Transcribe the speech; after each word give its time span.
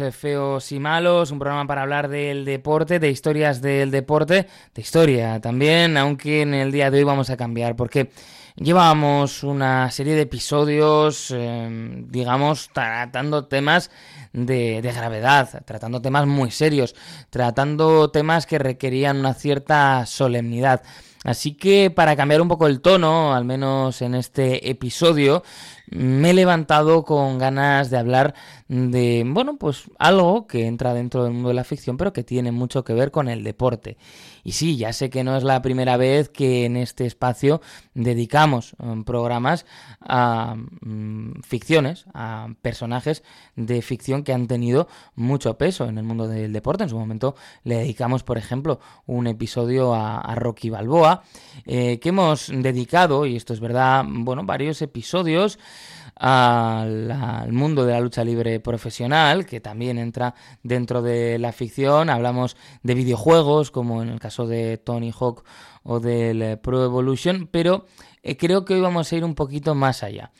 Eh, 0.00 0.12
Feos 0.12 0.72
y 0.72 0.80
Malos, 0.80 1.30
un 1.30 1.38
programa 1.38 1.66
para 1.66 1.82
hablar 1.82 2.08
del 2.08 2.44
deporte, 2.44 2.98
de 2.98 3.10
historias 3.10 3.60
del 3.60 3.90
deporte, 3.90 4.46
de 4.74 4.82
historia 4.82 5.40
también, 5.40 5.96
aunque 5.96 6.42
en 6.42 6.54
el 6.54 6.72
día 6.72 6.90
de 6.90 6.98
hoy 6.98 7.04
vamos 7.04 7.30
a 7.30 7.36
cambiar 7.36 7.76
porque 7.76 8.10
llevábamos 8.56 9.42
una 9.42 9.90
serie 9.90 10.14
de 10.14 10.22
episodios, 10.22 11.32
eh, 11.34 11.68
digamos, 12.08 12.70
tratando 12.72 13.46
temas 13.46 13.90
de, 14.32 14.80
de, 14.82 14.92
gravedad, 14.92 15.62
tratando 15.64 16.00
temas 16.00 16.26
muy 16.26 16.50
serios, 16.50 16.94
tratando 17.30 18.10
temas 18.10 18.46
que 18.46 18.58
requerían 18.58 19.18
una 19.18 19.34
cierta 19.34 20.06
solemnidad. 20.06 20.82
Así 21.24 21.54
que 21.54 21.90
para 21.90 22.16
cambiar 22.16 22.42
un 22.42 22.48
poco 22.48 22.66
el 22.66 22.82
tono, 22.82 23.34
al 23.34 23.46
menos 23.46 24.02
en 24.02 24.14
este 24.14 24.70
episodio, 24.70 25.42
me 25.86 26.30
he 26.30 26.34
levantado 26.34 27.04
con 27.04 27.38
ganas 27.38 27.88
de 27.90 27.96
hablar 27.98 28.34
de, 28.68 29.24
bueno, 29.26 29.56
pues 29.56 29.84
algo 29.98 30.46
que 30.46 30.66
entra 30.66 30.92
dentro 30.92 31.24
del 31.24 31.32
mundo 31.32 31.48
de 31.48 31.54
la 31.54 31.64
ficción, 31.64 31.96
pero 31.96 32.12
que 32.12 32.24
tiene 32.24 32.52
mucho 32.52 32.84
que 32.84 32.92
ver 32.92 33.10
con 33.10 33.28
el 33.28 33.42
deporte. 33.42 33.96
Y 34.42 34.52
sí, 34.52 34.76
ya 34.76 34.92
sé 34.92 35.08
que 35.08 35.24
no 35.24 35.36
es 35.36 35.44
la 35.44 35.62
primera 35.62 35.96
vez 35.96 36.28
que 36.28 36.66
en 36.66 36.76
este 36.76 37.06
espacio 37.06 37.62
dedicamos 37.94 38.74
um, 38.78 39.04
programas 39.04 39.64
a 40.00 40.56
um, 40.84 41.34
ficciones, 41.42 42.04
a 42.12 42.48
personajes 42.60 43.22
de 43.56 43.80
ficción 43.80 44.24
que 44.24 44.34
han 44.34 44.46
tenido 44.46 44.88
mucho 45.14 45.56
peso 45.56 45.86
en 45.86 45.96
el 45.96 46.04
mundo 46.04 46.28
del 46.28 46.52
deporte. 46.52 46.84
En 46.84 46.90
su 46.90 46.98
momento 46.98 47.34
le 47.62 47.76
dedicamos, 47.76 48.24
por 48.24 48.36
ejemplo, 48.36 48.80
un 49.06 49.26
episodio 49.26 49.94
a 49.94 50.34
Rocky 50.34 50.68
Balboa, 50.68 51.13
eh, 51.66 51.98
que 52.00 52.08
hemos 52.10 52.50
dedicado, 52.52 53.26
y 53.26 53.36
esto 53.36 53.52
es 53.52 53.60
verdad, 53.60 54.04
bueno, 54.06 54.44
varios 54.44 54.82
episodios 54.82 55.58
al, 56.16 57.52
mundo 57.52 57.84
de 57.84 57.92
la 57.92 58.00
lucha 58.00 58.24
libre 58.24 58.60
profesional, 58.60 59.46
que 59.46 59.60
también 59.60 59.98
entra 59.98 60.34
dentro 60.62 61.02
de 61.02 61.38
la 61.38 61.52
ficción. 61.52 62.10
Hablamos 62.10 62.56
de 62.82 62.94
videojuegos, 62.94 63.70
como 63.70 64.02
en 64.02 64.10
el 64.10 64.20
caso 64.20 64.46
de 64.46 64.78
Tony 64.78 65.12
Hawk 65.18 65.44
o 65.82 66.00
del 66.00 66.42
eh, 66.42 66.56
Pro 66.56 66.84
Evolution, 66.84 67.48
pero 67.50 67.86
eh, 68.22 68.36
creo 68.36 68.64
que 68.64 68.74
hoy 68.74 68.80
vamos 68.80 69.12
a 69.12 69.16
ir 69.16 69.24
un 69.24 69.34
poquito 69.34 69.74
más 69.74 70.02
allá. 70.02 70.32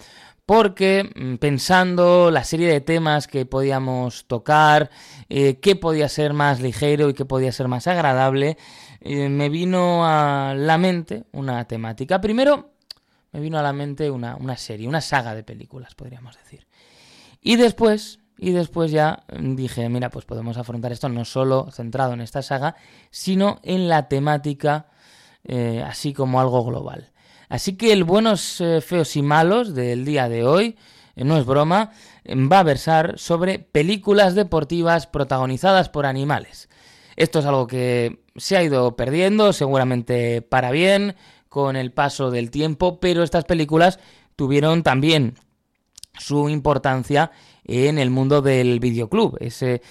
Porque 0.47 1.11
mm, 1.15 1.37
pensando 1.37 2.31
la 2.31 2.45
serie 2.45 2.69
de 2.69 2.81
temas 2.81 3.27
que 3.27 3.47
podíamos 3.47 4.27
tocar, 4.27 4.91
qué 5.29 5.77
podía 5.81 6.09
ser 6.09 6.35
más 6.35 6.61
ligero 6.61 7.09
y 7.09 7.15
qué 7.15 7.25
podía 7.25 7.51
ser 7.51 7.67
más 7.67 7.87
agradable, 7.87 8.59
eh, 9.06 9.28
me 9.28 9.50
vino 9.50 10.06
a 10.06 10.54
la 10.56 10.78
mente 10.78 11.25
una 11.32 11.66
temática. 11.66 12.22
Primero, 12.22 12.70
me 13.32 13.41
vino 13.41 13.59
a 13.59 13.62
la 13.62 13.75
mente 13.75 14.10
una, 14.10 14.56
serie, 14.56 14.88
una 14.88 15.03
saga 15.03 15.34
de 15.34 15.44
películas, 15.44 15.94
podríamos 15.94 16.38
decir. 16.38 16.66
Y 17.43 17.56
después, 17.56 18.20
y 18.38 18.53
después 18.53 18.91
ya 18.91 19.25
dije, 19.38 19.91
mira, 19.91 20.09
pues 20.09 20.25
podemos 20.25 20.56
afrontar 20.56 20.91
esto 20.91 21.10
no 21.10 21.26
solo 21.26 21.70
centrado 21.70 22.14
en 22.14 22.22
esta 22.22 22.41
saga, 22.41 22.76
sino 23.10 23.60
en 23.62 23.91
la 23.91 24.09
temática, 24.09 24.87
eh, 25.44 25.84
así 25.87 26.14
como 26.14 26.41
algo 26.41 26.64
global. 26.64 27.12
Así 27.50 27.76
que 27.76 27.93
el 27.93 28.04
buenos, 28.04 28.62
eh, 28.62 28.81
feos 28.81 29.16
y 29.16 29.22
malos 29.22 29.75
del 29.75 30.06
día 30.06 30.31
de 30.31 30.44
hoy, 30.44 30.78
no 31.14 31.37
es 31.37 31.44
broma, 31.44 31.91
va 32.26 32.60
a 32.60 32.64
versar 32.64 33.19
sobre 33.19 33.59
películas 33.59 34.34
deportivas 34.34 35.06
protagonizadas 35.06 35.91
por 35.91 36.06
animales. 36.06 36.70
Esto 37.16 37.38
es 37.38 37.47
algo 37.47 37.66
que 37.66 38.20
se 38.36 38.56
ha 38.56 38.62
ido 38.62 38.97
perdiendo, 38.97 39.52
seguramente 39.52 40.42
para 40.42 40.70
bien, 40.70 41.14
con 41.48 41.76
el 41.76 41.92
paso 41.92 42.30
del 42.30 42.50
tiempo, 42.50 42.98
pero 42.98 43.22
estas 43.22 43.44
películas 43.44 44.00
tuvieron 44.36 44.82
también 44.82 45.34
su 46.19 46.48
importancia 46.48 47.30
en 47.64 47.98
el 47.98 48.10
mundo 48.10 48.42
del 48.42 48.80
videoclub, 48.80 49.36
ese 49.41 49.82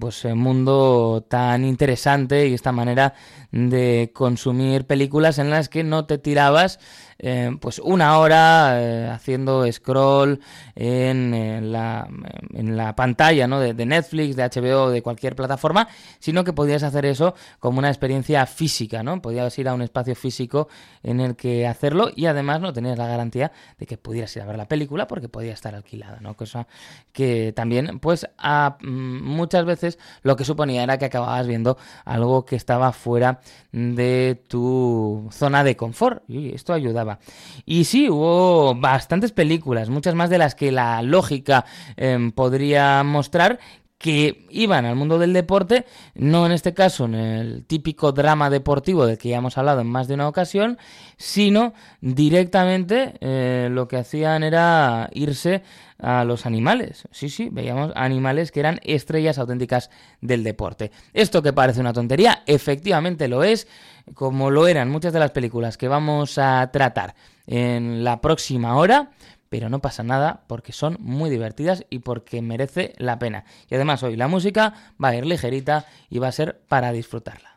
pues 0.00 0.24
mundo 0.24 1.26
tan 1.28 1.64
interesante 1.64 2.48
y 2.48 2.54
esta 2.54 2.72
manera 2.72 3.14
de 3.50 4.10
consumir 4.14 4.86
películas 4.86 5.38
en 5.38 5.50
las 5.50 5.68
que 5.68 5.82
no 5.82 6.06
te 6.06 6.18
tirabas 6.18 6.78
eh, 7.18 7.56
pues 7.60 7.78
una 7.78 8.18
hora 8.18 8.82
eh, 8.82 9.08
haciendo 9.08 9.70
scroll 9.70 10.40
en, 10.74 11.72
la, 11.72 12.08
en 12.52 12.76
la, 12.76 12.96
pantalla 12.96 13.46
¿no? 13.46 13.60
de, 13.60 13.72
de, 13.72 13.86
Netflix, 13.86 14.34
de 14.36 14.42
HBO, 14.42 14.90
de 14.90 15.00
cualquier 15.00 15.36
plataforma, 15.36 15.88
sino 16.18 16.42
que 16.42 16.52
podías 16.52 16.82
hacer 16.82 17.06
eso 17.06 17.34
como 17.60 17.78
una 17.78 17.88
experiencia 17.88 18.44
física, 18.46 19.02
¿no? 19.02 19.22
Podías 19.22 19.56
ir 19.58 19.68
a 19.68 19.74
un 19.74 19.82
espacio 19.82 20.14
físico 20.14 20.68
en 21.02 21.20
el 21.20 21.36
que 21.36 21.66
hacerlo 21.66 22.10
y 22.14 22.26
además 22.26 22.60
no 22.60 22.72
tenías 22.72 22.98
la 22.98 23.06
garantía 23.06 23.52
de 23.78 23.86
que 23.86 23.96
pudieras 23.96 24.34
ir 24.36 24.42
a 24.42 24.46
ver 24.46 24.56
la 24.56 24.66
película 24.66 25.06
porque 25.06 25.28
podía 25.28 25.52
estar 25.52 25.74
alquilada, 25.74 26.18
¿no? 26.20 26.34
Cosa 26.36 26.66
que 27.12 27.52
también, 27.52 28.00
pues, 28.00 28.26
a, 28.38 28.76
muchas 28.82 29.63
veces 29.64 29.98
lo 30.22 30.36
que 30.36 30.44
suponía 30.44 30.82
era 30.82 30.98
que 30.98 31.06
acababas 31.06 31.46
viendo 31.46 31.76
algo 32.04 32.44
que 32.44 32.56
estaba 32.56 32.92
fuera 32.92 33.40
de 33.72 34.42
tu 34.48 35.28
zona 35.32 35.64
de 35.64 35.76
confort 35.76 36.22
y 36.28 36.54
esto 36.54 36.72
ayudaba. 36.72 37.18
Y 37.64 37.84
sí, 37.84 38.08
hubo 38.08 38.74
bastantes 38.74 39.32
películas, 39.32 39.88
muchas 39.88 40.14
más 40.14 40.30
de 40.30 40.38
las 40.38 40.54
que 40.54 40.72
la 40.72 41.02
lógica 41.02 41.64
eh, 41.96 42.30
podría 42.34 43.02
mostrar, 43.02 43.58
que 44.04 44.44
iban 44.50 44.84
al 44.84 44.96
mundo 44.96 45.18
del 45.18 45.32
deporte, 45.32 45.86
no 46.14 46.44
en 46.44 46.52
este 46.52 46.74
caso 46.74 47.06
en 47.06 47.14
el 47.14 47.64
típico 47.64 48.12
drama 48.12 48.50
deportivo 48.50 49.06
del 49.06 49.16
que 49.16 49.30
ya 49.30 49.38
hemos 49.38 49.56
hablado 49.56 49.80
en 49.80 49.86
más 49.86 50.08
de 50.08 50.12
una 50.12 50.28
ocasión, 50.28 50.76
sino 51.16 51.72
directamente 52.02 53.14
eh, 53.22 53.68
lo 53.70 53.88
que 53.88 53.96
hacían 53.96 54.42
era 54.42 55.08
irse 55.14 55.62
a 55.98 56.24
los 56.24 56.44
animales. 56.44 57.08
Sí, 57.12 57.30
sí, 57.30 57.48
veíamos 57.50 57.92
animales 57.94 58.52
que 58.52 58.60
eran 58.60 58.78
estrellas 58.84 59.38
auténticas 59.38 59.88
del 60.20 60.44
deporte. 60.44 60.90
Esto 61.14 61.42
que 61.42 61.54
parece 61.54 61.80
una 61.80 61.94
tontería, 61.94 62.42
efectivamente 62.44 63.26
lo 63.26 63.42
es, 63.42 63.66
como 64.12 64.50
lo 64.50 64.66
eran 64.66 64.90
muchas 64.90 65.14
de 65.14 65.20
las 65.20 65.30
películas 65.30 65.78
que 65.78 65.88
vamos 65.88 66.36
a 66.36 66.70
tratar 66.70 67.14
en 67.46 68.04
la 68.04 68.20
próxima 68.20 68.76
hora 68.76 69.12
pero 69.54 69.68
no 69.68 69.78
pasa 69.78 70.02
nada 70.02 70.40
porque 70.48 70.72
son 70.72 70.96
muy 70.98 71.30
divertidas 71.30 71.84
y 71.88 72.00
porque 72.00 72.42
merece 72.42 72.92
la 72.98 73.20
pena. 73.20 73.44
Y 73.70 73.76
además 73.76 74.02
hoy 74.02 74.16
la 74.16 74.26
música 74.26 74.74
va 75.00 75.10
a 75.10 75.14
ir 75.14 75.24
ligerita 75.24 75.86
y 76.10 76.18
va 76.18 76.26
a 76.26 76.32
ser 76.32 76.58
para 76.66 76.90
disfrutarla. 76.90 77.53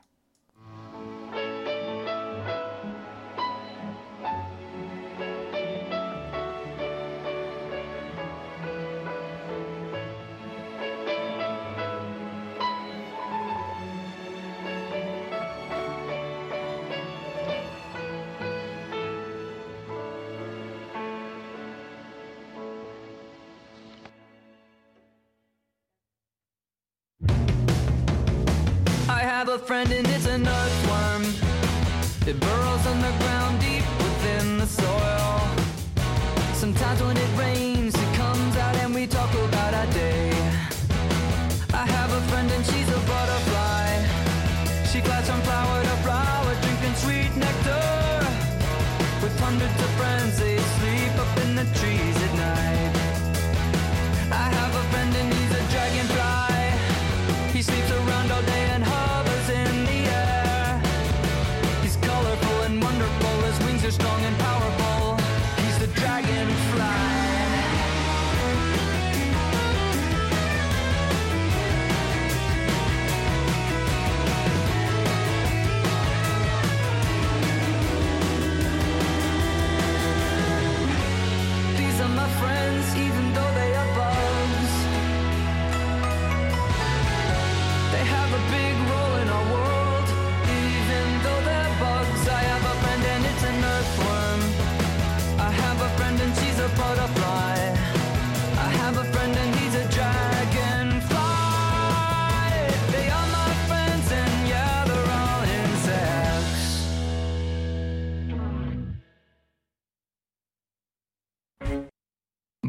Burrows 32.98 33.04
underground 33.04 33.60
deep 33.60 33.84
within 33.98 34.58
the 34.58 34.66
soil. 34.66 35.42
Sometimes 36.54 37.02
when 37.02 37.18
it 37.18 37.37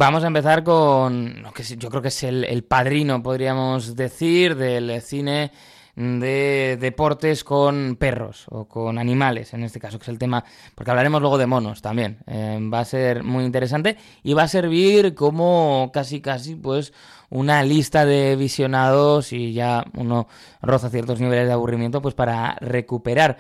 Vamos 0.01 0.23
a 0.23 0.29
empezar 0.29 0.63
con 0.63 1.43
lo 1.43 1.51
que 1.51 1.65
yo 1.65 1.91
creo 1.91 2.01
que 2.01 2.07
es 2.07 2.23
el, 2.23 2.63
padrino, 2.63 3.21
podríamos 3.21 3.97
decir, 3.97 4.55
del 4.55 5.03
cine 5.03 5.51
de 5.97 6.79
deportes 6.81 7.43
con 7.43 7.97
perros 7.97 8.47
o 8.49 8.67
con 8.67 8.97
animales, 8.97 9.55
en 9.55 9.65
este 9.65 9.81
caso, 9.81 9.99
que 9.99 10.05
es 10.05 10.09
el 10.09 10.19
tema, 10.21 10.45
porque 10.77 10.93
hablaremos 10.93 11.21
luego 11.21 11.37
de 11.37 11.47
monos 11.49 11.83
también. 11.83 12.19
Eh, 12.29 12.61
va 12.73 12.79
a 12.79 12.85
ser 12.85 13.25
muy 13.25 13.43
interesante 13.43 13.97
y 14.23 14.35
va 14.35 14.45
a 14.45 14.49
servir 14.49 15.17
como 15.17 15.91
casi, 15.93 16.21
casi, 16.21 16.55
pues, 16.55 16.93
una 17.29 17.65
lista 17.65 18.07
de 18.07 18.37
visionados 18.37 19.33
y 19.33 19.53
ya 19.53 19.85
uno 19.95 20.29
roza 20.63 20.91
ciertos 20.91 21.19
niveles 21.19 21.49
de 21.49 21.55
aburrimiento, 21.55 22.01
pues, 22.01 22.15
para 22.15 22.57
recuperar. 22.61 23.37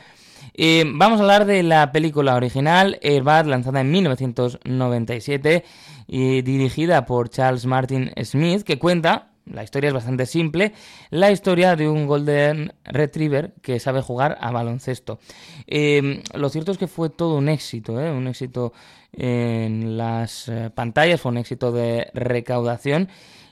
Eh, 0.54 0.84
vamos 0.86 1.18
a 1.18 1.22
hablar 1.22 1.44
de 1.46 1.62
la 1.62 1.92
película 1.92 2.34
original, 2.34 2.98
Airbag, 3.02 3.46
lanzada 3.46 3.80
en 3.80 3.90
1997 3.90 5.64
y 6.06 6.42
dirigida 6.42 7.06
por 7.06 7.28
Charles 7.28 7.66
Martin 7.66 8.10
Smith, 8.22 8.62
que 8.62 8.78
cuenta, 8.78 9.28
la 9.46 9.62
historia 9.62 9.88
es 9.88 9.94
bastante 9.94 10.26
simple, 10.26 10.72
la 11.10 11.30
historia 11.30 11.76
de 11.76 11.88
un 11.88 12.06
Golden 12.06 12.72
Retriever 12.84 13.52
que 13.62 13.80
sabe 13.80 14.02
jugar 14.02 14.36
a 14.40 14.50
baloncesto. 14.50 15.18
Eh, 15.66 16.22
lo 16.34 16.48
cierto 16.48 16.72
es 16.72 16.78
que 16.78 16.86
fue 16.86 17.10
todo 17.10 17.36
un 17.36 17.48
éxito, 17.48 18.00
¿eh? 18.00 18.10
un 18.10 18.26
éxito 18.26 18.72
en 19.12 19.96
las 19.96 20.48
eh, 20.48 20.70
pantallas, 20.74 21.20
fue 21.20 21.32
un 21.32 21.38
éxito 21.38 21.72
de 21.72 22.10
recaudación 22.14 23.08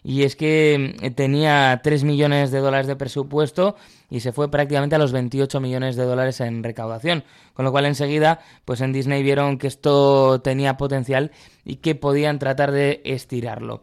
y 0.08 0.22
es 0.22 0.36
que 0.36 0.94
tenía 1.16 1.80
3 1.82 2.04
millones 2.04 2.52
de 2.52 2.60
dólares 2.60 2.86
de 2.86 2.94
presupuesto 2.94 3.74
y 4.08 4.20
se 4.20 4.30
fue 4.30 4.48
prácticamente 4.48 4.94
a 4.94 5.00
los 5.00 5.10
28 5.10 5.60
millones 5.60 5.96
de 5.96 6.04
dólares 6.04 6.40
en 6.40 6.62
recaudación, 6.62 7.24
con 7.54 7.64
lo 7.64 7.72
cual 7.72 7.86
enseguida 7.86 8.38
pues 8.64 8.80
en 8.82 8.92
Disney 8.92 9.24
vieron 9.24 9.58
que 9.58 9.66
esto 9.66 10.40
tenía 10.42 10.76
potencial 10.76 11.32
y 11.64 11.78
que 11.78 11.96
podían 11.96 12.38
tratar 12.38 12.70
de 12.70 13.02
estirarlo. 13.04 13.82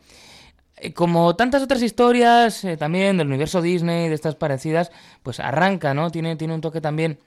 Eh, 0.78 0.94
como 0.94 1.36
tantas 1.36 1.62
otras 1.62 1.82
historias 1.82 2.64
eh, 2.64 2.78
también 2.78 3.18
del 3.18 3.28
universo 3.28 3.62
Disney, 3.62 4.08
de 4.08 4.16
estas 4.16 4.36
parecidas, 4.36 4.94
pues 5.24 5.42
arranca, 5.42 5.94
¿no? 5.94 6.10
Tiene, 6.10 6.38
tiene 6.38 6.54
un 6.54 6.62
toque 6.62 6.80
también 6.80 7.20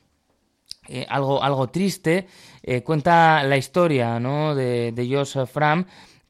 eh, 0.89 1.05
algo, 1.11 1.43
algo 1.43 1.69
triste. 1.69 2.29
cuenta 2.83 3.43
la 3.43 3.59
historia, 3.59 4.19
¿no? 4.19 4.55
De, 4.55 4.91
de 4.93 5.15
Josh 5.15 5.45
Fram, 5.47 5.85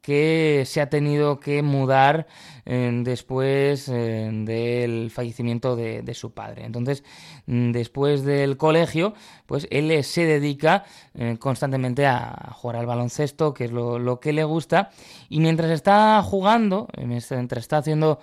que 0.06 0.62
se 0.67 0.81
ha 0.81 0.88
tenido 0.88 1.41
que 1.41 1.64
mudar 1.64 2.29
eh, 2.64 2.93
después 3.03 3.88
eh, 3.88 4.31
del 4.32 5.11
fallecimiento 5.11 5.75
de, 5.75 6.14
su 6.14 6.31
padre. 6.31 6.64
Entonces, 6.64 7.03
mm, 7.47 7.73
después 7.73 8.23
del 8.23 8.56
colegio, 8.56 9.14
pues 9.47 9.67
él 9.69 10.05
se 10.05 10.25
dedica 10.25 10.85
eh, 11.14 11.38
constantemente 11.41 12.06
a 12.06 12.53
jugar 12.55 12.76
al 12.76 12.87
baloncesto, 12.87 13.53
que 13.53 13.64
es 13.64 13.73
lo, 13.73 14.20
que 14.20 14.32
le 14.32 14.44
gusta, 14.44 14.91
y 15.29 15.41
mientras 15.41 15.73
está 15.73 16.23
jugando, 16.23 16.87
mientras 17.05 17.64
está 17.64 17.79
haciendo 17.79 18.20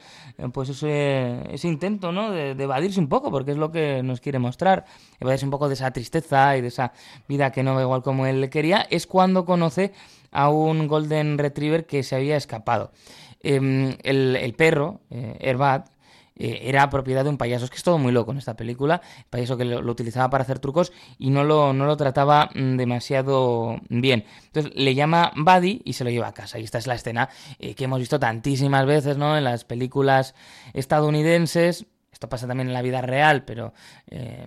pues 0.54 0.70
ese, 0.70 1.68
intento 1.68 2.14
¿no? 2.14 2.32
de, 2.32 2.56
de, 2.56 2.64
evadirse 2.64 3.02
un 3.02 3.10
poco, 3.10 3.30
porque 3.30 3.52
es 3.52 3.58
lo 3.58 3.74
que 3.74 4.04
nos 4.04 4.22
quiere 4.22 4.40
mostrar, 4.40 4.86
evadirse 5.20 5.44
un 5.44 5.52
poco 5.52 5.68
de 5.68 5.74
esa 5.74 5.92
tristeza 5.92 6.56
y 6.56 6.62
de 6.62 6.70
esa 6.70 6.94
vida 7.28 7.52
que 7.52 7.62
no 7.62 7.76
va 7.76 7.82
igual 7.82 8.04
como 8.04 8.26
él 8.26 8.50
quería, 8.50 8.88
es 8.90 9.06
cuando 9.06 9.44
conoce 9.44 9.92
a 10.34 10.50
un 10.50 10.88
Golden 10.88 11.38
Retriever 11.38 11.86
que 11.86 12.04
se 12.04 12.16
había 12.16 12.36
escapado. 12.36 12.92
Em, 13.42 13.96
el, 14.04 14.54
perro, 14.58 15.02
eh, 15.10 15.38
eh, 16.36 16.62
era 16.64 16.90
propiedad 16.90 17.24
de 17.24 17.30
un 17.30 17.38
payaso. 17.38 17.66
Es 17.66 17.72
que 17.72 17.78
es 17.78 17.84
todo 17.84 17.98
muy 17.98 18.12
loco 18.12 18.32
en 18.32 18.38
esta 18.38 18.56
película. 18.56 19.02
El 19.18 19.26
payaso 19.26 19.58
que 19.58 19.66
lo, 19.66 19.80
utilizaba 19.92 20.30
para 20.30 20.44
hacer 20.44 20.60
trucos 20.60 20.92
y 21.20 21.30
no 21.30 21.44
lo, 21.44 21.74
no 21.74 21.86
lo 21.86 21.98
trataba 21.98 22.50
mm, 22.54 22.78
demasiado 22.78 23.80
bien. 23.90 24.26
Entonces 24.46 24.72
le 24.76 24.96
llama 24.96 25.32
Buddy 25.36 25.82
y 25.86 25.94
se 25.94 26.04
lo 26.04 26.10
lleva 26.10 26.28
a 26.28 26.34
casa. 26.34 26.60
Y 26.60 26.64
esta 26.64 26.78
es 26.78 26.88
la 26.88 26.96
escena 26.96 27.30
eh, 27.60 27.76
que 27.76 27.86
hemos 27.86 28.00
visto 28.00 28.20
tantísimas 28.20 28.86
veces 28.86 29.18
¿no? 29.18 29.38
en 29.38 29.44
las 29.44 29.64
películas 29.66 30.34
estadounidenses. 30.74 31.86
Esto 32.24 32.30
pasa 32.30 32.48
también 32.48 32.70
en 32.70 32.74
la 32.74 32.82
vida 32.82 33.02
real, 33.02 33.44
pero 33.44 33.74
eh, 34.08 34.46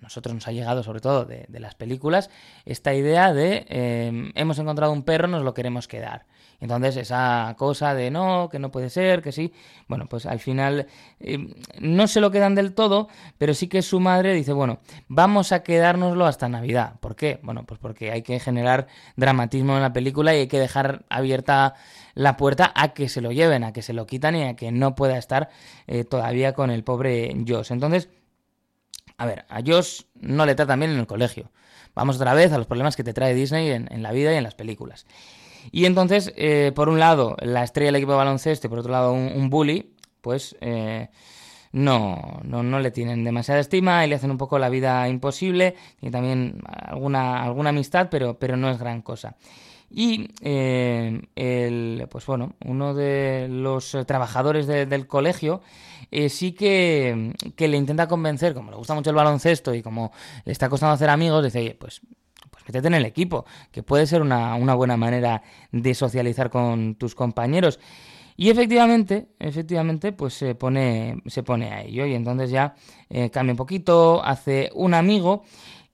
nosotros 0.00 0.34
nos 0.34 0.48
ha 0.48 0.52
llegado 0.52 0.82
sobre 0.82 1.00
todo 1.00 1.26
de, 1.26 1.46
las 1.60 1.74
películas 1.74 2.30
esta 2.64 2.94
idea 2.94 3.34
de 3.34 3.66
eh, 3.68 4.32
hemos 4.34 4.58
encontrado 4.58 4.94
un 4.94 5.02
perro, 5.02 5.28
nos 5.28 5.42
lo 5.42 5.52
queremos 5.52 5.88
quedar. 5.88 6.24
Entonces 6.60 6.96
esa 6.96 7.54
cosa 7.56 7.94
de 7.94 8.10
no, 8.10 8.48
que 8.50 8.58
no 8.58 8.70
puede 8.70 8.90
ser, 8.90 9.22
que 9.22 9.30
sí, 9.30 9.52
bueno, 9.86 10.06
pues 10.08 10.26
al 10.26 10.40
final 10.40 10.86
eh, 11.20 11.54
no 11.80 12.06
se 12.08 12.20
lo 12.20 12.30
quedan 12.30 12.54
del 12.54 12.74
todo, 12.74 13.08
pero 13.38 13.54
sí 13.54 13.68
que 13.68 13.82
su 13.82 14.00
madre 14.00 14.34
dice, 14.34 14.52
bueno, 14.52 14.80
vamos 15.06 15.52
a 15.52 15.62
quedárnoslo 15.62 16.26
hasta 16.26 16.48
Navidad. 16.48 16.98
¿Por 17.00 17.14
qué? 17.14 17.38
Bueno, 17.42 17.64
pues 17.64 17.78
porque 17.78 18.10
hay 18.10 18.22
que 18.22 18.40
generar 18.40 18.88
dramatismo 19.16 19.76
en 19.76 19.82
la 19.82 19.92
película 19.92 20.34
y 20.34 20.40
hay 20.40 20.48
que 20.48 20.58
dejar 20.58 21.04
abierta 21.08 21.74
la 22.14 22.36
puerta 22.36 22.72
a 22.74 22.88
que 22.88 23.08
se 23.08 23.20
lo 23.20 23.30
lleven, 23.30 23.62
a 23.62 23.72
que 23.72 23.82
se 23.82 23.92
lo 23.92 24.06
quitan 24.06 24.34
y 24.34 24.42
a 24.44 24.56
que 24.56 24.72
no 24.72 24.96
pueda 24.96 25.16
estar 25.16 25.50
eh, 25.86 26.04
todavía 26.04 26.54
con 26.54 26.70
el 26.70 26.82
pobre 26.82 27.32
Josh. 27.46 27.70
Entonces, 27.70 28.08
a 29.16 29.26
ver, 29.26 29.44
a 29.48 29.60
Josh 29.64 30.02
no 30.14 30.46
le 30.46 30.54
tratan 30.54 30.80
bien 30.80 30.92
en 30.92 30.98
el 30.98 31.06
colegio. 31.06 31.50
Vamos 31.94 32.16
otra 32.16 32.34
vez 32.34 32.52
a 32.52 32.58
los 32.58 32.66
problemas 32.66 32.94
que 32.94 33.04
te 33.04 33.12
trae 33.12 33.34
Disney 33.34 33.70
en, 33.70 34.02
la 34.02 34.12
vida 34.12 34.32
y 34.32 34.36
en 34.36 34.44
las 34.44 34.54
películas. 34.54 35.06
Y 35.70 35.84
entonces, 35.84 36.32
eh, 36.36 36.72
por 36.74 36.88
un 36.88 36.98
lado, 36.98 37.36
la 37.40 37.64
estrella 37.64 37.88
del 37.88 37.96
equipo 37.96 38.12
de 38.12 38.18
baloncesto 38.18 38.66
y 38.66 38.70
por 38.70 38.80
otro 38.80 38.92
lado, 38.92 39.12
un, 39.12 39.50
bully, 39.50 39.94
pues 40.20 40.56
eh, 40.60 41.08
no, 41.72 42.40
no, 42.44 42.62
no, 42.62 42.80
le 42.80 42.90
tienen 42.90 43.24
demasiada 43.24 43.60
estima 43.60 44.04
y 44.04 44.08
le 44.08 44.14
hacen 44.14 44.30
un 44.30 44.38
poco 44.38 44.58
la 44.58 44.68
vida 44.68 45.08
imposible. 45.08 45.74
Y 46.00 46.10
también 46.10 46.60
alguna, 46.66 47.42
alguna 47.42 47.70
amistad, 47.70 48.08
pero, 48.10 48.38
pero 48.38 48.56
no 48.56 48.70
es 48.70 48.78
gran 48.78 49.02
cosa. 49.02 49.36
Y 49.90 50.28
eh, 50.42 51.22
el, 51.34 52.06
pues 52.10 52.26
bueno, 52.26 52.52
uno 52.64 52.94
de 52.94 53.48
los 53.48 53.96
trabajadores 54.06 54.66
del 54.66 55.06
colegio 55.06 55.62
eh, 56.10 56.28
sí 56.28 56.52
que, 56.52 57.34
le 57.56 57.76
intenta 57.76 58.06
convencer, 58.06 58.54
como 58.54 58.70
le 58.70 58.76
gusta 58.76 58.94
mucho 58.94 59.10
el 59.10 59.16
baloncesto 59.16 59.74
y 59.74 59.82
como 59.82 60.12
le 60.44 60.52
está 60.52 60.68
costando 60.68 60.94
hacer 60.94 61.10
amigos, 61.10 61.44
dice, 61.44 61.76
pues 61.78 62.00
pues 62.00 62.02
métete 62.68 62.86
en 62.86 62.94
el 62.94 63.04
equipo, 63.04 63.46
que 63.72 63.82
puede 63.82 64.06
ser 64.06 64.22
una, 64.22 64.56
buena 64.74 64.96
manera 64.96 65.42
de 65.72 65.94
socializar 65.94 66.50
con 66.50 66.94
tus 66.94 67.14
compañeros. 67.14 67.80
Y 68.36 68.50
efectivamente, 68.50 69.30
efectivamente, 69.40 70.12
pues 70.12 70.34
se 70.34 70.54
pone, 70.54 71.20
se 71.26 71.42
pone 71.42 71.72
a 71.72 71.82
ello. 71.82 72.06
Y 72.06 72.14
entonces 72.14 72.50
ya 72.50 72.74
eh, 73.10 73.30
cambia 73.30 73.54
un 73.54 73.56
poquito, 73.56 74.22
hace 74.24 74.70
un 74.74 74.94
amigo 74.94 75.42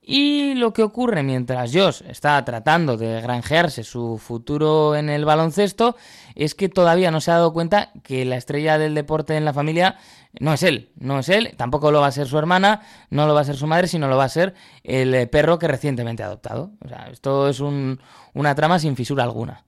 y 0.06 0.52
lo 0.54 0.74
que 0.74 0.82
ocurre 0.82 1.22
mientras 1.22 1.72
Josh 1.72 2.02
está 2.06 2.44
tratando 2.44 2.98
de 2.98 3.22
granjearse 3.22 3.84
su 3.84 4.18
futuro 4.18 4.94
en 4.94 5.08
el 5.08 5.24
baloncesto 5.24 5.96
es 6.34 6.54
que 6.54 6.68
todavía 6.68 7.10
no 7.10 7.22
se 7.22 7.30
ha 7.30 7.36
dado 7.36 7.54
cuenta 7.54 7.90
que 8.02 8.26
la 8.26 8.36
estrella 8.36 8.76
del 8.76 8.94
deporte 8.94 9.34
en 9.34 9.46
la 9.46 9.54
familia 9.54 9.96
no 10.40 10.52
es 10.52 10.62
él, 10.62 10.90
no 10.98 11.18
es 11.18 11.28
él, 11.28 11.54
tampoco 11.56 11.90
lo 11.90 12.00
va 12.00 12.08
a 12.08 12.12
ser 12.12 12.26
su 12.26 12.38
hermana, 12.38 12.82
no 13.10 13.26
lo 13.26 13.34
va 13.34 13.40
a 13.40 13.44
ser 13.44 13.56
su 13.56 13.66
madre, 13.66 13.86
sino 13.86 14.08
lo 14.08 14.16
va 14.16 14.24
a 14.24 14.28
ser 14.28 14.54
el 14.82 15.28
perro 15.28 15.58
que 15.58 15.68
recientemente 15.68 16.22
ha 16.22 16.26
adoptado. 16.26 16.72
O 16.84 16.88
sea, 16.88 17.08
esto 17.10 17.48
es 17.48 17.60
una 17.60 18.54
trama 18.54 18.78
sin 18.78 18.96
fisura 18.96 19.24
alguna. 19.24 19.64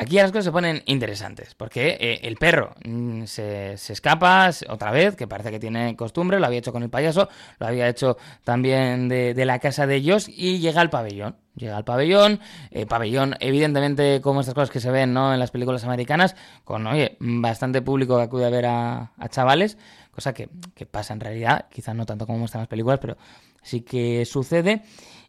Aquí 0.00 0.16
las 0.16 0.30
cosas 0.30 0.46
se 0.46 0.52
ponen 0.52 0.82
interesantes, 0.86 1.54
porque 1.54 1.98
eh, 2.00 2.20
el 2.22 2.36
perro 2.36 2.74
mm, 2.86 3.24
se, 3.24 3.74
escapa 3.74 4.48
otra 4.70 4.92
vez, 4.92 5.14
que 5.14 5.26
parece 5.26 5.50
que 5.50 5.60
tiene 5.60 5.94
costumbre, 5.94 6.40
lo 6.40 6.46
había 6.46 6.60
hecho 6.60 6.72
con 6.72 6.82
el 6.82 6.88
payaso, 6.88 7.28
lo 7.58 7.66
había 7.66 7.86
hecho 7.86 8.16
también 8.42 9.10
de, 9.10 9.34
la 9.44 9.58
casa 9.58 9.86
de 9.86 9.96
ellos, 9.96 10.26
y 10.26 10.58
llega 10.60 10.80
al 10.80 10.88
pabellón. 10.88 11.36
Llega 11.56 11.76
al 11.76 11.84
pabellón, 11.84 12.40
eh, 12.70 12.86
pabellón 12.86 13.36
evidentemente 13.40 14.20
como 14.20 14.40
estas 14.40 14.54
cosas 14.54 14.70
que 14.70 14.80
se 14.80 14.90
ven 14.90 15.12
¿no? 15.12 15.34
en 15.34 15.40
las 15.40 15.50
películas 15.50 15.84
americanas, 15.84 16.36
con 16.64 16.86
oye, 16.86 17.16
bastante 17.20 17.82
público 17.82 18.16
que 18.16 18.22
acude 18.22 18.46
a 18.46 18.50
ver 18.50 18.66
a, 18.66 19.10
chavales, 19.28 19.76
cosa 20.10 20.32
que, 20.32 20.48
que 20.74 20.86
pasa 20.86 21.12
en 21.12 21.20
realidad, 21.20 21.66
quizás 21.70 21.94
no 21.94 22.06
tanto 22.06 22.26
como 22.26 22.38
muestran 22.38 22.62
las 22.62 22.68
películas, 22.68 22.98
pero 23.00 23.16
sí 23.62 23.82
que 23.82 24.24
sucede. 24.24 24.82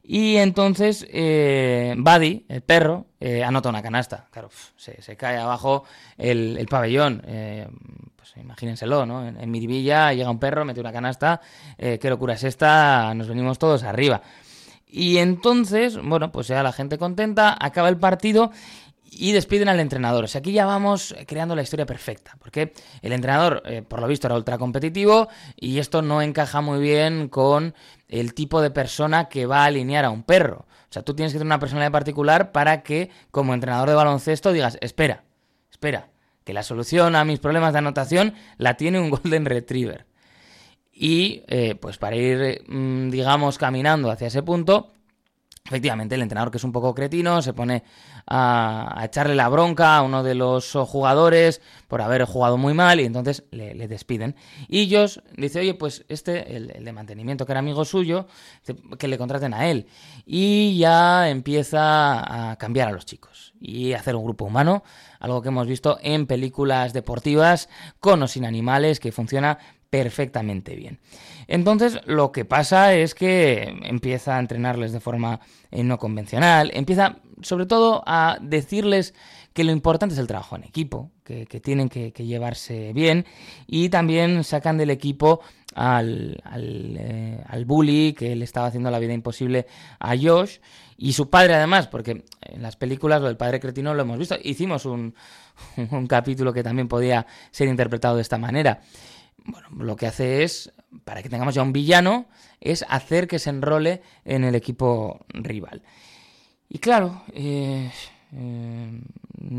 Y 0.03 0.37
entonces 0.37 1.05
eh, 1.11 1.93
Buddy, 1.97 2.45
el 2.49 2.61
perro, 2.61 3.05
eh, 3.19 3.43
anota 3.43 3.69
una 3.69 3.83
canasta. 3.83 4.27
Claro, 4.31 4.49
se, 4.75 5.15
cae 5.15 5.37
abajo 5.37 5.83
el, 6.17 6.65
pabellón. 6.69 7.21
Eh, 7.25 7.67
pues 8.15 8.33
imagínenselo, 8.37 9.05
¿no? 9.05 9.27
En, 9.27 9.39
en, 9.39 9.51
Miribilla 9.51 10.11
llega 10.13 10.29
un 10.29 10.39
perro, 10.39 10.65
mete 10.65 10.79
una 10.79 10.91
canasta. 10.91 11.41
Eh, 11.77 11.99
¿Qué 11.99 12.09
locura 12.09 12.33
es 12.33 12.43
esta? 12.43 13.13
Nos 13.13 13.27
venimos 13.27 13.59
todos 13.59 13.83
arriba. 13.83 14.21
Y 14.91 15.17
entonces, 15.19 15.98
bueno, 16.01 16.33
pues 16.33 16.48
ya 16.48 16.62
la 16.62 16.74
gente 16.74 16.98
contenta, 16.98 17.55
acaba 17.57 17.88
el 17.88 17.98
partido 17.98 18.51
y 19.10 19.31
despiden 19.31 19.69
al 19.69 19.79
entrenador. 19.79 20.25
O 20.25 20.27
sea, 20.27 20.39
aquí 20.39 20.51
ya 20.51 20.65
vamos 20.65 21.15
creando 21.27 21.55
la 21.55 21.62
historia 21.62 21.86
perfecta, 21.86 22.36
porque 22.39 22.74
el 23.01 23.13
entrenador, 23.13 23.63
eh, 23.65 23.81
por 23.81 24.01
lo 24.01 24.07
visto, 24.07 24.27
era 24.27 24.36
ultra 24.36 24.57
competitivo 24.57 25.29
y 25.55 25.79
esto 25.79 26.01
no 26.01 26.21
encaja 26.21 26.60
muy 26.60 26.79
bien 26.79 27.29
con 27.29 27.74
el 28.10 28.33
tipo 28.33 28.62
de 28.62 28.71
persona 28.71 29.29
que 29.29 29.45
va 29.45 29.63
a 29.63 29.65
alinear 29.65 30.03
a 30.03 30.10
un 30.10 30.24
perro. 30.24 30.65
O 30.89 30.93
sea, 30.93 31.03
tú 31.03 31.13
tienes 31.13 31.31
que 31.31 31.39
tener 31.39 31.48
una 31.48 31.60
personalidad 31.60 31.91
particular 31.93 32.51
para 32.51 32.83
que, 32.83 33.10
como 33.31 33.53
entrenador 33.53 33.88
de 33.88 33.95
baloncesto, 33.95 34.51
digas, 34.51 34.77
espera, 34.81 35.24
espera, 35.71 36.10
que 36.43 36.53
la 36.53 36.63
solución 36.63 37.15
a 37.15 37.24
mis 37.24 37.39
problemas 37.39 37.71
de 37.71 37.79
anotación 37.79 38.33
la 38.57 38.75
tiene 38.75 39.00
un 39.00 39.10
Golden 39.10 39.45
Retriever. 39.45 40.05
Y, 41.03 41.41
eh, 41.48 41.74
pues 41.74 41.98
para 41.98 42.15
ir, 42.15 42.63
mm, 42.67 43.10
digamos, 43.10 43.58
caminando 43.58 44.12
hacia 44.12 44.27
ese 44.27 44.43
punto, 44.43 44.91
Efectivamente, 45.63 46.15
el 46.15 46.24
entrenador 46.24 46.50
que 46.50 46.58
es 46.58 46.63
un 46.63 46.72
poco 46.72 46.96
cretino 46.96 47.39
se 47.43 47.53
pone 47.53 47.84
a, 48.25 49.00
echarle 49.05 49.36
la 49.36 49.48
bronca 49.48 49.96
a 49.96 50.01
uno 50.01 50.24
de 50.24 50.34
los 50.34 50.72
jugadores 50.72 51.62
por 51.88 52.01
haber 52.01 52.25
jugado 52.25 52.58
muy 52.58 52.74
mal 52.74 53.00
y 53.00 53.05
entonces 53.05 53.43
le, 53.51 53.88
despiden. 53.88 54.36
Y 54.67 54.79
ellos 54.79 55.22
dice, 55.38 55.60
oye, 55.60 55.75
pues 55.75 56.03
este, 56.10 56.55
el, 56.55 56.84
de 56.84 56.91
mantenimiento 56.93 57.46
que 57.46 57.51
era 57.51 57.60
amigo 57.60 57.86
suyo, 57.86 58.25
que 58.98 59.08
le 59.08 59.20
contraten 59.20 59.53
a 59.53 59.70
él. 59.70 59.86
Y 60.25 60.79
ya 60.79 61.29
empieza 61.29 62.50
a 62.51 62.55
cambiar 62.58 62.88
a 62.88 62.91
los 62.91 63.05
chicos 63.05 63.53
y 63.62 63.93
hacer 63.93 64.15
un 64.15 64.24
grupo 64.24 64.46
humano, 64.46 64.84
algo 65.20 65.43
que 65.43 65.50
hemos 65.50 65.67
visto 65.67 66.00
en 66.01 66.25
películas 66.25 66.91
deportivas 66.91 67.70
con 68.00 68.24
o 68.24 68.27
sin 68.27 68.46
animales, 68.46 69.00
que 69.00 69.12
funciona 69.12 69.60
perfectamente 69.91 70.75
bien. 70.75 71.00
Entonces 71.48 72.00
lo 72.05 72.31
que 72.31 72.45
pasa 72.45 72.95
es 72.95 73.13
que 73.13 73.63
empieza 73.83 74.38
a 74.38 74.39
entrenarles 74.39 74.93
de 74.93 75.01
forma 75.01 75.41
eh, 75.69 75.83
no 75.83 76.00
convencional, 76.00 76.71
empieza 76.74 77.17
sobre 77.41 77.65
todo 77.65 78.01
a 78.07 78.38
decirles 78.41 79.13
que 79.53 79.65
lo 79.65 79.74
importante 79.74 80.13
es 80.13 80.19
el 80.19 80.27
trabajo 80.27 80.55
en 80.55 80.63
equipo, 80.63 81.12
que, 81.25 81.45
tienen 81.62 81.89
que, 81.89 82.12
llevarse 82.12 82.93
bien 82.93 83.25
y 83.67 83.89
también 83.89 84.43
sacan 84.43 84.77
del 84.77 84.89
equipo 84.89 85.41
al, 85.75 86.41
eh, 86.55 87.43
al, 87.48 87.65
bully 87.65 88.13
que 88.13 88.36
le 88.36 88.45
estaba 88.45 88.67
haciendo 88.67 88.91
la 88.91 89.00
vida 89.00 89.13
imposible 89.13 89.65
a 90.00 90.15
Josh 90.17 90.60
y 90.98 91.13
su 91.13 91.29
padre 91.29 91.55
además, 91.55 91.88
porque 91.88 92.24
en 92.41 92.62
las 92.62 92.75
películas 92.77 93.21
lo 93.21 93.27
del 93.27 93.38
padre 93.38 93.60
cretino 93.60 93.93
lo 93.93 94.03
hemos 94.03 94.19
visto, 94.19 94.38
hicimos 94.41 94.86
un, 94.86 95.15
un 95.91 96.07
capítulo 96.07 96.53
que 96.53 96.63
también 96.63 96.88
podía 96.88 97.25
ser 97.51 97.67
interpretado 97.67 98.15
de 98.15 98.21
esta 98.21 98.38
manera. 98.38 98.81
Bueno, 99.45 99.67
lo 99.77 99.95
que 99.95 100.07
hace 100.07 100.43
es, 100.43 100.71
para 101.03 101.24
que 101.24 101.29
tengamos 101.29 101.55
ya 101.55 101.63
un 101.63 101.74
villano, 101.74 102.27
es 102.60 102.86
hacer 102.89 103.27
que 103.27 103.39
se 103.39 103.50
enrole 103.50 104.01
en 104.24 104.43
el 104.43 104.55
equipo 104.55 105.25
rival. 105.29 105.81
Y 106.69 106.79
claro, 106.79 107.24
eh, 107.33 107.91
eh, 108.33 109.01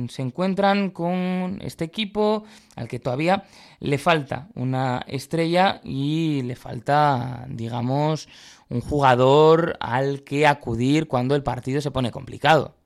se 0.08 0.22
encuentran 0.22 0.90
con 0.90 1.58
este 1.62 1.84
equipo 1.84 2.44
al 2.76 2.88
que 2.88 3.00
todavía 3.00 3.44
le 3.80 3.98
falta 3.98 4.48
una 4.54 5.04
estrella 5.06 5.80
y 5.84 6.42
le 6.42 6.56
falta, 6.56 7.44
digamos, 7.48 8.28
un 8.68 8.80
jugador 8.80 9.76
al 9.80 10.22
que 10.22 10.46
acudir 10.46 11.08
cuando 11.08 11.34
el 11.34 11.42
partido 11.42 11.80
se 11.80 11.90
pone 11.90 12.10
complicado. 12.10 12.76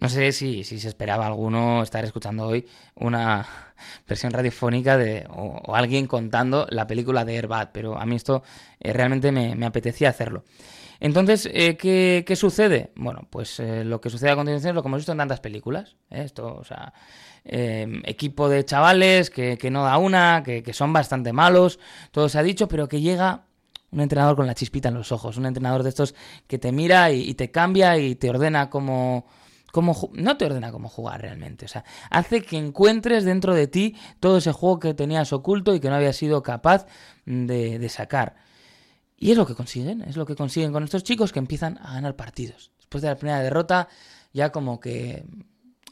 No 0.00 0.08
sé 0.08 0.30
si, 0.30 0.62
si, 0.62 0.78
se 0.78 0.86
esperaba 0.86 1.26
alguno 1.26 1.82
estar 1.82 2.04
escuchando 2.04 2.46
hoy 2.46 2.64
una 2.94 3.44
versión 4.08 4.32
radiofónica 4.32 4.96
de 4.96 5.26
o, 5.28 5.74
alguien 5.74 6.06
contando 6.06 6.68
la 6.70 6.86
película 6.86 7.24
de 7.24 7.34
Airbad, 7.34 7.70
pero 7.72 7.98
a 7.98 8.06
mí 8.06 8.14
esto 8.14 8.44
eh, 8.78 8.92
realmente 8.92 9.32
me, 9.32 9.66
apetecía 9.66 10.10
hacerlo. 10.10 10.44
Entonces, 11.00 11.48
eh, 11.52 11.76
¿qué, 11.76 12.36
sucede? 12.36 12.92
Bueno, 12.94 13.26
pues 13.28 13.58
eh, 13.58 13.84
lo 13.84 14.00
que 14.00 14.08
sucede 14.08 14.30
a 14.30 14.36
continuación 14.36 14.70
es 14.70 14.74
lo 14.76 14.82
que 14.82 14.88
hemos 14.88 14.98
visto 14.98 15.12
en 15.12 15.18
tantas 15.18 15.40
películas. 15.40 15.96
Esto, 16.10 16.56
o 16.56 16.64
sea, 16.64 16.92
equipo 17.44 18.48
de 18.48 18.64
chavales 18.64 19.30
que, 19.30 19.58
no 19.70 19.82
da 19.82 19.98
una, 19.98 20.44
que, 20.44 20.72
son 20.72 20.92
bastante 20.92 21.32
malos, 21.32 21.80
todo 22.12 22.28
se 22.28 22.38
ha 22.38 22.42
dicho, 22.44 22.68
pero 22.68 22.88
que 22.88 23.00
llega 23.00 23.46
un 23.90 24.00
entrenador 24.00 24.36
con 24.36 24.46
la 24.46 24.54
chispita 24.54 24.90
en 24.90 24.94
los 24.94 25.10
ojos, 25.12 25.38
un 25.38 25.46
entrenador 25.46 25.82
de 25.82 25.88
estos 25.88 26.14
que 26.46 26.58
te 26.58 26.72
mira 26.72 27.10
y 27.10 27.34
te 27.34 27.50
cambia 27.50 27.96
y 27.98 28.16
te 28.16 28.28
ordena 28.28 28.68
como 28.68 29.24
no 30.12 30.36
te 30.36 30.46
ordena 30.46 30.72
cómo 30.72 30.88
jugar 30.88 31.20
realmente, 31.20 31.66
o 31.66 31.68
sea, 31.68 31.84
hace 32.10 32.42
que 32.42 32.56
encuentres 32.56 33.24
dentro 33.24 33.54
de 33.54 33.66
ti 33.66 33.96
todo 34.20 34.38
ese 34.38 34.52
juego 34.52 34.78
que 34.78 34.94
tenías 34.94 35.32
oculto 35.32 35.74
y 35.74 35.80
que 35.80 35.88
no 35.88 35.96
habías 35.96 36.16
sido 36.16 36.42
capaz 36.42 36.86
de, 37.26 37.88
sacar. 37.88 38.36
Y 39.16 39.30
es 39.32 39.36
lo 39.36 39.46
que 39.46 39.54
consiguen, 39.54 40.02
es 40.02 40.16
lo 40.16 40.26
que 40.26 40.36
consiguen 40.36 40.72
con 40.72 40.84
estos 40.84 41.02
chicos 41.02 41.32
que 41.32 41.38
empiezan 41.38 41.78
a 41.78 41.94
ganar 41.94 42.16
partidos. 42.16 42.70
Después 42.78 43.02
de 43.02 43.08
la 43.08 43.16
primera 43.16 43.40
derrota, 43.40 43.88
ya 44.32 44.52
como 44.52 44.80
que 44.80 45.26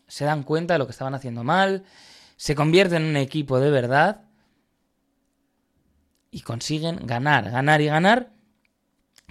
se 0.06 0.24
dan 0.24 0.42
cuenta 0.42 0.74
de 0.74 0.78
lo 0.78 0.86
que 0.86 0.92
estaban 0.92 1.14
haciendo 1.14 1.42
mal, 1.44 1.84
se 2.36 2.54
convierten 2.54 3.02
en 3.02 3.08
un 3.10 3.16
equipo 3.16 3.58
de 3.58 3.70
verdad 3.70 4.22
y 6.30 6.40
consiguen 6.40 7.06
ganar, 7.06 7.50
ganar 7.50 7.80
y 7.80 7.86
ganar 7.86 8.35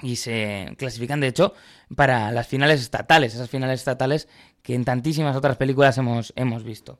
y 0.01 0.17
se 0.17 0.75
clasifican 0.77 1.19
de 1.19 1.27
hecho 1.27 1.53
para 1.95 2.31
las 2.31 2.47
finales 2.47 2.81
estatales, 2.81 3.33
esas 3.33 3.49
finales 3.49 3.79
estatales 3.79 4.27
que 4.61 4.75
en 4.75 4.83
tantísimas 4.83 5.35
otras 5.35 5.57
películas 5.57 5.97
hemos, 5.97 6.33
hemos 6.35 6.63
visto. 6.63 6.99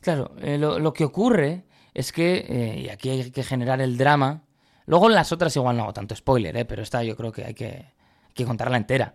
Claro, 0.00 0.34
eh, 0.40 0.58
lo, 0.58 0.92
que 0.92 1.04
ocurre 1.04 1.64
es 1.94 2.12
que, 2.12 2.44
eh, 2.48 2.80
y 2.80 2.88
aquí 2.88 3.10
hay 3.10 3.30
que 3.30 3.42
generar 3.42 3.80
el 3.80 3.96
drama, 3.96 4.44
luego 4.86 5.08
en 5.08 5.14
las 5.14 5.32
otras 5.32 5.54
igual 5.56 5.76
no 5.76 5.84
hago 5.84 5.92
tanto 5.92 6.14
spoiler, 6.14 6.56
eh, 6.56 6.64
pero 6.64 6.82
esta 6.82 7.02
yo 7.02 7.16
creo 7.16 7.32
que 7.32 7.44
hay 7.44 7.54
que, 7.54 7.92
que 8.34 8.44
contarla 8.44 8.76
entera. 8.76 9.14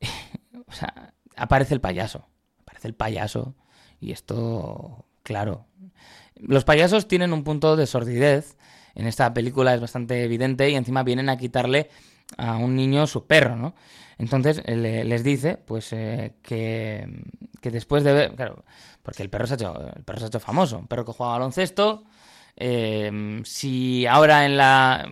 o 0.66 0.72
sea, 0.72 1.14
aparece 1.36 1.74
el 1.74 1.80
payaso, 1.80 2.28
aparece 2.60 2.88
el 2.88 2.94
payaso, 2.94 3.54
y 4.00 4.12
esto, 4.12 5.06
claro, 5.22 5.66
los 6.34 6.64
payasos 6.64 7.08
tienen 7.08 7.32
un 7.32 7.44
punto 7.44 7.76
de 7.76 7.86
sordidez, 7.86 8.56
en 8.94 9.06
esta 9.06 9.32
película 9.32 9.74
es 9.74 9.80
bastante 9.80 10.24
evidente, 10.24 10.68
y 10.68 10.74
encima 10.74 11.02
vienen 11.04 11.28
a 11.28 11.36
quitarle 11.36 11.88
a 12.36 12.56
un 12.56 12.76
niño 12.76 13.06
su 13.06 13.26
perro, 13.26 13.56
¿no? 13.56 13.74
Entonces 14.18 14.62
les 14.66 15.24
dice, 15.24 15.56
pues, 15.56 15.92
eh, 15.92 16.34
que, 16.42 17.08
después 17.62 18.04
de 18.04 18.12
ver, 18.12 18.34
claro, 18.34 18.64
porque 19.02 19.22
el 19.22 19.30
perro 19.30 19.46
se 19.46 19.54
ha 19.54 19.56
hecho, 19.56 19.92
el 19.96 20.04
perro 20.04 20.18
se 20.18 20.24
ha 20.26 20.28
hecho 20.28 20.40
famoso, 20.40 20.78
un 20.78 20.86
perro 20.86 21.04
que 21.04 21.12
juega 21.12 21.32
baloncesto, 21.32 22.04
eh, 22.56 23.40
si 23.44 24.06
ahora 24.06 24.44
en 24.44 24.56
la, 24.56 25.08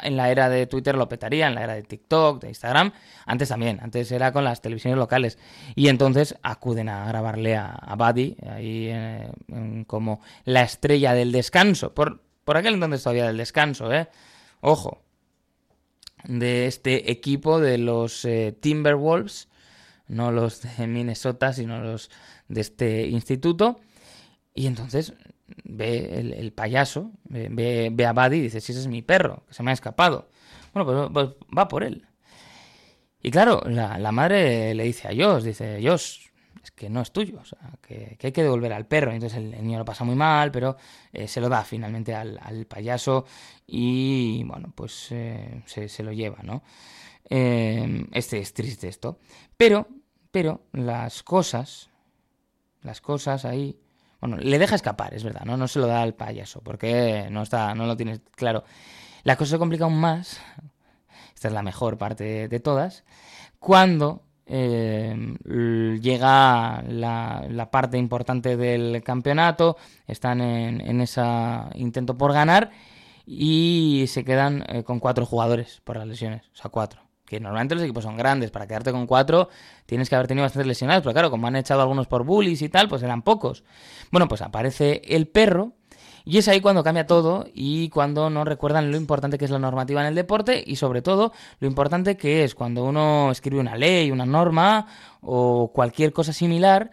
en 0.00 0.16
la 0.16 0.30
era 0.30 0.48
de 0.48 0.66
Twitter 0.66 0.94
lo 0.94 1.08
petaría, 1.08 1.48
en 1.48 1.54
la 1.54 1.64
era 1.64 1.74
de 1.74 1.82
TikTok, 1.82 2.42
de 2.42 2.48
Instagram, 2.48 2.92
antes 3.26 3.48
también, 3.48 3.80
antes 3.82 4.12
era 4.12 4.32
con 4.32 4.44
las 4.44 4.60
televisiones 4.60 4.98
locales. 4.98 5.38
Y 5.74 5.88
entonces 5.88 6.36
acuden 6.42 6.88
a 6.88 7.06
grabarle 7.06 7.56
a, 7.56 7.70
a 7.72 7.96
Buddy, 7.96 8.36
ahí 8.48 8.88
eh, 8.90 9.32
como 9.86 10.20
la 10.44 10.62
estrella 10.62 11.14
del 11.14 11.32
descanso, 11.32 11.94
por, 11.94 12.22
por 12.44 12.56
aquel 12.56 12.74
entonces 12.74 13.02
todavía 13.02 13.26
del 13.26 13.38
descanso, 13.38 13.92
¿eh? 13.92 14.08
Ojo, 14.60 15.01
de 16.24 16.66
este 16.66 17.10
equipo 17.10 17.60
de 17.60 17.78
los 17.78 18.24
eh, 18.24 18.56
Timberwolves, 18.60 19.48
no 20.08 20.30
los 20.30 20.62
de 20.62 20.86
Minnesota, 20.86 21.52
sino 21.52 21.80
los 21.80 22.10
de 22.48 22.60
este 22.60 23.06
instituto. 23.06 23.80
Y 24.54 24.66
entonces 24.66 25.14
ve 25.64 26.34
el, 26.38 26.52
payaso, 26.52 27.12
ve, 27.24 27.48
ve, 27.92 28.06
a 28.06 28.12
Buddy 28.12 28.36
y 28.36 28.40
dice, 28.42 28.60
si 28.60 28.72
ese 28.72 28.82
es 28.82 28.86
mi 28.86 29.02
perro, 29.02 29.44
que 29.48 29.54
se 29.54 29.62
me 29.62 29.70
ha 29.70 29.74
escapado. 29.74 30.28
Bueno, 30.72 31.10
pues, 31.10 31.28
pues 31.36 31.48
va 31.56 31.68
por 31.68 31.84
él. 31.84 32.06
Y 33.22 33.30
claro, 33.30 33.62
la, 33.66 33.98
la, 33.98 34.12
madre 34.12 34.74
le 34.74 34.84
dice 34.84 35.08
a 35.08 35.12
Josh, 35.16 35.44
dice, 35.44 35.80
Josh, 35.82 36.26
es 36.62 36.70
que 36.70 36.88
no 36.88 37.00
es 37.00 37.12
tuyo, 37.12 37.40
o 37.40 37.44
sea, 37.44 37.58
que, 37.80 38.16
hay 38.22 38.32
que 38.32 38.42
devolver 38.42 38.72
al 38.72 38.86
perro. 38.86 39.12
Entonces 39.12 39.38
el, 39.38 39.50
niño 39.50 39.78
lo 39.78 39.84
pasa 39.84 40.04
muy 40.04 40.14
mal, 40.14 40.52
pero 40.52 40.76
eh, 41.12 41.26
se 41.26 41.40
lo 41.40 41.48
da 41.48 41.64
finalmente 41.64 42.14
al, 42.14 42.66
payaso 42.68 43.24
y, 43.66 44.44
bueno, 44.44 44.72
pues 44.74 45.08
eh, 45.10 45.62
se, 45.66 46.02
lo 46.02 46.12
lleva, 46.12 46.38
¿no? 46.42 46.62
Este 47.28 48.38
es 48.38 48.52
triste 48.54 48.88
esto. 48.88 49.18
Pero, 49.56 49.88
pero 50.30 50.66
las 50.72 51.22
cosas, 51.22 51.90
las 52.82 53.00
cosas 53.00 53.44
ahí... 53.44 53.78
Bueno, 54.20 54.36
le 54.36 54.58
deja 54.60 54.76
escapar, 54.76 55.14
es 55.14 55.24
verdad, 55.24 55.42
¿no? 55.44 55.56
No 55.56 55.66
se 55.66 55.80
lo 55.80 55.88
da 55.88 56.00
al 56.00 56.14
payaso, 56.14 56.60
porque 56.62 57.26
no, 57.30 57.42
está, 57.42 57.74
no 57.74 57.86
lo 57.86 57.96
tienes 57.96 58.20
claro. 58.36 58.62
La 59.24 59.36
cosa 59.36 59.52
se 59.52 59.58
complica 59.58 59.84
aún 59.84 59.98
más, 59.98 60.40
esta 61.34 61.48
es 61.48 61.54
la 61.54 61.62
mejor 61.62 61.98
parte 61.98 62.46
de 62.46 62.60
todas, 62.60 63.02
cuando 63.58 64.22
eh, 64.54 65.98
llega 66.02 66.82
la, 66.86 67.68
parte 67.70 67.96
importante 67.96 68.58
del 68.58 69.02
campeonato, 69.02 69.78
están 70.06 70.42
en, 70.42 71.00
ese 71.00 71.22
intento 71.74 72.18
por 72.18 72.34
ganar 72.34 72.70
y 73.24 74.04
se 74.08 74.24
quedan 74.24 74.62
eh, 74.68 74.82
con 74.82 75.00
cuatro 75.00 75.24
jugadores 75.24 75.80
por 75.84 75.96
las 75.96 76.06
lesiones, 76.06 76.42
o 76.52 76.56
sea, 76.56 76.70
cuatro. 76.70 77.00
Que 77.24 77.40
normalmente 77.40 77.74
los 77.74 77.82
equipos 77.82 78.04
son 78.04 78.18
grandes, 78.18 78.50
para 78.50 78.66
quedarte 78.66 78.92
con 78.92 79.06
cuatro 79.06 79.48
tienes 79.86 80.10
que 80.10 80.16
haber 80.16 80.28
tenido 80.28 80.44
bastantes 80.44 80.66
lesionados, 80.66 81.02
pero 81.02 81.14
claro, 81.14 81.30
como 81.30 81.46
han 81.46 81.56
echado 81.56 81.80
algunos 81.80 82.06
por 82.06 82.24
bullies 82.24 82.60
y 82.60 82.68
tal, 82.68 82.90
pues 82.90 83.02
eran 83.02 83.22
pocos. 83.22 83.64
Bueno, 84.10 84.28
pues 84.28 84.42
aparece 84.42 85.00
el 85.06 85.28
perro 85.28 85.72
y 86.24 86.38
es 86.38 86.48
ahí 86.48 86.60
cuando 86.60 86.82
cambia 86.82 87.06
todo 87.06 87.46
y 87.54 87.88
cuando 87.88 88.30
nos 88.30 88.46
recuerdan 88.46 88.90
lo 88.90 88.96
importante 88.96 89.38
que 89.38 89.44
es 89.44 89.50
la 89.50 89.58
normativa 89.58 90.00
en 90.00 90.08
el 90.08 90.14
deporte 90.14 90.62
y 90.64 90.76
sobre 90.76 91.02
todo 91.02 91.32
lo 91.60 91.68
importante 91.68 92.16
que 92.16 92.44
es 92.44 92.54
cuando 92.54 92.84
uno 92.84 93.30
escribe 93.30 93.60
una 93.60 93.76
ley, 93.76 94.10
una 94.10 94.26
norma 94.26 94.86
o 95.20 95.72
cualquier 95.72 96.12
cosa 96.12 96.32
similar, 96.32 96.90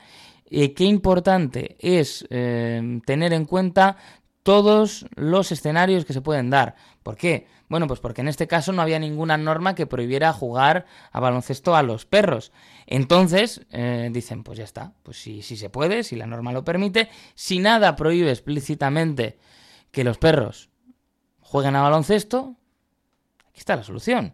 eh, 0.51 0.73
qué 0.73 0.85
importante 0.85 1.75
es 1.79 2.25
eh, 2.31 2.99
tener 3.05 3.33
en 3.33 3.45
cuenta 3.45 3.97
todos 4.43 5.05
los 5.15 5.51
escenarios 5.51 6.05
que 6.05 6.13
se 6.13 6.21
pueden 6.21 6.49
dar. 6.49 6.75
¿Por 7.03 7.15
qué? 7.15 7.47
Bueno, 7.67 7.87
pues 7.87 7.99
porque 7.99 8.21
en 8.21 8.27
este 8.27 8.47
caso 8.47 8.71
no 8.71 8.81
había 8.81 8.97
ninguna 8.97 9.37
norma 9.37 9.75
que 9.75 9.85
prohibiera 9.85 10.33
jugar 10.33 10.85
a 11.11 11.19
baloncesto 11.19 11.75
a 11.75 11.83
los 11.83 12.05
perros. 12.05 12.51
Entonces, 12.87 13.65
eh, 13.71 14.09
dicen, 14.11 14.43
pues 14.43 14.57
ya 14.57 14.63
está, 14.63 14.93
pues 15.03 15.21
si, 15.21 15.43
si 15.43 15.55
se 15.55 15.69
puede, 15.69 16.03
si 16.03 16.15
la 16.15 16.25
norma 16.25 16.51
lo 16.51 16.63
permite, 16.63 17.09
si 17.35 17.59
nada 17.59 17.95
prohíbe 17.95 18.31
explícitamente 18.31 19.37
que 19.91 20.03
los 20.03 20.17
perros 20.17 20.69
jueguen 21.39 21.75
a 21.75 21.81
baloncesto, 21.81 22.55
aquí 23.49 23.59
está 23.59 23.75
la 23.75 23.83
solución. 23.83 24.33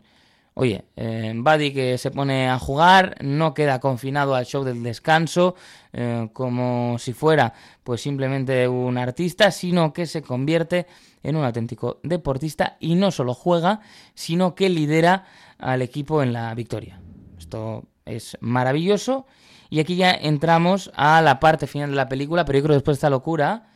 Oye, 0.57 0.85
eh, 0.95 1.33
Buddy 1.35 1.73
que 1.73 1.97
se 1.97 2.11
pone 2.11 2.49
a 2.49 2.57
jugar, 2.57 3.17
no 3.21 3.53
queda 3.53 3.81
confinado 3.81 4.35
al 4.35 4.45
show 4.45 4.63
del 4.63 4.83
descanso, 4.83 5.55
eh, 5.91 6.29
como 6.31 6.97
si 6.97 7.11
fuera 7.11 7.53
pues 7.83 7.99
simplemente 7.99 8.65
un 8.69 8.97
artista, 8.97 9.51
sino 9.51 9.91
que 9.91 10.05
se 10.05 10.21
convierte 10.21 10.87
en 11.23 11.35
un 11.35 11.43
auténtico 11.43 11.99
deportista 12.03 12.77
y 12.79 12.95
no 12.95 13.11
solo 13.11 13.33
juega, 13.33 13.81
sino 14.13 14.55
que 14.55 14.69
lidera 14.69 15.25
al 15.57 15.81
equipo 15.81 16.23
en 16.23 16.31
la 16.31 16.55
victoria. 16.55 17.01
Esto 17.37 17.83
es 18.05 18.37
maravilloso. 18.39 19.25
Y 19.69 19.81
aquí 19.81 19.97
ya 19.97 20.11
entramos 20.11 20.89
a 20.95 21.21
la 21.21 21.41
parte 21.41 21.67
final 21.67 21.89
de 21.89 21.97
la 21.97 22.07
película, 22.07 22.45
pero 22.45 22.59
yo 22.59 22.63
creo 22.63 22.73
que 22.75 22.77
después 22.77 22.95
de 22.95 22.99
esta 22.99 23.09
locura 23.09 23.74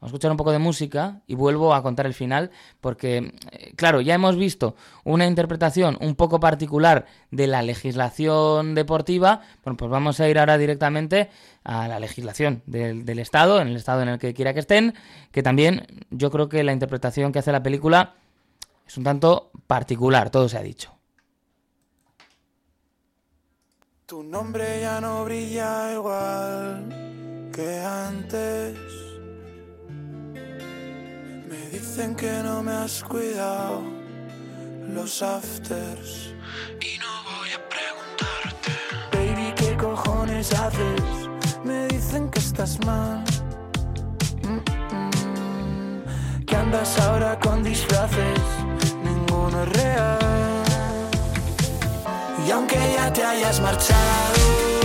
Vamos 0.00 0.12
a 0.12 0.14
escuchar 0.14 0.30
un 0.30 0.36
poco 0.36 0.52
de 0.52 0.60
música 0.60 1.22
y 1.26 1.34
vuelvo 1.34 1.74
a 1.74 1.82
contar 1.82 2.06
el 2.06 2.14
final 2.14 2.52
porque, 2.80 3.32
eh, 3.50 3.72
claro, 3.74 4.00
ya 4.00 4.14
hemos 4.14 4.36
visto 4.36 4.76
una 5.02 5.26
interpretación 5.26 5.98
un 6.00 6.14
poco 6.14 6.38
particular 6.38 7.06
de 7.32 7.48
la 7.48 7.62
legislación 7.62 8.76
deportiva. 8.76 9.40
Bueno, 9.64 9.76
pues 9.76 9.90
vamos 9.90 10.20
a 10.20 10.28
ir 10.28 10.38
ahora 10.38 10.56
directamente 10.56 11.30
a 11.64 11.88
la 11.88 11.98
legislación 11.98 12.62
del, 12.66 13.04
del 13.04 13.18
Estado, 13.18 13.60
en 13.60 13.66
el 13.66 13.76
Estado 13.76 14.02
en 14.02 14.08
el 14.10 14.20
que 14.20 14.34
quiera 14.34 14.54
que 14.54 14.60
estén, 14.60 14.94
que 15.32 15.42
también 15.42 15.84
yo 16.10 16.30
creo 16.30 16.48
que 16.48 16.62
la 16.62 16.72
interpretación 16.72 17.32
que 17.32 17.40
hace 17.40 17.50
la 17.50 17.64
película 17.64 18.14
es 18.86 18.96
un 18.96 19.02
tanto 19.02 19.50
particular, 19.66 20.30
todo 20.30 20.48
se 20.48 20.58
ha 20.58 20.62
dicho. 20.62 20.94
Tu 24.06 24.22
nombre 24.22 24.80
ya 24.80 25.00
no 25.00 25.24
brilla 25.24 25.92
igual 25.92 27.50
que 27.52 27.80
antes 27.80 29.07
Dicen 31.48 32.14
que 32.14 32.30
no 32.42 32.62
me 32.62 32.72
has 32.72 33.02
cuidado 33.02 33.82
los 34.86 35.22
afters. 35.22 36.34
Y 36.80 36.98
no 36.98 37.06
voy 37.24 37.50
a 37.56 37.60
preguntarte. 37.68 38.70
Baby, 39.12 39.54
¿qué 39.56 39.76
cojones 39.76 40.52
haces? 40.52 41.02
Me 41.64 41.86
dicen 41.88 42.28
que 42.30 42.38
estás 42.38 42.78
mal. 42.84 43.24
Que 46.46 46.56
andas 46.56 46.98
ahora 47.00 47.38
con 47.38 47.62
disfraces. 47.62 48.40
Ninguno 49.02 49.62
es 49.62 49.68
real. 49.72 50.18
Y 52.46 52.50
aunque 52.50 52.76
ya 52.94 53.12
te 53.12 53.24
hayas 53.24 53.60
marchado, 53.60 54.77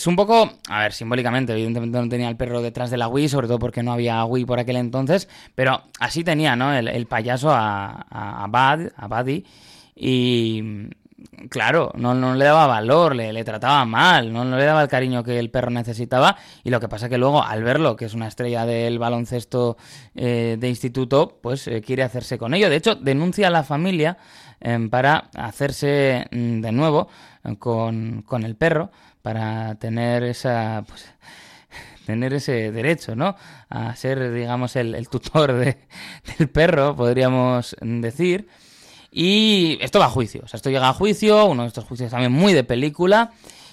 Pues 0.00 0.06
un 0.06 0.16
poco, 0.16 0.50
a 0.70 0.80
ver, 0.80 0.94
simbólicamente, 0.94 1.52
evidentemente 1.52 2.00
no 2.00 2.08
tenía 2.08 2.30
el 2.30 2.36
perro 2.38 2.62
detrás 2.62 2.90
de 2.90 2.96
la 2.96 3.06
Wii, 3.06 3.28
sobre 3.28 3.48
todo 3.48 3.58
porque 3.58 3.82
no 3.82 3.92
había 3.92 4.24
Wii 4.24 4.46
por 4.46 4.58
aquel 4.58 4.76
entonces, 4.76 5.28
pero 5.54 5.82
así 5.98 6.24
tenía, 6.24 6.56
¿no? 6.56 6.72
El, 6.72 7.06
payaso 7.06 7.50
a, 7.50 8.06
a, 8.08 8.46
Bad, 8.46 8.92
a 8.96 9.08
Buddy, 9.08 9.44
y 9.94 10.88
claro, 11.50 11.92
no, 11.96 12.14
no, 12.14 12.34
le 12.34 12.46
daba 12.46 12.66
valor, 12.66 13.14
le, 13.14 13.30
le 13.34 13.44
trataba 13.44 13.84
mal, 13.84 14.32
no, 14.32 14.42
le 14.46 14.64
daba 14.64 14.80
el 14.80 14.88
cariño 14.88 15.22
que 15.22 15.38
el 15.38 15.50
perro 15.50 15.68
necesitaba, 15.68 16.34
y 16.64 16.70
lo 16.70 16.80
que 16.80 16.88
pasa 16.88 17.10
que 17.10 17.18
luego, 17.18 17.42
al 17.42 17.62
verlo, 17.62 17.94
que 17.94 18.06
es 18.06 18.14
una 18.14 18.28
estrella 18.28 18.64
del 18.64 18.98
baloncesto 18.98 19.76
eh, 20.14 20.56
de 20.58 20.66
instituto, 20.70 21.40
pues 21.42 21.68
eh, 21.68 21.82
quiere 21.82 22.04
hacerse 22.04 22.38
con 22.38 22.54
ello. 22.54 22.70
De 22.70 22.76
hecho, 22.76 22.94
denuncia 22.94 23.48
a 23.48 23.50
la 23.50 23.64
familia 23.64 24.16
eh, 24.62 24.78
para 24.90 25.28
hacerse 25.36 26.24
mm, 26.30 26.62
de 26.62 26.72
nuevo 26.72 27.08
con, 27.58 28.22
con 28.22 28.44
el 28.44 28.56
perro 28.56 28.90
para 29.22 29.74
tener 29.76 30.22
esa 30.24 30.84
pues, 30.86 31.12
tener 32.06 32.34
ese 32.34 32.72
derecho, 32.72 33.14
¿no? 33.14 33.36
A 33.68 33.94
ser, 33.96 34.32
digamos, 34.32 34.76
el, 34.76 35.08
tutor 35.08 35.52
del 36.38 36.48
perro, 36.48 36.96
podríamos 36.96 37.76
decir. 37.80 38.48
Y 39.12 39.78
esto 39.80 39.98
va 39.98 40.06
a 40.06 40.10
juicio, 40.10 40.44
esto 40.52 40.70
llega 40.70 40.88
a 40.88 40.92
juicio, 40.92 41.46
uno 41.46 41.62
de 41.62 41.68
estos 41.68 41.84
juicios 41.84 42.10
también 42.10 42.32
muy 42.32 42.52
de 42.52 42.62
película, 42.62 43.32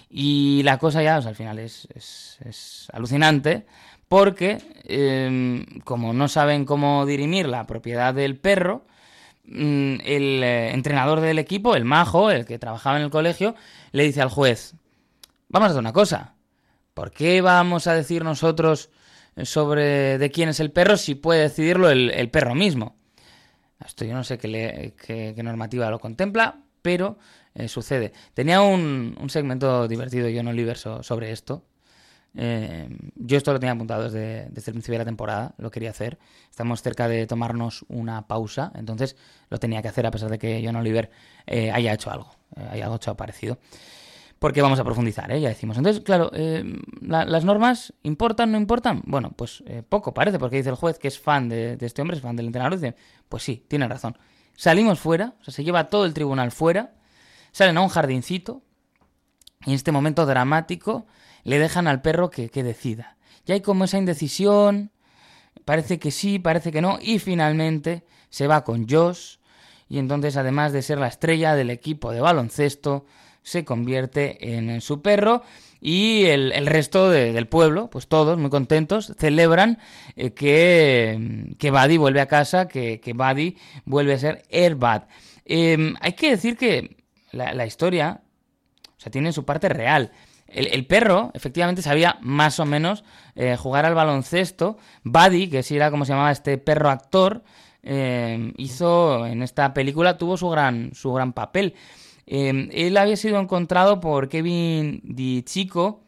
y 0.09 0.63
la 0.63 0.79
cosa 0.79 1.03
ya, 1.03 1.17
al 1.17 1.35
final 1.35 1.59
es, 1.59 1.87
es, 1.93 2.87
alucinante, 2.91 3.65
porque 4.07 4.57
em, 4.85 5.65
como 5.83 6.13
no 6.13 6.27
saben 6.27 6.65
cómo 6.65 7.05
dirimir 7.05 7.47
la 7.47 7.67
propiedad 7.67 8.13
del 8.15 8.37
perro, 8.37 8.83
mm, 9.45 9.95
el 10.05 10.43
eh, 10.43 10.71
entrenador 10.73 11.19
del 11.19 11.37
equipo, 11.37 11.75
el 11.75 11.85
majo, 11.85 12.31
el 12.31 12.45
que 12.45 12.57
trabajaba 12.57 12.97
en 12.97 13.03
el 13.03 13.11
colegio, 13.11 13.53
le 13.91 14.03
dice 14.03 14.21
al 14.21 14.29
juez, 14.29 14.75
Vamos 15.49 15.67
a 15.67 15.69
hacer 15.71 15.79
una 15.79 15.93
cosa. 15.93 16.35
¿Por 16.93 17.11
qué 17.11 17.41
vamos 17.41 17.87
a 17.87 17.93
decir 17.93 18.23
nosotros 18.23 18.89
sobre 19.43 20.17
de 20.17 20.31
quién 20.31 20.49
es 20.49 20.59
el 20.59 20.71
perro 20.71 20.97
si 20.97 21.15
puede 21.15 21.41
decidirlo 21.41 21.89
el, 21.89 22.29
perro 22.29 22.55
mismo? 22.55 22.97
Esto 23.85 24.03
yo 24.03 24.13
no 24.13 24.23
sé 24.23 24.37
qué, 24.37 25.35
normativa 25.43 25.89
lo 25.89 25.99
contempla, 25.99 26.63
pero 26.81 27.17
eh, 27.53 27.67
sucede. 27.67 28.13
Tenía 28.33 28.61
un, 28.61 29.15
segmento 29.29 29.87
divertido 29.87 30.27
yo 30.27 30.39
en 30.41 30.47
Oliver 30.47 30.77
sobre 30.77 31.31
esto. 31.31 31.63
Eh, 32.35 32.87
yo 33.15 33.37
esto 33.37 33.51
lo 33.51 33.59
tenía 33.59 33.73
apuntado 33.73 34.03
desde, 34.03 34.45
el 34.45 34.53
principio 34.53 34.93
de 34.93 34.99
la 34.99 35.05
temporada, 35.05 35.55
lo 35.57 35.71
quería 35.71 35.89
hacer. 35.89 36.19
Estamos 36.49 36.81
cerca 36.81 37.07
de 37.07 37.25
tomarnos 37.25 37.85
una 37.87 38.27
pausa, 38.27 38.71
entonces 38.75 39.15
lo 39.49 39.59
tenía 39.59 39.81
que 39.81 39.87
hacer 39.87 40.05
a 40.05 40.11
pesar 40.11 40.29
de 40.29 40.37
que 40.37 40.61
John 40.63 40.75
Oliver 40.75 41.09
eh, 41.47 41.71
haya 41.71 41.93
hecho 41.93 42.11
algo, 42.11 42.31
eh, 42.55 42.67
haya 42.71 42.93
hecho 42.93 43.15
parecido. 43.15 43.57
Porque 44.39 44.61
vamos 44.61 44.79
a 44.79 44.83
profundizar, 44.83 45.35
ya 45.35 45.49
decimos. 45.49 45.77
Entonces, 45.77 46.03
claro, 46.03 46.31
¿las 47.01 47.43
normas 47.43 47.93
importan, 48.03 48.51
no 48.51 48.57
importan? 48.57 49.01
Bueno, 49.05 49.31
pues 49.35 49.63
poco 49.89 50.13
parece, 50.13 50.37
porque 50.37 50.57
dice 50.57 50.69
el 50.69 50.75
juez 50.75 50.99
que 50.99 51.07
es 51.07 51.19
fan 51.19 51.49
de, 51.49 51.77
este 51.81 52.01
hombre, 52.01 52.17
es 52.17 52.21
fan 52.21 52.35
del 52.35 52.45
entrenador, 52.45 52.79
dice, 52.79 52.95
pues 53.29 53.41
sí, 53.41 53.65
tiene 53.67 53.87
razón. 53.87 54.17
Salimos 54.55 54.99
fuera, 54.99 55.33
o 55.41 55.43
sea, 55.43 55.53
se 55.53 55.63
lleva 55.63 55.89
todo 55.89 56.05
el 56.05 56.13
tribunal 56.13 56.51
fuera, 56.51 56.93
salen 57.51 57.77
a 57.77 57.81
un 57.81 57.89
jardincito, 57.89 58.61
y 59.65 59.69
en 59.69 59.75
este 59.75 59.91
momento 59.91 60.25
dramático 60.25 61.07
le 61.43 61.59
dejan 61.59 61.87
al 61.87 62.01
perro 62.01 62.29
que, 62.29 62.49
decida. 62.49 63.17
Ya 63.45 63.55
hay 63.55 63.61
como 63.61 63.85
esa 63.85 63.97
indecisión, 63.97 64.91
parece 65.65 65.99
que 65.99 66.11
sí, 66.11 66.39
parece 66.39 66.71
que 66.71 66.81
no, 66.81 66.99
y 67.01 67.19
finalmente 67.19 68.05
se 68.29 68.47
va 68.47 68.63
con 68.63 68.87
Josh, 68.87 69.37
y 69.89 69.99
entonces 69.99 70.37
además 70.37 70.73
de 70.73 70.81
ser 70.81 70.99
la 70.99 71.07
estrella 71.07 71.55
del 71.55 71.69
equipo 71.69 72.11
de 72.11 72.21
baloncesto, 72.21 73.05
se 73.47 73.63
convierte 73.63 74.57
en 74.57 74.81
su 74.81 75.01
perro 75.01 75.41
y 75.79 76.25
el, 76.25 76.67
resto 76.67 77.09
del 77.09 77.47
pueblo, 77.47 77.89
pues 77.89 78.09
todos 78.09 78.37
muy 78.37 78.49
contentos, 78.49 79.13
celebran 79.17 79.79
eh, 80.17 80.31
que, 80.31 81.55
que 81.57 81.71
Buddy 81.71 81.95
vuelve 81.95 82.19
a 82.19 82.25
casa, 82.25 82.67
que, 82.67 82.99
que 82.99 83.13
Buddy 83.13 83.55
vuelve 83.85 84.13
a 84.15 84.19
ser 84.19 84.43
Airbad. 84.51 85.03
Em, 85.45 85.95
hay 86.01 86.11
que 86.11 86.31
decir 86.31 86.57
que 86.57 86.97
la, 87.31 87.53
la, 87.53 87.65
historia, 87.65 88.19
o 88.97 88.99
sea, 88.99 89.13
tiene 89.13 89.31
su 89.31 89.45
parte 89.45 89.69
real. 89.69 90.11
El, 90.47 90.85
perro, 90.85 91.31
efectivamente, 91.33 91.81
sabía 91.81 92.17
más 92.21 92.59
o 92.59 92.65
menos 92.65 93.05
eh, 93.35 93.55
jugar 93.55 93.85
al 93.85 93.95
baloncesto. 93.95 94.77
Buddy, 95.03 95.49
que 95.49 95.63
sí 95.63 95.77
era 95.77 95.89
como 95.89 96.03
se 96.03 96.11
llamaba 96.11 96.31
este 96.31 96.57
perro 96.57 96.89
actor, 96.89 97.43
eh, 97.83 98.51
hizo 98.57 99.25
en 99.25 99.41
esta 99.41 99.73
película, 99.73 100.17
tuvo 100.17 100.35
su 100.35 100.49
gran, 100.49 100.91
su 100.93 101.13
gran 101.13 101.31
papel. 101.31 101.75
Eh, 102.27 102.69
él 102.71 102.97
había 102.97 103.15
sido 103.15 103.39
encontrado 103.39 103.99
por 103.99 104.29
Kevin 104.29 105.01
Di 105.03 105.43
Chico, 105.43 106.03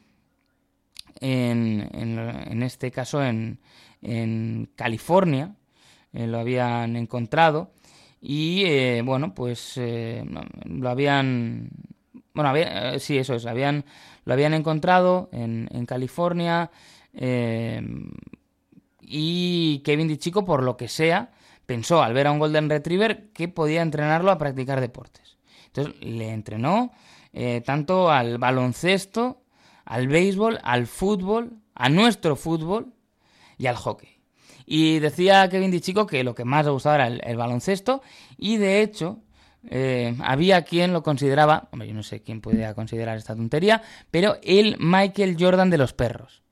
en, 1.22 1.90
en, 1.94 2.64
este 2.64 2.92
caso 2.92 3.24
en, 3.24 3.60
en 4.02 4.70
California, 4.76 5.56
lo 6.14 6.40
habían 6.40 6.96
encontrado 6.96 7.72
y 8.22 9.02
bueno, 9.02 9.34
pues 9.34 9.78
lo 9.78 10.90
habían... 10.90 11.70
Bueno, 12.34 12.52
había, 12.52 12.98
sí, 13.00 13.18
eso 13.18 13.36
es, 13.36 13.46
habían 13.46 13.84
lo 14.30 14.34
habían 14.34 14.54
encontrado 14.54 15.28
en, 15.32 15.86
California 15.88 16.70
eh, 17.16 17.82
y 19.02 19.82
Kevin 19.84 20.08
DiChico, 20.08 20.46
por 20.46 20.62
lo 20.62 20.78
que 20.78 20.88
sea, 20.88 21.32
pensó 21.66 22.04
al 22.04 22.14
ver 22.14 22.28
a 22.28 22.32
un 22.32 22.38
Golden 22.38 22.70
Retriever 22.70 23.30
que 23.34 23.48
podía 23.48 23.82
entrenarlo 23.82 24.30
a 24.30 24.38
practicar 24.38 24.82
deportes. 24.82 25.38
Entonces 25.74 25.96
le 26.02 26.32
entrenó 26.32 26.92
eh, 27.34 27.62
tanto 27.66 28.12
al 28.12 28.38
baloncesto, 28.38 29.44
al 29.86 30.08
béisbol, 30.08 30.60
al 30.64 30.88
fútbol, 30.88 31.54
a 31.76 31.90
nuestro 31.90 32.36
fútbol 32.36 32.94
y 33.58 33.68
al 33.68 33.76
hockey. 33.76 34.10
Y 34.66 35.00
decía 35.00 35.50
Kevin 35.50 35.72
DiChico 35.72 36.06
que 36.06 36.24
lo 36.24 36.36
que 36.36 36.46
más 36.46 36.66
le 36.66 36.72
gustaba 36.72 36.96
era 36.96 37.08
el 37.08 37.38
baloncesto 37.38 38.02
y 38.38 38.58
de 38.58 38.82
hecho 38.82 39.24
eh, 39.68 40.16
había 40.22 40.64
quien 40.64 40.94
lo 40.94 41.04
consideraba, 41.04 41.68
hombre, 41.72 41.88
yo 41.88 41.94
no 41.94 42.04
sé 42.04 42.22
quién 42.22 42.42
podía 42.42 42.74
considerar 42.74 43.18
esta 43.18 43.36
tontería, 43.36 43.82
pero 44.10 44.38
el 44.42 44.78
Michael 44.80 45.36
Jordan 45.40 45.70
de 45.70 45.78
los 45.78 45.94
perros. 45.94 46.44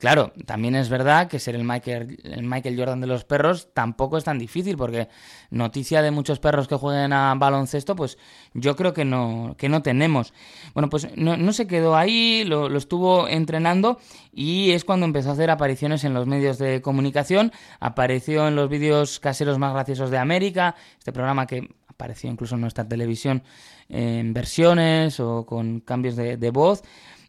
Claro, 0.00 0.32
también 0.46 0.74
es 0.76 0.88
verdad 0.88 1.28
que 1.28 1.38
ser 1.38 1.54
el 1.54 1.62
Michael, 1.62 2.18
el 2.24 2.42
Michael 2.42 2.74
Jordan 2.78 3.02
de 3.02 3.06
los 3.06 3.24
perros 3.24 3.68
tampoco 3.74 4.16
es 4.16 4.24
tan 4.24 4.38
difícil, 4.38 4.78
porque 4.78 5.08
noticia 5.50 6.00
de 6.00 6.10
muchos 6.10 6.38
perros 6.38 6.68
que 6.68 6.74
jueguen 6.74 7.12
a 7.12 7.34
baloncesto, 7.36 7.94
pues 7.94 8.16
yo 8.54 8.76
creo 8.76 8.94
que 8.94 9.04
no, 9.04 9.56
que 9.58 9.68
no 9.68 9.82
tenemos. 9.82 10.32
Bueno, 10.72 10.88
pues 10.88 11.06
no, 11.16 11.52
se 11.52 11.66
quedó 11.66 11.96
ahí, 11.96 12.44
lo, 12.46 12.74
estuvo 12.78 13.28
entrenando 13.28 13.98
y 14.32 14.70
es 14.70 14.86
cuando 14.86 15.04
empezó 15.04 15.28
a 15.28 15.32
hacer 15.34 15.50
apariciones 15.50 16.02
en 16.04 16.14
los 16.14 16.26
medios 16.26 16.56
de 16.56 16.80
comunicación. 16.80 17.52
Apareció 17.78 18.48
en 18.48 18.56
los 18.56 18.70
vídeos 18.70 19.20
caseros 19.20 19.58
más 19.58 19.74
graciosos 19.74 20.10
de 20.10 20.16
América, 20.16 20.76
este 20.98 21.12
programa 21.12 21.46
que 21.46 21.68
apareció 21.88 22.30
incluso 22.30 22.54
en 22.54 22.62
nuestra 22.62 22.88
televisión 22.88 23.42
en 23.90 24.32
versiones 24.32 25.20
o 25.20 25.44
con 25.44 25.80
cambios 25.80 26.16
de, 26.16 26.50
voz. 26.50 26.82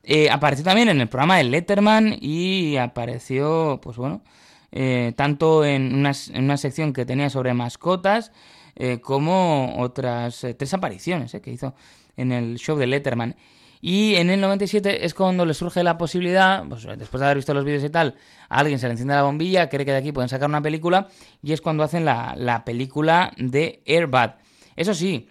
Eh, 0.03 0.29
apareció 0.29 0.65
también 0.65 0.89
en 0.89 0.99
el 0.99 1.07
programa 1.07 1.37
de 1.37 1.43
Letterman 1.43 2.17
y 2.19 2.77
apareció, 2.77 3.79
pues 3.81 3.97
bueno, 3.97 4.23
eh, 4.71 5.13
tanto 5.15 5.63
en 5.63 5.93
una, 5.93 6.11
una, 6.35 6.57
sección 6.57 6.93
que 6.93 7.05
tenía 7.05 7.29
sobre 7.29 7.53
mascotas 7.53 8.31
eh, 8.75 8.99
como 8.99 9.75
otras 9.79 10.45
tres 10.57 10.73
apariciones 10.73 11.35
que 11.41 11.51
hizo 11.51 11.75
en 12.17 12.31
el 12.31 12.57
show 12.57 12.77
de 12.77 12.87
Letterman. 12.87 13.35
Y 13.83 14.15
en 14.15 14.29
el 14.29 14.39
97 14.39 15.05
es 15.05 15.15
cuando 15.15 15.43
le 15.43 15.55
surge 15.55 15.83
la 15.83 15.97
posibilidad, 15.97 16.63
pues, 16.67 16.85
después 16.97 17.19
de 17.19 17.25
haber 17.25 17.37
visto 17.37 17.53
los 17.53 17.65
vídeos 17.65 17.83
y 17.83 17.89
tal, 17.89 18.15
a 18.47 18.59
alguien 18.59 18.77
se 18.77 18.85
le 18.85 18.91
enciende 18.91 19.15
la 19.15 19.23
bombilla, 19.23 19.69
cree 19.69 19.85
que 19.85 19.91
de 19.91 19.97
aquí 19.97 20.11
pueden 20.11 20.29
sacar 20.29 20.47
una 20.49 20.61
película, 20.61 21.07
y 21.41 21.51
es 21.51 21.61
cuando 21.61 21.83
hacen 21.83 22.05
la, 22.05 22.35
la 22.37 22.63
película 22.63 23.33
de 23.37 23.81
Airbad. 23.87 24.35
Eso 24.75 24.93
sí, 24.93 25.27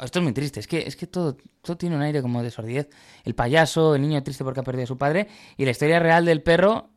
esto 0.00 0.18
es 0.18 0.22
muy 0.22 0.32
triste, 0.32 0.60
es 0.60 0.66
que, 0.66 0.86
es 0.86 0.96
que 0.96 1.06
todo, 1.06 1.36
todo 1.60 1.76
tiene 1.76 1.96
un 1.96 2.02
aire 2.02 2.22
como 2.22 2.42
de 2.42 2.50
sordidez. 2.50 2.88
El 3.24 3.34
payaso, 3.34 3.94
el 3.94 4.02
niño 4.02 4.22
triste 4.22 4.44
porque 4.44 4.60
ha 4.60 4.64
perdido 4.64 4.84
a 4.84 4.86
su 4.86 4.98
padre, 4.98 5.28
y 5.56 5.64
la 5.64 5.70
historia 5.70 6.00
real 6.00 6.24
del 6.24 6.42
perro, 6.42 6.90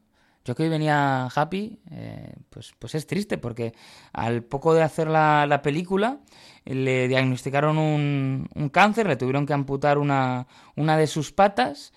yo 0.45 0.55
que 0.55 0.63
hoy 0.63 0.69
venía 0.69 1.25
happy, 1.25 1.79
eh, 1.91 2.33
pues, 2.49 2.73
pues 2.77 2.95
es 2.95 3.07
triste, 3.07 3.37
porque 3.37 3.73
al 4.13 4.43
poco 4.43 4.73
de 4.73 4.83
hacer 4.83 5.07
la, 5.07 5.45
la 5.47 5.61
película, 5.61 6.19
le 6.65 7.07
diagnosticaron 7.07 7.77
un, 7.77 8.47
un, 8.53 8.69
cáncer, 8.69 9.07
le 9.07 9.17
tuvieron 9.17 9.45
que 9.45 9.53
amputar 9.53 9.97
una, 9.97 10.47
una 10.75 10.97
de 10.97 11.07
sus 11.07 11.31
patas, 11.31 11.93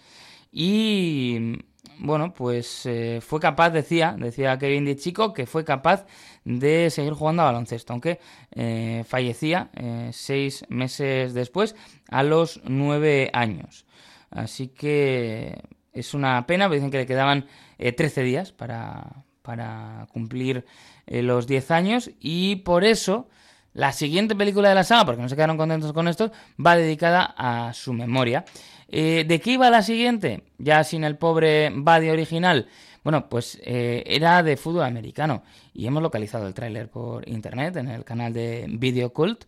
y 0.51 1.59
bueno, 1.99 2.33
pues 2.33 2.87
eh, 2.87 3.21
fue 3.21 3.41
capaz, 3.41 3.71
decía, 3.71 4.15
decía 4.19 4.59
Kevin 4.59 4.85
de 4.85 4.97
Chico, 4.97 5.33
que 5.33 5.47
fue 5.47 5.65
capaz 5.65 6.07
de 6.45 6.91
seguir 6.91 7.13
jugando 7.13 7.43
a 7.43 7.47
baloncesto, 7.47 7.93
aunque 7.93 8.21
eh, 8.53 9.05
fallecía 9.07 9.71
eh, 9.75 10.11
seis 10.13 10.65
meses 10.69 11.35
después, 11.35 11.75
a 12.09 12.23
los 12.23 12.61
nueve 12.65 13.31
años. 13.33 13.85
Así 14.31 14.69
que 14.69 15.61
es 15.93 16.15
una 16.15 16.47
pena, 16.47 16.69
dicen 16.69 16.91
que 16.91 16.99
le 16.99 17.07
quedaban 17.07 17.47
13 17.79 18.23
días 18.23 18.53
para, 18.53 19.25
para 19.43 20.07
cumplir 20.13 20.67
los 21.07 21.47
10 21.47 21.71
años 21.71 22.11
y 22.21 22.57
por 22.57 22.85
eso 22.85 23.29
la 23.73 23.93
siguiente 23.93 24.35
película 24.35 24.69
de 24.69 24.75
la 24.75 24.85
saga, 24.85 25.07
porque 25.07 25.23
no 25.23 25.29
se 25.29 25.37
quedaron 25.37 25.57
contentos 25.57 25.93
con 25.93 26.09
esto, 26.09 26.31
va 26.65 26.77
dedicada 26.77 27.35
a 27.37 27.73
su 27.73 27.93
memoria. 27.93 28.45
Eh, 28.89 29.25
¿De 29.29 29.41
qué 29.41 29.53
iba 29.53 29.71
la 29.71 29.83
siguiente? 29.83 30.45
Ya 30.59 30.83
sin 30.83 31.05
el 31.05 31.17
pobre 31.17 31.71
Buddy 31.71 32.09
original. 32.11 32.69
Bueno, 33.05 33.29
pues 33.29 33.61
eh, 33.63 34.03
era 34.07 34.43
de 34.43 34.57
fútbol 34.57 34.85
americano 34.85 35.43
y 35.73 35.87
hemos 35.87 36.03
localizado 36.03 36.47
el 36.47 36.55
tráiler 36.55 36.91
por 36.91 37.29
internet 37.29 37.77
en 37.77 37.89
el 37.89 38.05
canal 38.05 38.33
de 38.33 38.67
Video 38.69 39.13
Cult 39.13 39.45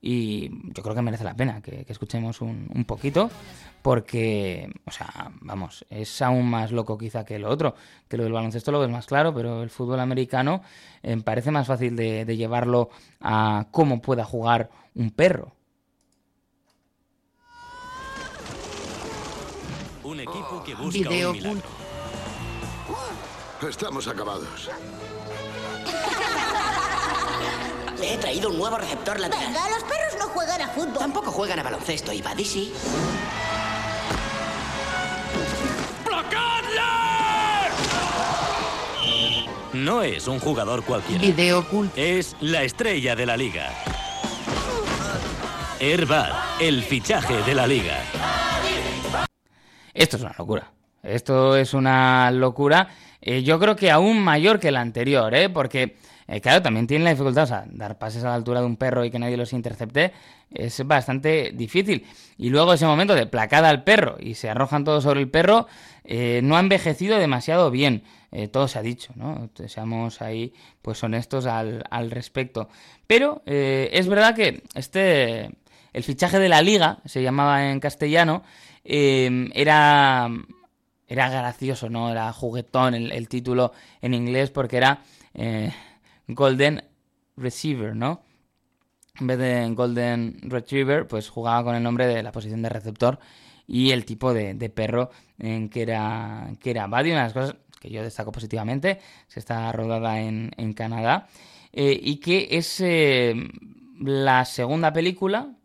y 0.00 0.50
yo 0.72 0.82
creo 0.82 0.94
que 0.94 1.02
merece 1.02 1.24
la 1.24 1.34
pena 1.34 1.60
que, 1.60 1.84
escuchemos 1.88 2.40
un, 2.40 2.84
poquito 2.86 3.30
porque, 3.82 4.72
o 4.84 4.90
sea, 4.90 5.30
vamos, 5.40 5.84
es 5.90 6.22
aún 6.22 6.48
más 6.48 6.72
loco 6.72 6.98
quizá 6.98 7.24
que 7.24 7.38
lo 7.38 7.50
otro, 7.50 7.74
que 8.08 8.16
lo 8.16 8.24
del 8.24 8.32
baloncesto 8.32 8.72
lo 8.72 8.80
ves 8.80 8.90
más 8.90 9.06
claro, 9.06 9.34
pero 9.34 9.62
el 9.62 9.70
fútbol 9.70 10.00
americano 10.00 10.62
eh, 11.02 11.16
parece 11.22 11.50
más 11.50 11.66
fácil 11.66 11.96
de 11.96 12.36
llevarlo 12.36 12.90
a 13.20 13.66
cómo 13.70 14.00
pueda 14.00 14.24
jugar 14.24 14.70
un 14.94 15.10
perro. 15.10 15.54
Que 20.76 20.82
busca 20.82 21.08
un 21.08 21.32
milagro. 21.32 21.62
Estamos 23.68 24.08
acabados. 24.08 24.70
Le 27.98 28.14
he 28.14 28.18
traído 28.18 28.48
un 28.50 28.58
nuevo 28.58 28.76
receptor 28.78 29.20
lateral. 29.20 29.46
Venga, 29.46 29.68
los 29.70 29.84
perros 29.84 30.14
no 30.18 30.26
juegan 30.28 30.62
a 30.62 30.68
fútbol. 30.68 30.98
Tampoco 30.98 31.30
juegan 31.30 31.58
a 31.58 31.62
baloncesto 31.62 32.12
y 32.12 32.22
Buddy 32.22 32.44
sí. 32.44 32.72
No 39.72 40.02
es 40.02 40.28
un 40.28 40.38
jugador 40.38 40.84
cualquiera. 40.84 41.22
Video 41.22 41.66
Es 41.96 42.36
la 42.40 42.62
estrella 42.62 43.16
de 43.16 43.26
la 43.26 43.36
liga. 43.36 43.70
Airbag, 45.80 46.32
el 46.60 46.82
fichaje 46.84 47.42
de 47.42 47.54
la 47.54 47.66
liga. 47.66 48.51
Esto 49.94 50.16
es 50.16 50.22
una 50.22 50.34
locura. 50.38 50.72
Esto 51.02 51.56
es 51.56 51.74
una 51.74 52.30
locura. 52.30 52.88
Eh, 53.20 53.42
yo 53.42 53.58
creo 53.58 53.76
que 53.76 53.90
aún 53.90 54.20
mayor 54.20 54.60
que 54.60 54.70
la 54.70 54.80
anterior, 54.80 55.34
¿eh? 55.34 55.48
Porque, 55.48 55.96
eh, 56.28 56.40
claro, 56.40 56.62
también 56.62 56.86
tiene 56.86 57.04
la 57.04 57.10
dificultad, 57.10 57.44
o 57.44 57.46
sea, 57.46 57.64
dar 57.68 57.98
pases 57.98 58.22
a 58.24 58.28
la 58.28 58.34
altura 58.34 58.60
de 58.60 58.66
un 58.66 58.76
perro 58.76 59.04
y 59.04 59.10
que 59.10 59.18
nadie 59.18 59.36
los 59.36 59.52
intercepte 59.52 60.12
es 60.50 60.86
bastante 60.86 61.52
difícil. 61.52 62.06
Y 62.38 62.50
luego 62.50 62.72
ese 62.72 62.86
momento 62.86 63.14
de 63.14 63.26
placada 63.26 63.68
al 63.68 63.84
perro 63.84 64.16
y 64.20 64.34
se 64.34 64.48
arrojan 64.48 64.84
todos 64.84 65.02
sobre 65.02 65.20
el 65.20 65.28
perro, 65.28 65.66
eh, 66.04 66.40
no 66.42 66.56
ha 66.56 66.60
envejecido 66.60 67.18
demasiado 67.18 67.70
bien. 67.70 68.04
todo 68.50 68.66
se 68.66 68.78
ha 68.78 68.82
dicho, 68.82 69.12
¿no? 69.14 69.50
Seamos 69.66 70.22
ahí, 70.22 70.54
pues, 70.80 71.02
honestos 71.04 71.44
al, 71.46 71.84
al 71.90 72.10
respecto. 72.10 72.68
Pero 73.06 73.42
es 73.44 74.08
verdad 74.08 74.34
que 74.34 74.62
este, 74.74 75.50
el 75.92 76.02
fichaje 76.02 76.38
de 76.38 76.48
la 76.48 76.62
liga, 76.62 77.00
se 77.04 77.22
llamaba 77.22 77.70
en 77.70 77.80
castellano, 77.80 78.42
era 78.84 80.28
era 81.12 81.28
gracioso, 81.28 81.90
¿no? 81.90 82.10
Era 82.10 82.32
juguetón 82.32 82.94
el, 82.94 83.28
título 83.28 83.72
en 84.00 84.14
inglés 84.14 84.50
porque 84.50 84.78
era 84.78 85.02
eh, 85.34 85.70
Golden 86.26 86.82
Receiver, 87.36 87.94
¿no? 87.94 88.22
En 89.20 89.26
vez 89.26 89.38
de 89.38 89.70
Golden 89.74 90.38
Retriever, 90.42 91.06
pues 91.06 91.28
jugaba 91.28 91.64
con 91.64 91.74
el 91.74 91.82
nombre 91.82 92.06
de 92.06 92.22
la 92.22 92.32
posición 92.32 92.62
de 92.62 92.70
receptor 92.70 93.18
y 93.66 93.90
el 93.90 94.06
tipo 94.06 94.32
de, 94.32 94.54
perro 94.70 95.10
en 95.38 95.68
que 95.68 95.82
era, 95.82 96.50
que 96.58 96.70
era 96.70 96.86
Buddy. 96.86 97.10
Una 97.10 97.20
de 97.20 97.24
las 97.24 97.32
cosas 97.34 97.56
que 97.78 97.90
yo 97.90 98.02
destaco 98.02 98.32
positivamente, 98.32 98.98
se 99.26 99.40
está 99.40 99.70
rodada 99.72 100.18
en, 100.20 100.72
Canadá 100.72 101.28
eh, 101.72 101.98
y 102.00 102.16
que 102.20 102.48
es 102.52 102.80
eh, 102.80 103.34
la 104.00 104.46
segunda 104.46 104.92
película 104.94 105.56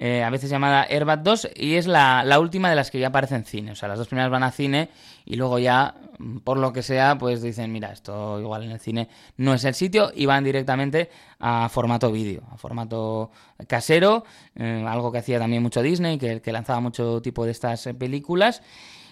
eh, 0.00 0.22
a 0.22 0.30
veces 0.30 0.48
llamada 0.48 0.82
Airbat 0.82 1.22
2, 1.22 1.50
y 1.56 1.74
es 1.74 1.88
la, 1.88 2.24
última 2.38 2.70
de 2.70 2.76
las 2.76 2.92
que 2.92 3.00
ya 3.00 3.08
aparece 3.08 3.34
en 3.34 3.44
cine. 3.44 3.72
O 3.72 3.74
sea, 3.74 3.88
las 3.88 3.98
dos 3.98 4.06
primeras 4.06 4.30
van 4.30 4.44
a 4.44 4.52
cine 4.52 4.90
y 5.24 5.34
luego 5.34 5.58
ya, 5.58 5.96
mm, 6.18 6.38
por 6.38 6.56
lo 6.56 6.72
que 6.72 6.82
sea, 6.84 7.18
pues 7.18 7.42
dicen, 7.42 7.72
mira, 7.72 7.92
esto 7.92 8.38
igual 8.40 8.62
en 8.62 8.70
el 8.70 8.80
cine 8.80 9.08
no 9.36 9.54
es 9.54 9.64
el 9.64 9.74
sitio 9.74 10.12
y 10.14 10.26
van 10.26 10.44
directamente 10.44 11.10
a 11.40 11.68
formato 11.68 12.12
vídeo, 12.12 12.44
a 12.52 12.56
formato 12.56 13.32
casero, 13.66 14.24
eh, 14.54 14.84
algo 14.86 15.10
que 15.10 15.18
hacía 15.18 15.40
también 15.40 15.64
mucho 15.64 15.82
Disney, 15.82 16.16
que, 16.16 16.40
que 16.40 16.52
lanzaba 16.52 16.78
mucho 16.78 17.20
tipo 17.20 17.44
de 17.44 17.50
estas 17.50 17.86
eh, 17.88 17.94
películas. 17.94 18.62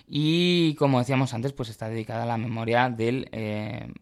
Y 0.09 0.75
como 0.77 1.01
decíamos 1.01 1.35
antes, 1.35 1.53
pues 1.53 1.69
está 1.69 1.89
dedicada 1.89 2.23
a 2.23 2.27
la 2.27 2.37
memoria 2.39 2.91
del 2.91 3.29
eh, 3.33 3.93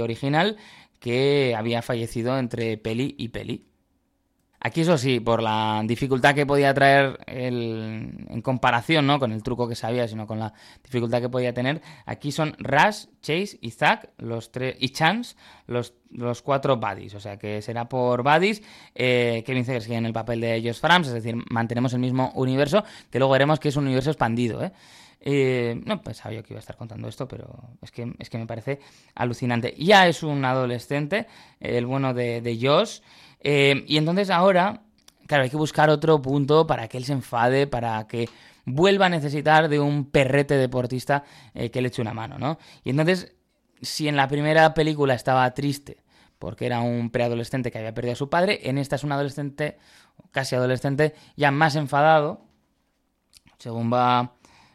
original 0.00 0.56
que 1.00 1.54
había 1.56 1.82
fallecido 1.82 2.38
entre 2.38 2.78
peli 2.78 3.14
y 3.18 3.28
peli. 3.28 3.73
Aquí 4.66 4.80
eso 4.80 4.96
sí, 4.96 5.20
por 5.20 5.42
la 5.42 5.82
dificultad 5.84 6.34
que 6.34 6.46
podía 6.46 6.72
traer 6.72 7.18
el, 7.26 8.26
en 8.30 8.40
comparación, 8.40 9.06
no 9.06 9.18
con 9.18 9.30
el 9.30 9.42
truco 9.42 9.68
que 9.68 9.74
sabía, 9.74 10.08
sino 10.08 10.26
con 10.26 10.38
la 10.38 10.54
dificultad 10.82 11.20
que 11.20 11.28
podía 11.28 11.52
tener, 11.52 11.82
aquí 12.06 12.32
son 12.32 12.56
Rush, 12.58 13.04
Chase 13.20 13.58
y 13.60 13.72
Zack, 13.72 14.12
los 14.16 14.52
tres, 14.52 14.74
y 14.80 14.88
Chance, 14.88 15.36
los, 15.66 15.92
los 16.10 16.40
cuatro 16.40 16.78
buddies. 16.78 17.12
O 17.14 17.20
sea 17.20 17.36
que 17.36 17.60
será 17.60 17.90
por 17.90 18.22
buddies. 18.22 18.62
Eh, 18.94 19.42
Kevin 19.44 19.66
sigue 19.66 19.96
en 19.96 20.06
el 20.06 20.14
papel 20.14 20.40
de 20.40 20.54
ellos 20.54 20.80
Frams, 20.80 21.08
es 21.08 21.12
decir, 21.12 21.36
mantenemos 21.50 21.92
el 21.92 22.00
mismo 22.00 22.32
universo, 22.34 22.84
que 23.10 23.18
luego 23.18 23.34
veremos 23.34 23.60
que 23.60 23.68
es 23.68 23.76
un 23.76 23.84
universo 23.84 24.12
expandido, 24.12 24.64
¿eh? 24.64 24.72
Eh, 25.26 25.78
no 25.84 26.02
pensaba 26.02 26.34
yo 26.34 26.42
que 26.42 26.54
iba 26.54 26.58
a 26.58 26.60
estar 26.60 26.76
contando 26.76 27.06
esto, 27.08 27.28
pero 27.28 27.68
es 27.82 27.90
que, 27.90 28.14
es 28.18 28.30
que 28.30 28.38
me 28.38 28.46
parece 28.46 28.80
alucinante. 29.14 29.74
Ya 29.78 30.06
es 30.06 30.22
un 30.22 30.42
adolescente, 30.42 31.26
el 31.60 31.84
bueno 31.84 32.14
de 32.14 32.58
Josh. 32.60 33.00
Eh, 33.44 33.84
y 33.86 33.98
entonces 33.98 34.30
ahora, 34.30 34.82
claro, 35.26 35.44
hay 35.44 35.50
que 35.50 35.56
buscar 35.56 35.90
otro 35.90 36.20
punto 36.20 36.66
para 36.66 36.88
que 36.88 36.96
él 36.96 37.04
se 37.04 37.12
enfade, 37.12 37.66
para 37.66 38.06
que 38.08 38.28
vuelva 38.64 39.06
a 39.06 39.10
necesitar 39.10 39.68
de 39.68 39.78
un 39.78 40.10
perrete 40.10 40.56
deportista 40.56 41.22
eh, 41.52 41.70
que 41.70 41.82
le 41.82 41.88
eche 41.88 42.00
una 42.00 42.14
mano, 42.14 42.38
¿no? 42.38 42.58
Y 42.82 42.90
entonces, 42.90 43.34
si 43.82 44.08
en 44.08 44.16
la 44.16 44.26
primera 44.26 44.72
película 44.72 45.14
estaba 45.14 45.52
triste 45.52 46.02
porque 46.38 46.66
era 46.66 46.80
un 46.80 47.10
preadolescente 47.10 47.70
que 47.70 47.78
había 47.78 47.94
perdido 47.94 48.14
a 48.14 48.16
su 48.16 48.28
padre, 48.28 48.60
en 48.64 48.76
esta 48.76 48.96
es 48.96 49.04
un 49.04 49.12
adolescente, 49.12 49.78
casi 50.30 50.54
adolescente, 50.54 51.14
ya 51.36 51.50
más 51.50 51.74
enfadado, 51.76 52.42
según 53.58 53.90
va, 53.90 54.34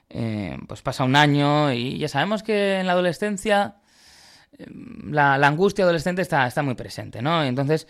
eh, 0.10 0.58
pues 0.68 0.82
pasa 0.82 1.04
un 1.04 1.16
año 1.16 1.72
y 1.72 2.00
ya 2.00 2.08
sabemos 2.08 2.42
que 2.42 2.80
en 2.80 2.88
la 2.88 2.94
adolescencia 2.94 3.76
la, 4.58 5.36
angustia 5.36 5.84
adolescente 5.84 6.22
está, 6.22 6.48
está 6.48 6.64
muy 6.64 6.76
presente, 6.76 7.22
¿no? 7.22 7.44
Entonces 7.44 7.88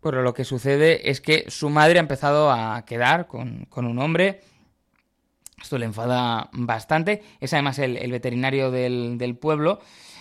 pero 0.00 0.22
lo 0.22 0.34
que 0.34 0.44
sucede 0.44 1.10
es 1.10 1.20
que 1.20 1.44
su 1.48 1.68
madre 1.70 1.98
ha 1.98 2.02
empezado 2.02 2.50
a 2.50 2.84
quedar 2.86 3.26
con, 3.26 3.66
un 3.74 3.98
hombre. 3.98 4.40
Esto 5.60 5.76
le 5.76 5.84
enfada 5.84 6.48
bastante. 6.52 7.22
Es 7.38 7.52
además 7.52 7.78
el, 7.78 8.10
veterinario 8.10 8.70
del, 8.70 9.36
pueblo. 9.38 9.80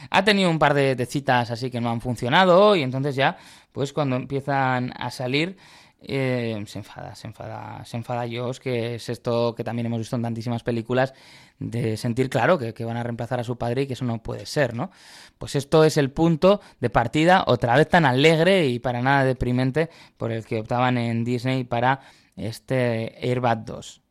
Ha 0.09 0.23
tenido 0.25 0.49
un 0.49 0.59
par 0.59 0.73
de, 0.73 1.05
citas 1.05 1.49
así 1.51 1.71
que 1.71 1.79
no 1.79 1.89
han 1.89 2.01
funcionado. 2.01 2.75
Y 2.75 2.83
entonces 2.83 3.15
ya, 3.15 3.37
pues 3.71 3.93
cuando 3.93 4.17
empiezan 4.17 4.93
a 4.97 5.11
salir, 5.11 5.57
eh, 6.01 6.61
se 6.65 6.79
enfada, 6.79 7.13
se 7.15 7.27
enfada, 7.27 7.83
se 7.83 7.97
enfada 7.97 8.21
Josh, 8.21 8.57
que 8.57 8.95
es 8.95 9.09
esto 9.09 9.53
que 9.55 9.63
también 9.63 9.87
hemos 9.87 9.99
visto 9.99 10.15
en 10.15 10.21
tantísimas 10.21 10.63
películas, 10.63 11.13
de 11.59 11.97
sentir 11.97 12.29
claro 12.29 12.57
que, 12.57 12.85
van 12.85 12.97
a 12.97 13.03
reemplazar 13.03 13.39
a 13.39 13.43
su 13.43 13.57
padre 13.57 13.81
y 13.81 13.87
que 13.87 13.93
eso 13.93 14.05
no 14.05 14.23
puede 14.23 14.45
ser, 14.45 14.73
¿no? 14.73 14.91
Pues 15.37 15.55
esto 15.55 15.83
es 15.83 15.97
el 15.97 16.09
punto 16.09 16.61
de 16.79 16.89
partida, 16.89 17.43
otra 17.47 17.75
vez 17.75 17.89
tan 17.89 18.05
alegre 18.05 18.67
y 18.67 18.79
para 18.79 19.01
nada 19.01 19.25
deprimente, 19.25 19.89
por 20.17 20.31
el 20.31 20.45
que 20.45 20.59
optaban 20.61 20.97
en 20.97 21.25
Disney 21.25 21.65
para 21.65 21.99
este 22.37 23.17
Airbag 23.21 23.65
2. 23.65 24.01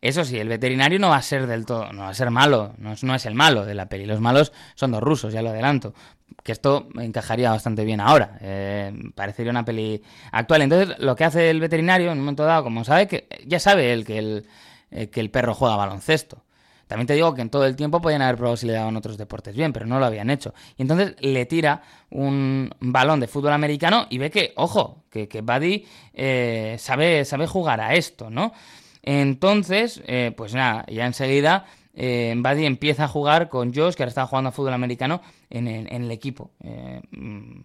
Eso 0.00 0.24
sí, 0.24 0.38
el 0.38 0.48
veterinario 0.48 1.00
no 1.00 1.08
va 1.08 1.16
a 1.16 1.22
ser 1.22 1.48
del 1.48 1.66
todo, 1.66 1.92
no 1.92 2.02
va 2.02 2.10
a 2.10 2.14
ser 2.14 2.30
malo, 2.30 2.74
no 2.78 2.92
es, 2.92 3.02
no 3.02 3.14
es 3.14 3.26
el 3.26 3.34
malo 3.34 3.64
de 3.64 3.74
la 3.74 3.88
peli. 3.88 4.06
Los 4.06 4.20
malos 4.20 4.52
son 4.76 4.92
dos 4.92 5.02
rusos, 5.02 5.32
ya 5.32 5.42
lo 5.42 5.50
adelanto. 5.50 5.94
Que 6.42 6.52
esto 6.52 6.88
encajaría 7.00 7.50
bastante 7.50 7.84
bien 7.84 8.00
ahora. 8.00 8.38
Eh, 8.40 8.92
parecería 9.14 9.50
una 9.50 9.64
peli 9.64 10.02
actual. 10.32 10.62
Entonces, 10.62 10.98
lo 10.98 11.16
que 11.16 11.24
hace 11.24 11.50
el 11.50 11.60
veterinario 11.60 12.12
en 12.12 12.18
un 12.18 12.24
momento 12.24 12.44
dado, 12.44 12.64
como 12.64 12.84
sabe 12.84 13.06
que 13.08 13.28
ya 13.46 13.58
sabe 13.58 13.92
él 13.92 14.04
que 14.04 14.18
el, 14.18 14.46
eh, 14.90 15.08
que 15.08 15.20
el 15.20 15.30
perro 15.30 15.54
juega 15.54 15.76
baloncesto. 15.76 16.44
También 16.86 17.08
te 17.08 17.14
digo 17.14 17.34
que 17.34 17.42
en 17.42 17.50
todo 17.50 17.66
el 17.66 17.74
tiempo 17.74 18.00
podían 18.00 18.22
haber 18.22 18.36
probado 18.36 18.56
si 18.56 18.66
le 18.66 18.74
daban 18.74 18.96
otros 18.96 19.18
deportes 19.18 19.56
bien, 19.56 19.72
pero 19.72 19.86
no 19.86 19.98
lo 19.98 20.06
habían 20.06 20.30
hecho. 20.30 20.54
Y 20.76 20.82
entonces 20.82 21.16
le 21.18 21.44
tira 21.46 21.82
un 22.10 22.70
balón 22.78 23.18
de 23.18 23.26
fútbol 23.26 23.52
americano 23.52 24.06
y 24.08 24.18
ve 24.18 24.30
que, 24.30 24.52
ojo, 24.54 25.02
que, 25.10 25.26
que 25.26 25.40
Buddy 25.40 25.84
eh, 26.14 26.76
sabe, 26.78 27.24
sabe 27.24 27.48
jugar 27.48 27.80
a 27.80 27.94
esto, 27.94 28.30
¿no? 28.30 28.52
Entonces, 29.02 30.02
pues 30.36 30.54
nada, 30.54 30.84
ya 30.88 31.06
enseguida 31.06 31.66
eh, 31.96 32.34
Buddy 32.36 32.66
empieza 32.66 33.04
a 33.04 33.08
jugar 33.08 33.48
con 33.48 33.74
Josh, 33.74 33.94
que 33.94 34.02
ahora 34.02 34.10
está 34.10 34.26
jugando 34.26 34.48
a 34.48 34.52
fútbol 34.52 34.74
americano 34.74 35.22
en 35.50 35.66
el, 35.66 36.10
equipo. 36.10 36.52
Eh, 36.62 37.00
mm, 37.10 37.60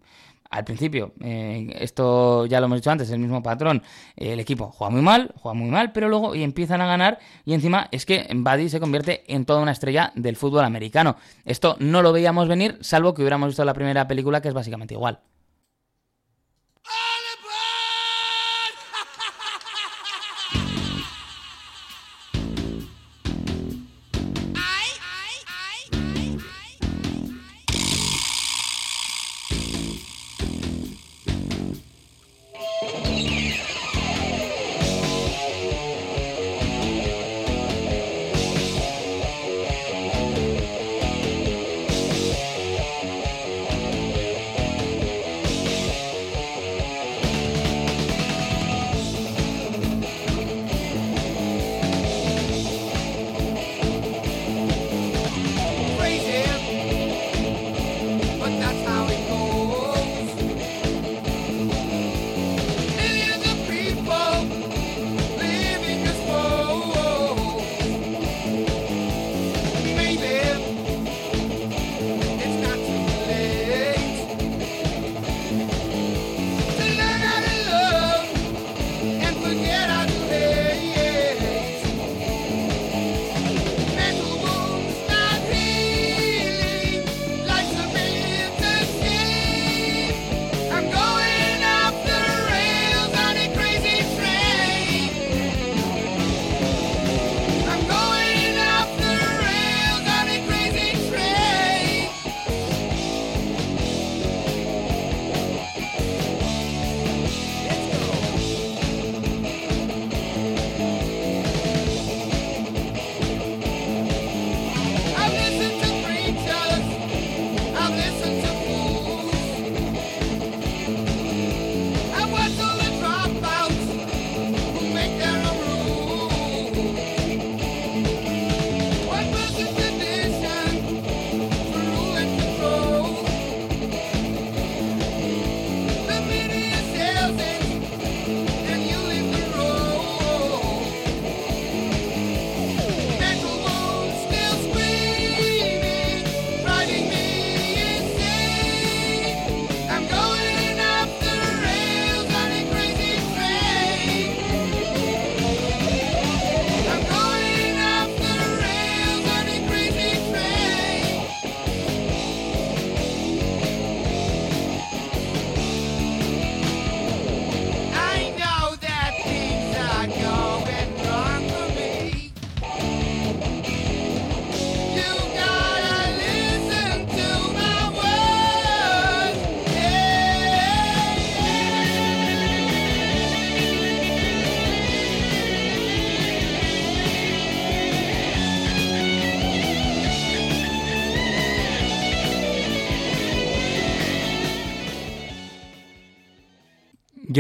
al 0.50 0.66
principio, 0.66 1.14
esto 1.22 2.46
ya 2.46 2.60
lo 2.60 2.66
hemos 2.66 2.80
dicho 2.80 2.92
antes, 2.92 3.10
el 3.10 3.20
mismo 3.20 3.42
patrón, 3.42 3.82
el 4.18 4.38
equipo 4.38 4.70
juega 4.70 4.92
muy 4.92 5.02
mal, 5.02 5.32
juega 5.38 5.54
muy 5.54 5.70
mal, 5.70 5.94
pero 5.94 6.10
luego 6.10 6.36
y 6.36 6.44
empiezan 6.44 6.82
a 6.82 6.86
ganar 6.86 7.20
y 7.46 7.54
encima 7.54 7.88
es 7.92 8.06
que 8.06 8.28
Buddy 8.34 8.68
se 8.68 8.82
convierte 8.82 9.24
en 9.34 9.46
toda 9.46 9.62
una 9.62 9.72
estrella 9.72 10.12
del 10.16 10.36
fútbol 10.36 10.66
americano. 10.66 11.16
Esto 11.46 11.78
no 11.80 12.02
lo 12.02 12.12
veíamos 12.12 12.50
venir, 12.50 12.78
salvo 12.82 13.14
que 13.14 13.22
hubiéramos 13.22 13.48
visto 13.48 13.64
la 13.64 13.74
primera 13.74 14.10
película 14.10 14.42
que 14.42 14.50
es 14.50 14.54
básicamente 14.54 14.94
igual. 14.94 15.22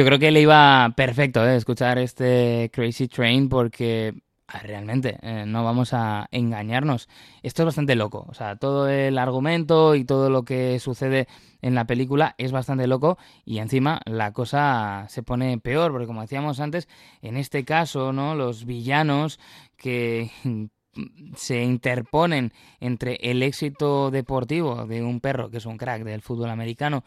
Yo 0.01 0.07
creo 0.07 0.17
que 0.17 0.31
le 0.31 0.41
iba 0.41 0.91
perfecto 0.97 1.47
¿eh? 1.47 1.55
escuchar 1.55 1.99
este 1.99 2.71
Crazy 2.73 3.07
Train 3.07 3.49
porque 3.49 4.15
ah, 4.47 4.57
realmente 4.63 5.19
eh, 5.21 5.45
no 5.45 5.63
vamos 5.63 5.93
a 5.93 6.27
engañarnos. 6.31 7.07
Esto 7.43 7.61
es 7.61 7.65
bastante 7.67 7.95
loco. 7.95 8.25
O 8.27 8.33
sea, 8.33 8.55
todo 8.55 8.89
el 8.89 9.19
argumento 9.19 9.93
y 9.93 10.03
todo 10.03 10.31
lo 10.31 10.41
que 10.41 10.79
sucede 10.79 11.27
en 11.61 11.75
la 11.75 11.85
película 11.85 12.33
es 12.39 12.51
bastante 12.51 12.87
loco 12.87 13.19
y 13.45 13.59
encima 13.59 14.01
la 14.05 14.33
cosa 14.33 15.05
se 15.07 15.21
pone 15.21 15.59
peor 15.59 15.91
porque 15.91 16.07
como 16.07 16.21
decíamos 16.21 16.59
antes, 16.59 16.89
en 17.21 17.37
este 17.37 17.63
caso, 17.63 18.11
¿no? 18.11 18.33
Los 18.33 18.65
villanos 18.65 19.39
que 19.77 20.31
se 21.35 21.63
interponen 21.63 22.53
entre 22.79 23.17
el 23.21 23.43
éxito 23.43 24.11
deportivo 24.11 24.87
de 24.87 25.03
un 25.03 25.19
perro 25.21 25.49
que 25.49 25.57
es 25.57 25.65
un 25.65 25.77
crack 25.77 26.03
del 26.03 26.21
fútbol 26.21 26.49
americano 26.49 27.03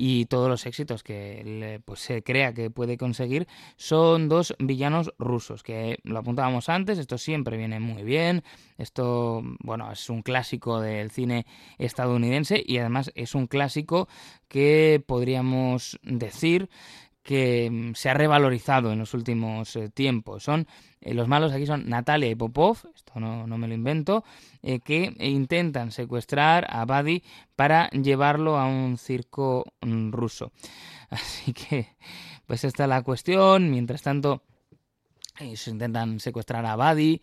y 0.00 0.26
todos 0.26 0.48
los 0.48 0.64
éxitos 0.64 1.02
que 1.02 1.80
pues, 1.84 1.98
se 1.98 2.22
crea 2.22 2.54
que 2.54 2.70
puede 2.70 2.96
conseguir 2.96 3.48
son 3.76 4.28
dos 4.28 4.54
villanos 4.60 5.12
rusos 5.18 5.64
que 5.64 5.98
lo 6.04 6.20
apuntábamos 6.20 6.68
antes 6.68 6.98
esto 6.98 7.18
siempre 7.18 7.56
viene 7.56 7.80
muy 7.80 8.04
bien 8.04 8.44
esto 8.76 9.42
bueno 9.58 9.90
es 9.90 10.08
un 10.08 10.22
clásico 10.22 10.80
del 10.80 11.10
cine 11.10 11.46
estadounidense 11.78 12.62
y 12.64 12.78
además 12.78 13.10
es 13.16 13.34
un 13.34 13.48
clásico 13.48 14.08
que 14.46 15.02
podríamos 15.04 15.98
decir 16.04 16.68
que 17.28 17.68
mm, 17.70 17.92
se 17.94 18.08
ha 18.08 18.14
revalorizado 18.14 18.90
en 18.90 19.00
los 19.00 19.12
últimos 19.12 19.76
eh, 19.76 19.90
tiempos. 19.90 20.44
Son 20.44 20.66
eh, 21.02 21.12
los 21.12 21.28
malos 21.28 21.52
aquí 21.52 21.66
son 21.66 21.86
Natalia 21.86 22.30
y 22.30 22.34
Popov, 22.34 22.78
esto 22.96 23.20
no, 23.20 23.46
me 23.46 23.68
lo 23.68 23.74
invento, 23.74 24.24
eh, 24.62 24.80
que 24.80 25.14
intentan 25.20 25.92
secuestrar 25.92 26.66
a 26.70 26.86
Buddy 26.86 27.22
para 27.54 27.90
llevarlo 27.90 28.56
a 28.56 28.64
un 28.64 28.96
circo 28.96 29.74
mm, 29.82 30.10
ruso. 30.10 30.52
Así 31.10 31.52
que, 31.52 31.88
pues 32.46 32.64
esta 32.64 32.84
es 32.84 32.88
la 32.88 33.02
cuestión. 33.02 33.70
Mientras 33.70 34.00
tanto, 34.00 34.40
se 35.54 35.70
intentan 35.70 36.20
secuestrar 36.20 36.66
a 36.66 36.76
Buddy. 36.76 37.20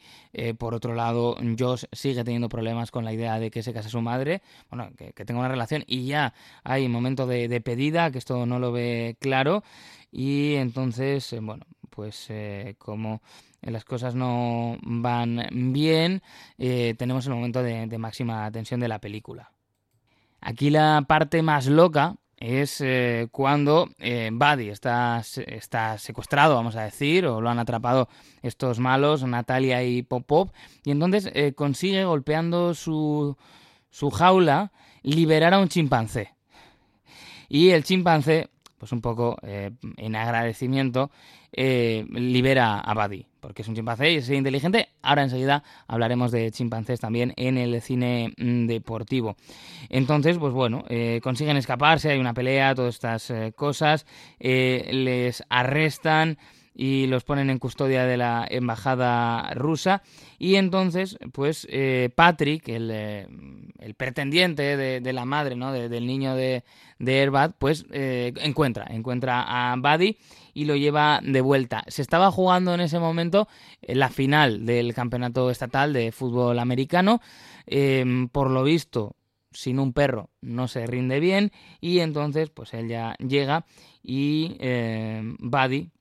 por 0.58 0.74
otro 0.74 0.96
lado, 0.96 1.38
Josh 1.58 1.86
sigue 1.92 2.24
teniendo 2.24 2.50
problemas 2.50 2.92
con 2.92 3.06
la 3.06 3.14
idea 3.14 3.40
de 3.40 3.52
que 3.52 3.64
se 3.64 3.74
case 3.74 3.90
su 3.90 4.02
madre. 4.02 4.42
Bueno, 4.70 4.90
que, 4.96 5.14
tenga 5.26 5.40
una 5.40 5.50
relación. 5.50 5.84
Y 5.88 6.06
ya 6.06 6.34
hay 6.64 6.88
momento 6.88 7.28
de, 7.28 7.48
de, 7.48 7.62
pedida, 7.62 8.12
que 8.12 8.18
esto 8.18 8.46
no 8.46 8.60
lo 8.60 8.72
ve 8.72 9.18
claro. 9.20 9.64
Y 10.12 10.56
entonces, 10.56 11.34
eh, 11.34 11.40
bueno, 11.42 11.66
pues 11.90 12.28
eh, 12.30 12.76
como 12.78 13.22
las 13.62 13.84
cosas 13.84 14.16
no 14.16 14.78
van 14.82 15.46
bien, 15.74 16.22
eh, 16.58 16.96
tenemos 16.98 17.26
el 17.28 17.34
momento 17.34 17.62
de, 17.62 17.98
máxima 17.98 18.50
tensión 18.50 18.80
de 18.80 18.88
la 18.88 19.00
película. 19.00 19.52
Aquí 20.40 20.70
la 20.70 21.04
parte 21.08 21.42
más 21.42 21.68
loca 21.68 22.16
es 22.38 22.84
cuando 23.32 23.90
Buddy 24.32 24.70
está, 24.70 25.22
está 25.48 25.98
secuestrado, 25.98 26.56
vamos 26.56 26.76
a 26.76 26.84
decir, 26.84 27.26
o 27.26 27.42
lo 27.42 27.50
han 27.50 27.60
atrapado 27.60 28.10
estos 28.42 28.80
malos, 28.80 29.24
Natalia 29.24 29.84
y 29.84 30.04
Popov, 30.04 30.52
y 30.84 30.92
entonces 30.92 31.32
consigue, 31.56 32.04
golpeando 32.04 32.74
su, 32.74 33.38
su 33.90 34.10
jaula, 34.12 34.72
liberar 35.02 35.54
a 35.54 35.60
un 35.60 35.70
chimpancé. 35.70 36.34
Y 37.48 37.70
el 37.70 37.84
chimpancé 37.84 38.50
pues 38.78 38.92
un 38.92 39.02
poco 39.02 39.38
eh, 39.42 39.72
en 39.98 40.16
agradecimiento, 40.16 41.10
eh, 41.58 42.06
libera 42.12 42.80
a 42.80 42.94
Buddy, 42.94 43.26
porque 43.40 43.62
es 43.62 43.68
un 43.68 43.76
chimpancé 43.76 44.12
y 44.12 44.16
es 44.18 44.30
inteligente. 44.30 44.90
Ahora 45.02 45.24
enseguida 45.24 45.64
hablaremos 45.88 46.32
de 46.32 46.52
chimpancés 46.52 47.00
también 47.00 47.34
en 47.38 47.58
el 47.58 47.82
cine 47.82 48.34
mm, 48.38 48.68
deportivo. 48.68 49.36
Entonces, 49.90 50.38
pues 50.38 50.54
bueno, 50.54 50.84
eh, 50.90 51.20
consiguen 51.24 51.58
escaparse, 51.58 52.12
hay 52.12 52.20
una 52.20 52.34
pelea, 52.34 52.76
todas 52.76 52.96
estas 52.96 53.32
cosas, 53.56 54.06
les 54.40 55.44
arrestan 55.50 56.38
y 56.74 57.08
los 57.08 57.24
ponen 57.24 57.50
en 57.50 57.58
custodia 57.58 58.06
de 58.06 58.18
la 58.18 58.46
embajada 58.50 59.54
rusa 59.54 60.04
y 60.38 60.56
entonces 60.56 61.18
pues 61.32 61.66
Patrick 62.16 62.68
el, 62.68 63.96
pretendiente 63.96 64.76
de, 64.76 65.14
la 65.14 65.24
madre 65.24 65.56
no 65.56 65.72
del 65.72 66.06
niño 66.06 66.36
de, 66.36 66.66
de 67.00 67.20
Airbad, 67.20 67.52
pues 67.58 67.86
eh, 67.92 68.34
encuentra, 68.38 68.86
encuentra 68.90 69.44
a 69.48 69.76
Buddy 69.76 70.18
y 70.56 70.66
lo 70.66 70.76
lleva 70.76 71.20
de 71.22 71.42
vuelta. 71.42 71.84
Se 71.88 72.02
estaba 72.02 72.32
jugando 72.32 72.74
en 72.74 72.80
ese 72.80 72.98
momento 72.98 73.48
la 73.82 74.10
final 74.10 74.66
del 74.66 74.96
campeonato 74.96 75.52
estatal 75.52 75.94
de 75.94 76.12
fútbol 76.12 76.58
americano. 76.58 77.22
Em, 77.68 78.30
por 78.30 78.50
lo 78.50 78.64
visto, 78.64 79.16
sin 79.52 79.80
un 79.80 79.94
perro 79.94 80.30
no 80.42 80.68
se 80.68 80.88
rinde 80.88 81.20
bien 81.20 81.52
y 81.82 82.00
entonces 82.00 82.50
pues 82.50 82.74
él 82.74 82.88
ya 82.88 83.16
llega 83.16 83.66
y 84.02 84.56
eh, 84.60 85.22
Buddy 85.40 85.92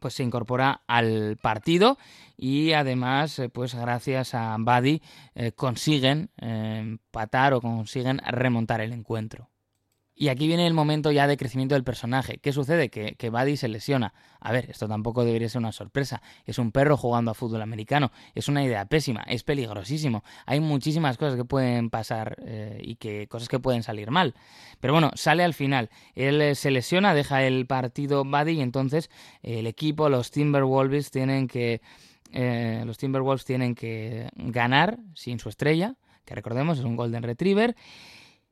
pues 0.00 0.14
se 0.14 0.22
incorpora 0.22 0.82
al 0.86 1.36
partido 1.42 1.98
y 2.36 2.72
además 2.72 3.38
eh, 3.40 3.48
pues 3.48 3.74
gracias 3.74 4.34
a 4.34 4.56
Buddy 4.58 5.02
eh, 5.34 5.52
consiguen 5.52 6.30
empatar 6.36 7.54
o 7.54 7.60
consiguen 7.60 8.18
remontar 8.18 8.80
el 8.80 8.92
encuentro. 8.92 9.48
Y 10.20 10.30
aquí 10.30 10.48
viene 10.48 10.66
el 10.66 10.74
momento 10.74 11.12
ya 11.12 11.28
de 11.28 11.36
crecimiento 11.36 11.76
del 11.76 11.84
personaje. 11.84 12.38
¿Qué 12.38 12.52
sucede? 12.52 12.88
Que, 12.88 13.14
que 13.14 13.30
Buddy 13.30 13.56
se 13.56 13.68
lesiona. 13.68 14.14
A 14.40 14.50
ver, 14.50 14.68
esto 14.68 14.88
tampoco 14.88 15.24
debería 15.24 15.48
ser 15.48 15.60
una 15.60 15.70
sorpresa. 15.70 16.22
Es 16.44 16.58
un 16.58 16.72
perro 16.72 16.96
jugando 16.96 17.30
a 17.30 17.34
fútbol 17.34 17.62
americano. 17.62 18.10
Es 18.34 18.48
una 18.48 18.64
idea 18.64 18.84
pésima. 18.86 19.22
Es 19.28 19.44
peligrosísimo. 19.44 20.24
Hay 20.44 20.58
muchísimas 20.58 21.18
cosas 21.18 21.36
que 21.36 21.44
pueden 21.44 21.88
pasar 21.88 22.36
eh, 22.44 22.80
y 22.82 22.96
que 22.96 23.28
cosas 23.28 23.48
que 23.48 23.60
pueden 23.60 23.84
salir 23.84 24.10
mal. 24.10 24.34
Pero 24.80 24.92
bueno, 24.92 25.12
sale 25.14 25.44
al 25.44 25.54
final. 25.54 25.88
Él 26.16 26.42
eh, 26.42 26.56
se 26.56 26.72
lesiona, 26.72 27.14
deja 27.14 27.44
el 27.44 27.66
partido 27.66 28.24
Buddy 28.24 28.54
y 28.54 28.60
entonces 28.60 29.10
el 29.44 29.68
equipo, 29.68 30.08
los 30.08 30.32
Timberwolves, 30.32 31.12
tienen 31.12 31.46
que... 31.46 31.80
Eh, 32.32 32.82
los 32.84 32.98
Timberwolves 32.98 33.44
tienen 33.44 33.76
que 33.76 34.28
ganar 34.34 34.98
sin 35.14 35.38
su 35.38 35.48
estrella, 35.48 35.94
que 36.24 36.34
recordemos 36.34 36.78
es 36.78 36.84
un 36.84 36.96
Golden 36.96 37.22
Retriever. 37.22 37.76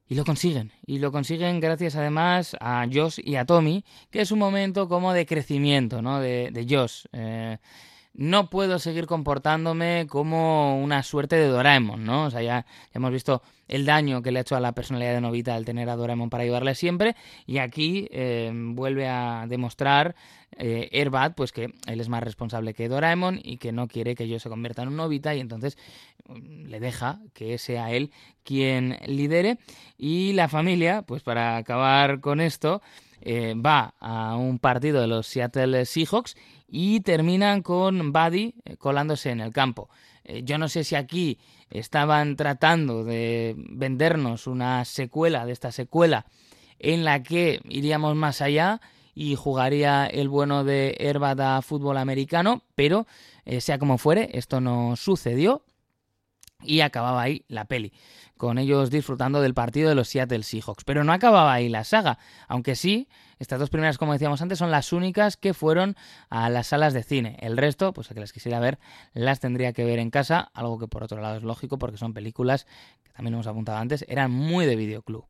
Y 0.09 0.14
lo 0.14 0.24
consiguen. 0.24 0.72
Y 0.86 0.98
lo 0.98 1.11
consiguen 1.11 1.61
gracias 1.61 1.96
además 1.96 2.57
a 2.61 2.86
Josh 2.92 3.18
y 3.22 3.34
a 3.36 3.44
Tommy, 3.44 3.84
que 4.11 4.20
es 4.20 4.30
un 4.30 4.38
momento 4.38 4.88
como 4.88 5.12
de 5.12 5.26
crecimiento, 5.26 6.00
¿no? 6.00 6.20
De, 6.20 6.50
de 6.52 6.66
Josh. 6.68 7.07
Eh, 7.12 7.59
no 8.16 8.48
puedo 8.48 8.78
seguir 8.78 9.06
comportándome 9.06 10.06
como 10.08 10.82
una 10.82 11.02
suerte 11.02 11.36
de 11.36 11.48
Doraemon, 11.48 12.02
¿no? 12.02 12.24
O 12.24 12.30
sea, 12.30 12.42
ya, 12.42 12.66
hemos 12.94 13.12
visto 13.12 13.42
el 13.68 13.84
daño 13.84 14.22
que 14.22 14.32
le 14.32 14.38
ha 14.38 14.42
hecho 14.42 14.56
a 14.56 14.60
la 14.60 14.72
personalidad 14.72 15.12
de 15.12 15.20
Novita 15.20 15.54
al 15.54 15.66
tener 15.66 15.90
a 15.90 15.96
Doraemon 15.96 16.30
para 16.30 16.44
ayudarle 16.44 16.74
siempre, 16.74 17.14
y 17.46 17.58
aquí 17.58 18.08
eh, 18.10 18.50
vuelve 18.54 19.06
a 19.08 19.44
demostrar 19.46 20.16
eh, 20.56 20.88
Airbad, 20.92 21.34
pues 21.34 21.52
que 21.52 21.74
él 21.86 22.00
es 22.00 22.08
más 22.08 22.22
responsable 22.22 22.72
que 22.72 22.88
Doraemon 22.88 23.38
y 23.42 23.58
que 23.58 23.72
no 23.72 23.86
quiere 23.86 24.14
que 24.14 24.28
yo 24.28 24.40
se 24.40 24.48
convierta 24.48 24.82
en 24.82 24.88
un 24.88 24.96
Novita, 24.96 25.34
y 25.34 25.40
entonces 25.40 25.76
mm, 26.26 26.68
le 26.68 26.80
deja 26.80 27.20
que 27.34 27.58
sea 27.58 27.92
él 27.92 28.12
quien 28.44 28.98
lidere, 29.06 29.58
y 29.98 30.32
la 30.32 30.48
familia, 30.48 31.02
pues 31.02 31.22
para 31.22 31.58
acabar 31.58 32.20
con 32.20 32.40
esto, 32.40 32.80
eh, 33.20 33.54
va 33.54 33.94
a 33.98 34.36
un 34.36 34.58
partido 34.58 35.00
de 35.00 35.06
los 35.06 35.26
Seattle 35.26 35.84
Seahawks 35.84 36.36
y 36.68 37.00
terminan 37.00 37.62
con 37.62 38.12
Buddy 38.12 38.54
eh, 38.64 38.76
colándose 38.76 39.30
en 39.30 39.40
el 39.40 39.52
campo. 39.52 39.88
Eh, 40.24 40.42
yo 40.44 40.58
no 40.58 40.68
sé 40.68 40.84
si 40.84 40.94
aquí 40.94 41.38
estaban 41.70 42.36
tratando 42.36 43.04
de 43.04 43.54
vendernos 43.56 44.46
una 44.46 44.84
secuela 44.84 45.46
de 45.46 45.52
esta 45.52 45.72
secuela 45.72 46.26
en 46.78 47.04
la 47.04 47.22
que 47.22 47.60
iríamos 47.68 48.16
más 48.16 48.40
allá 48.42 48.80
y 49.14 49.34
jugaría 49.34 50.06
el 50.06 50.28
bueno 50.28 50.64
de 50.64 50.96
Herbada 50.98 51.62
fútbol 51.62 51.96
americano, 51.96 52.62
pero 52.74 53.06
eh, 53.44 53.60
sea 53.60 53.78
como 53.78 53.98
fuere, 53.98 54.30
esto 54.34 54.60
no 54.60 54.94
sucedió 54.96 55.64
y 56.62 56.80
acababa 56.80 57.22
ahí 57.22 57.44
la 57.48 57.64
peli 57.66 57.92
con 58.36 58.58
ellos 58.58 58.90
disfrutando 58.90 59.40
del 59.40 59.54
partido 59.54 59.88
de 59.88 59.94
los 59.94 60.08
Seattle 60.08 60.42
Seahawks. 60.42 60.84
Pero 60.84 61.04
no 61.04 61.12
acababa 61.12 61.52
ahí 61.52 61.68
la 61.68 61.84
saga, 61.84 62.18
aunque 62.48 62.76
sí, 62.76 63.08
estas 63.39 63.59
dos 63.59 63.70
primeras, 63.70 63.99
como 63.99 64.12
decíamos 64.12 64.41
antes, 64.43 64.59
son 64.59 64.70
las 64.70 64.93
únicas 64.93 65.37
que 65.37 65.55
fueron 65.55 65.97
a 66.30 66.49
las 66.49 66.68
salas 66.68 66.95
de 66.95 67.03
cine. 67.03 67.37
El 67.41 67.57
resto, 67.57 67.93
pues 67.93 68.11
a 68.11 68.14
que 68.14 68.20
las 68.20 68.32
quisiera 68.32 68.61
ver, 68.61 68.78
las 69.12 69.41
tendría 69.41 69.72
que 69.72 69.84
ver 69.84 69.99
en 69.99 70.11
casa, 70.11 70.51
algo 70.55 70.78
que 70.78 70.89
por 70.89 71.03
otro 71.03 71.20
lado 71.20 71.37
es 71.37 71.43
lógico 71.43 71.78
porque 71.78 71.99
son 71.99 72.14
películas 72.14 72.66
que 73.05 73.12
también 73.12 73.34
hemos 73.34 73.47
apuntado 73.47 73.78
antes, 73.78 74.05
eran 74.09 74.30
muy 74.30 74.66
de 74.66 74.76
videoclub. 74.76 75.26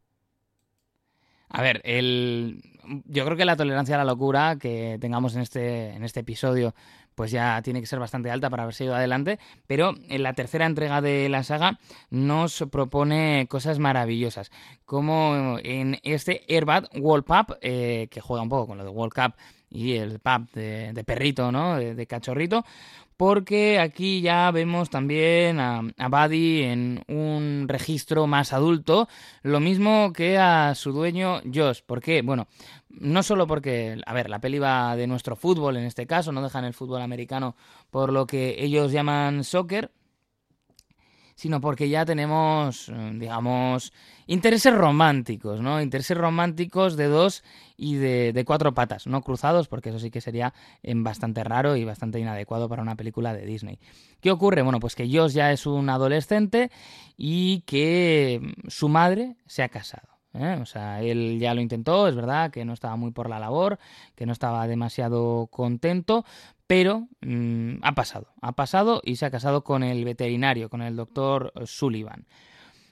A 1.49 1.63
ver, 1.63 1.81
el... 1.85 2.63
yo 3.07 3.25
creo 3.25 3.37
que 3.37 3.45
la 3.45 3.57
tolerancia 3.57 3.95
a 3.95 3.99
la 3.99 4.05
locura 4.05 4.57
que 4.57 4.99
tengamos 5.01 5.35
en 5.35 5.43
este, 5.43 5.91
en 5.91 6.05
este 6.05 6.21
episodio 6.21 6.75
pues 7.17 7.31
ya 7.31 7.61
tiene 7.63 7.81
que 7.81 7.87
ser 7.87 7.99
bastante 7.99 8.31
alta 8.31 8.51
para 8.51 8.63
haberse 8.63 8.85
ido 8.85 8.95
adelante, 8.95 9.41
pero 9.67 9.95
en 10.09 10.23
la 10.23 10.35
tercera 10.35 10.67
entrega 10.67 11.01
de 11.01 11.29
la 11.31 11.43
saga 11.43 11.81
nos 12.11 12.63
propone 12.71 13.47
cosas 13.49 13.79
maravillosas, 13.79 14.53
como 14.85 15.59
en 15.63 15.99
este 16.03 16.43
Airbad 16.47 16.85
World 16.95 17.25
Cup, 17.25 17.57
eh, 17.63 18.09
que 18.11 18.21
juega 18.21 18.43
un 18.43 18.51
poco 18.51 18.69
con 18.69 18.79
lo 18.79 18.85
de 18.85 18.91
World 18.91 19.15
Cup 19.15 19.35
y 19.71 19.95
el 19.95 20.21
pub 20.21 20.51
de, 20.53 21.05
perrito, 21.05 21.51
¿no? 21.53 21.77
De, 21.77 22.07
cachorrito, 22.07 22.65
porque 23.17 23.79
aquí 23.79 24.21
ya 24.21 24.51
vemos 24.51 24.91
también 24.91 25.59
a, 25.61 25.83
a 25.97 26.09
Buddy 26.09 26.63
en 26.63 27.05
un 27.09 27.67
registro 27.69 28.27
más 28.27 28.53
adulto, 28.53 29.09
lo 29.43 29.61
mismo 29.61 30.13
que 30.13 30.39
a 30.39 30.75
su 30.75 30.93
dueño 30.93 31.41
Josh. 31.53 31.81
¿Por 31.85 32.01
qué? 32.01 32.23
Bueno, 32.23 32.47
no 32.99 33.23
solo 33.23 33.47
porque, 33.47 34.01
a 34.07 34.13
ver, 34.15 34.31
la 34.31 34.41
peli 34.41 34.59
va 34.59 34.97
de 34.97 35.07
nuestro 35.07 35.37
fútbol 35.37 35.77
en 35.77 35.85
este 35.85 36.07
caso, 36.07 36.33
no 36.33 36.43
dejan 36.43 36.65
el 36.65 36.75
fútbol 36.75 37.03
americano 37.03 37.57
por 37.91 38.13
lo 38.13 38.27
que 38.27 38.57
ellos 38.59 38.93
llaman 38.93 39.45
soccer, 39.45 39.91
sino 41.37 41.61
porque 41.61 41.89
ya 41.89 42.05
tenemos, 42.05 42.89
eh, 42.89 43.13
digamos, 43.15 43.93
intereses 44.27 44.75
románticos, 44.75 45.61
¿no? 45.61 45.81
Intereses 45.81 46.17
románticos 46.17 46.97
de 46.97 47.07
dos 47.07 47.45
y 47.77 47.97
de, 47.97 48.43
cuatro 48.47 48.73
patas, 48.73 49.07
no 49.07 49.21
cruzados, 49.21 49.69
porque 49.69 49.91
eso 49.91 49.99
sí 49.99 50.11
que 50.11 50.23
sería 50.23 50.55
em, 50.83 51.05
bastante 51.05 51.45
raro 51.45 51.77
y 51.77 51.85
bastante 51.85 52.19
inadecuado 52.19 52.69
para 52.69 52.83
una 52.83 52.97
película 52.97 53.35
de 53.35 53.45
Disney. 53.45 53.79
¿Qué 54.21 54.31
ocurre? 54.31 54.63
Bueno, 54.63 54.81
pues 54.81 54.97
que 54.97 55.09
Josh 55.13 55.33
ya 55.33 55.53
es 55.53 55.67
un 55.67 55.91
adolescente 55.91 56.71
y 57.19 57.61
que 57.61 58.41
mm, 58.43 58.69
su 58.69 58.89
madre 58.89 59.37
se 59.47 59.63
ha 59.63 59.69
casado. 59.69 60.09
¿eh? 60.33 60.59
O 60.61 60.67
sea, 60.67 61.03
él 61.03 61.39
ya 61.39 61.55
lo 61.55 61.61
intentó, 61.61 62.09
es 62.09 62.15
verdad 62.15 62.51
que 62.51 62.65
no 62.65 62.73
estaba 62.73 62.97
muy 62.97 63.11
por 63.11 63.29
la 63.29 63.39
labor, 63.39 63.79
que 64.15 64.27
no 64.27 64.33
estaba 64.33 64.67
demasiado 64.67 65.49
contento, 65.49 66.25
pero 66.67 67.09
mm, 67.21 67.77
ha 67.83 67.95
pasado, 67.95 68.33
ha 68.41 68.53
pasado 68.53 69.01
y 69.05 69.17
se 69.17 69.27
ha 69.27 69.31
casado 69.31 69.65
con 69.65 69.83
el 69.83 70.05
veterinario, 70.05 70.69
con 70.69 70.83
el 70.83 70.97
doctor 70.97 71.53
Sullivan. 71.65 72.27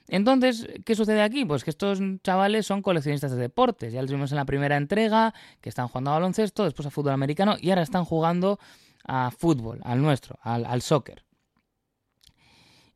Entonces, 0.07 0.67
¿qué 0.85 0.95
sucede 0.95 1.21
aquí? 1.21 1.45
Pues 1.45 1.63
que 1.63 1.71
estos 1.71 1.99
chavales 2.23 2.67
son 2.67 2.81
coleccionistas 2.81 3.31
de 3.31 3.37
deportes. 3.37 3.91
Ya 3.91 4.01
los 4.01 4.11
vimos 4.11 4.31
en 4.31 4.37
la 4.37 4.45
primera 4.45 4.77
entrega, 4.77 5.33
que 5.61 5.69
están 5.69 5.87
jugando 5.87 6.11
a 6.11 6.15
baloncesto, 6.15 6.63
después 6.63 6.85
a 6.85 6.91
fútbol 6.91 7.13
americano 7.13 7.55
y 7.59 7.71
ahora 7.71 7.81
están 7.81 8.05
jugando 8.05 8.59
a 9.03 9.31
fútbol, 9.31 9.81
al 9.83 10.01
nuestro, 10.01 10.37
al, 10.41 10.65
al 10.65 10.81
soccer. 10.81 11.23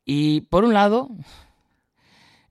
Y 0.05 0.41
por 0.41 0.63
un 0.65 0.73
lado, 0.73 1.09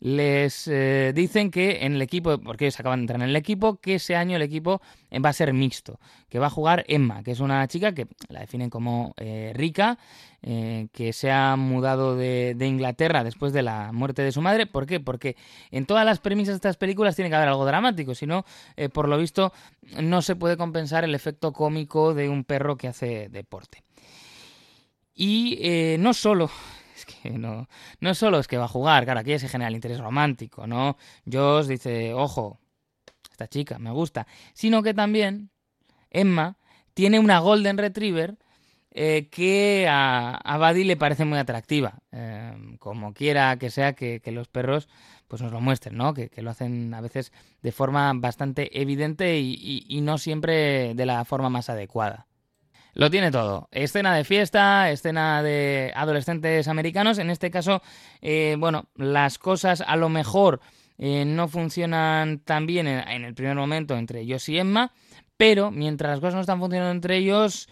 les 0.00 0.68
eh, 0.68 1.12
dicen 1.14 1.50
que 1.50 1.84
en 1.84 1.94
el 1.94 2.02
equipo, 2.02 2.38
porque 2.38 2.66
ellos 2.66 2.78
acaban 2.78 3.00
de 3.00 3.02
entrar 3.04 3.20
en 3.20 3.28
el 3.28 3.36
equipo, 3.36 3.76
que 3.80 3.96
ese 3.96 4.14
año 4.14 4.36
el 4.36 4.42
equipo 4.42 4.80
va 5.24 5.30
a 5.30 5.32
ser 5.32 5.52
mixto, 5.52 5.98
que 6.28 6.38
va 6.38 6.46
a 6.46 6.50
jugar 6.50 6.84
Emma, 6.88 7.22
que 7.22 7.32
es 7.32 7.40
una 7.40 7.66
chica 7.66 7.92
que 7.92 8.06
la 8.28 8.40
definen 8.40 8.70
como 8.70 9.14
eh, 9.16 9.52
rica, 9.54 9.98
eh, 10.42 10.88
que 10.92 11.12
se 11.12 11.32
ha 11.32 11.56
mudado 11.56 12.16
de, 12.16 12.56
Inglaterra 12.60 13.24
después 13.24 13.52
de 13.52 13.62
la 13.62 13.90
muerte 13.92 14.22
de 14.22 14.30
su 14.30 14.40
madre. 14.40 14.66
¿Por 14.66 14.86
qué? 14.86 15.00
Porque 15.00 15.36
en 15.70 15.86
todas 15.86 16.04
las 16.04 16.20
premisas 16.20 16.52
de 16.52 16.56
estas 16.56 16.76
películas 16.76 17.16
tiene 17.16 17.30
que 17.30 17.36
haber 17.36 17.48
algo 17.48 17.66
dramático, 17.66 18.14
si 18.14 18.26
no, 18.26 18.44
por 18.92 19.08
lo 19.08 19.18
visto, 19.18 19.52
no 20.00 20.22
se 20.22 20.36
puede 20.36 20.56
compensar 20.56 21.04
el 21.04 21.14
efecto 21.14 21.52
cómico 21.52 22.14
de 22.14 22.28
un 22.28 22.44
perro 22.44 22.76
que 22.76 22.88
hace 22.88 23.28
deporte. 23.30 23.82
Y 25.14 25.96
no 25.98 26.14
solo 26.14 26.48
que 27.08 27.30
no, 27.30 27.68
no 28.00 28.14
solo 28.14 28.38
es 28.38 28.46
que 28.46 28.58
va 28.58 28.64
a 28.64 28.68
jugar, 28.68 29.04
claro, 29.04 29.20
aquí 29.20 29.38
se 29.38 29.48
genera 29.48 29.68
el 29.68 29.74
interés 29.74 30.00
romántico, 30.00 30.66
¿no? 30.66 30.96
Josh 31.30 31.66
dice, 31.66 32.14
ojo, 32.14 32.60
esta 33.30 33.48
chica 33.48 33.78
me 33.78 33.90
gusta, 33.90 34.26
sino 34.54 34.82
que 34.82 34.94
también 34.94 35.50
Emma 36.10 36.56
tiene 36.94 37.18
una 37.18 37.38
Golden 37.38 37.78
Retriever 37.78 38.36
eh, 38.90 39.28
que 39.30 39.86
a, 39.88 40.34
a 40.34 40.58
Buddy 40.58 40.84
le 40.84 40.96
parece 40.96 41.24
muy 41.24 41.38
atractiva, 41.38 41.98
eh, 42.12 42.52
como 42.78 43.12
quiera 43.14 43.56
que 43.56 43.70
sea 43.70 43.92
que, 43.92 44.20
los 44.26 44.48
perros 44.48 44.88
pues 45.28 45.42
nos 45.42 45.52
lo 45.52 45.60
muestren, 45.60 45.96
¿no? 45.96 46.14
Que, 46.14 46.30
lo 46.36 46.50
hacen 46.50 46.94
a 46.94 47.00
veces 47.00 47.32
de 47.62 47.72
forma 47.72 48.12
bastante 48.14 48.80
evidente 48.80 49.38
y 49.40 50.00
no 50.02 50.18
siempre 50.18 50.94
de 50.94 51.06
la 51.06 51.24
forma 51.24 51.50
más 51.50 51.68
adecuada. 51.68 52.27
Lo 52.94 53.10
tiene 53.10 53.30
todo. 53.30 53.68
Escena 53.70 54.14
de 54.14 54.24
fiesta, 54.24 54.90
escena 54.90 55.42
de 55.42 55.92
adolescentes 55.94 56.68
americanos. 56.68 57.18
En 57.18 57.30
este 57.30 57.50
caso, 57.50 57.82
eh, 58.20 58.56
bueno, 58.58 58.86
las 58.96 59.38
cosas 59.38 59.82
a 59.86 59.96
lo 59.96 60.08
mejor 60.08 60.60
eh, 60.98 61.24
no 61.24 61.48
funcionan 61.48 62.40
tan 62.40 62.66
bien 62.66 62.88
en, 62.88 63.24
el 63.24 63.34
primer 63.34 63.54
momento 63.54 63.96
entre 63.96 64.20
ellos 64.22 64.48
y 64.48 64.58
Emma, 64.58 64.92
pero 65.36 65.70
mientras 65.70 66.10
las 66.10 66.20
cosas 66.20 66.34
no 66.34 66.40
están 66.40 66.58
funcionando 66.58 66.90
entre 66.90 67.18
ellos, 67.18 67.68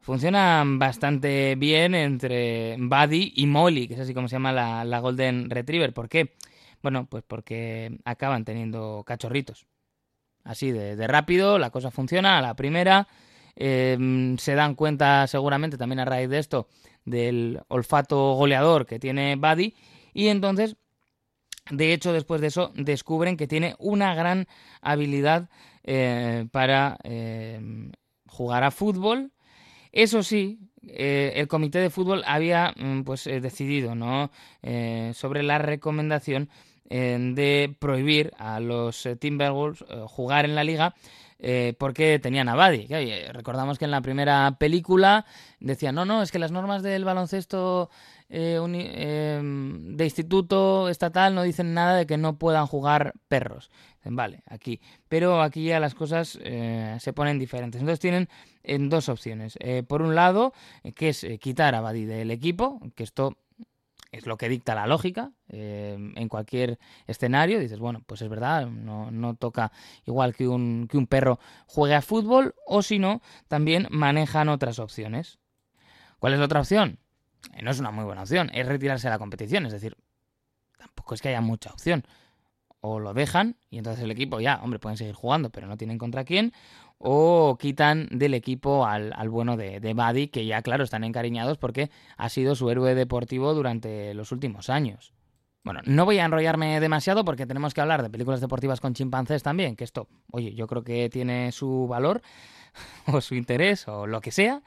funcionan 0.00 0.78
bastante 0.78 1.56
bien 1.56 1.96
entre 1.96 2.76
Buddy 2.78 3.32
y 3.34 3.46
Molly, 3.46 3.88
que 3.88 3.94
es 3.94 4.00
así 4.00 4.14
como 4.14 4.28
se 4.28 4.36
llama 4.36 4.52
la, 4.52 4.84
la 4.84 5.00
Golden 5.00 5.50
Retriever. 5.50 5.92
¿Por 5.92 6.08
qué? 6.08 6.34
Bueno, 6.80 7.06
pues 7.06 7.24
porque 7.26 7.98
acaban 8.04 8.44
teniendo 8.44 9.02
cachorritos. 9.04 9.66
Así 10.44 10.70
de, 10.70 10.94
de 10.94 11.06
rápido, 11.08 11.58
la 11.58 11.70
cosa 11.70 11.90
funciona 11.90 12.38
a 12.38 12.42
la 12.42 12.54
primera 12.54 13.08
Em, 13.56 14.36
se 14.38 14.54
dan 14.54 14.74
cuenta 14.74 15.26
seguramente 15.28 15.78
también 15.78 16.00
a 16.00 16.04
raíz 16.04 16.28
de 16.28 16.38
esto 16.38 16.66
del 17.04 17.60
olfato 17.68 18.34
goleador 18.34 18.84
que 18.84 18.98
tiene 18.98 19.36
Buddy 19.36 19.74
y 20.12 20.26
entonces 20.26 20.76
de 21.70 21.92
hecho 21.92 22.12
después 22.12 22.40
de 22.40 22.48
eso 22.48 22.72
descubren 22.74 23.36
que 23.36 23.46
tiene 23.46 23.76
una 23.78 24.14
gran 24.14 24.46
habilidad 24.80 25.48
eh, 25.84 26.46
para 26.50 26.98
em, 27.04 27.92
jugar 28.26 28.64
a 28.64 28.70
fútbol. 28.70 29.30
Eso 29.92 30.24
sí 30.24 30.58
eh, 30.82 31.34
el 31.36 31.46
comité 31.46 31.78
de 31.78 31.90
fútbol 31.90 32.24
había 32.26 32.74
mm, 32.76 33.02
pues 33.02 33.26
eh, 33.28 33.40
decidido 33.40 33.94
no 33.94 34.30
sobre 35.14 35.42
la 35.42 35.58
recomendación 35.58 36.48
de 36.86 37.74
prohibir 37.78 38.32
a 38.36 38.60
los 38.60 39.08
Timberwolves 39.18 39.84
jugar 40.06 40.44
en 40.44 40.54
la 40.54 40.64
liga 40.64 40.94
eh, 41.38 41.74
porque 41.78 42.18
tenían 42.18 42.48
a 42.48 42.54
Buddy. 42.54 42.86
recordamos 43.32 43.78
que 43.78 43.84
en 43.84 43.90
la 43.90 44.00
primera 44.00 44.56
película 44.58 45.26
decían, 45.60 45.94
no, 45.94 46.04
no, 46.04 46.22
es 46.22 46.32
que 46.32 46.38
las 46.38 46.52
normas 46.52 46.82
del 46.82 47.04
baloncesto 47.04 47.90
eh, 48.28 48.56
em, 48.56 49.96
de 49.96 50.04
instituto 50.04 50.88
estatal 50.88 51.34
no 51.34 51.42
dicen 51.42 51.74
nada 51.74 51.96
de 51.96 52.06
que 52.06 52.16
no 52.16 52.38
puedan 52.38 52.66
jugar 52.66 53.14
perros. 53.28 53.70
vale, 54.04 54.42
aquí. 54.46 54.80
Pero 55.08 55.42
aquí 55.42 55.64
ya 55.64 55.80
las 55.80 55.94
cosas 55.94 56.38
eh, 56.42 56.96
se 57.00 57.12
ponen 57.12 57.38
diferentes. 57.38 57.80
Entonces 57.80 58.00
tienen 58.00 58.28
en 58.62 58.88
dos 58.88 59.08
opciones. 59.08 59.58
por 59.88 60.02
un 60.02 60.14
lado, 60.14 60.52
que 60.94 61.10
es 61.10 61.26
quitar 61.40 61.74
a 61.74 61.80
Buddy 61.80 62.06
del 62.06 62.30
equipo, 62.30 62.80
que 62.94 63.02
esto 63.02 63.36
es 64.14 64.26
lo 64.26 64.36
que 64.36 64.48
dicta 64.48 64.74
la 64.74 64.86
lógica 64.86 65.32
eh, 65.48 65.96
en 66.14 66.28
cualquier 66.28 66.78
escenario. 67.06 67.58
Dices, 67.58 67.78
bueno, 67.78 68.02
pues 68.06 68.22
es 68.22 68.28
verdad, 68.28 68.66
no, 68.66 69.34
toca 69.34 69.72
igual 70.06 70.34
que 70.34 70.46
un, 70.46 70.86
que 70.88 70.96
un 70.96 71.06
perro 71.06 71.40
juegue 71.66 71.94
a 71.94 72.02
fútbol, 72.02 72.54
o 72.66 72.82
si 72.82 72.98
no, 72.98 73.22
también 73.48 73.88
manejan 73.90 74.48
otras 74.48 74.78
opciones. 74.78 75.38
¿Cuál 76.20 76.34
es 76.34 76.38
la 76.38 76.44
otra 76.44 76.60
opción? 76.60 76.98
Eh, 77.54 77.62
no 77.62 77.70
es 77.70 77.80
una 77.80 77.90
muy 77.90 78.04
buena 78.04 78.22
opción, 78.22 78.50
es 78.54 78.66
retirarse 78.66 79.08
de 79.08 79.12
la 79.12 79.18
competición, 79.18 79.66
es 79.66 79.72
decir, 79.72 79.96
tampoco 80.78 81.14
es 81.14 81.20
que 81.20 81.30
haya 81.30 81.40
mucha 81.40 81.72
opción. 81.72 82.04
O 82.80 83.00
lo 83.00 83.14
dejan 83.14 83.56
y 83.70 83.78
entonces 83.78 84.04
el 84.04 84.10
equipo 84.10 84.40
ya, 84.40 84.60
hombre, 84.62 84.78
pueden 84.78 84.98
seguir 84.98 85.14
jugando, 85.14 85.50
pero 85.50 85.66
no 85.66 85.76
tienen 85.76 85.98
contra 85.98 86.24
quién, 86.24 86.52
o 86.98 87.56
quitan 87.60 88.08
del 88.10 88.34
equipo 88.34 88.86
al, 88.86 89.12
bueno 89.28 89.56
de, 89.56 89.80
de 89.80 89.94
Buddy, 89.94 90.28
que 90.28 90.46
ya, 90.46 90.62
claro, 90.62 90.84
están 90.84 91.04
encariñados 91.04 91.58
porque 91.58 91.90
ha 92.16 92.28
sido 92.28 92.54
su 92.54 92.70
héroe 92.70 92.94
deportivo 92.94 93.54
durante 93.54 94.14
los 94.14 94.32
últimos 94.32 94.70
años. 94.70 95.12
Bueno, 95.64 95.80
no 95.86 96.04
voy 96.04 96.18
a 96.18 96.26
enrollarme 96.26 96.78
demasiado 96.78 97.24
porque 97.24 97.46
tenemos 97.46 97.72
que 97.72 97.80
hablar 97.80 98.02
de 98.02 98.10
películas 98.10 98.42
deportivas 98.42 98.80
con 98.80 98.92
chimpancés 98.92 99.42
también, 99.42 99.76
que 99.76 99.84
esto, 99.84 100.08
oye, 100.30 100.54
yo 100.54 100.66
creo 100.66 100.84
que 100.84 101.08
tiene 101.08 101.52
su 101.52 101.86
valor 101.88 102.20
o 103.06 103.22
su 103.22 103.34
interés 103.34 103.88
o 103.88 104.06
lo 104.06 104.20
que 104.20 104.30
sea. 104.30 104.62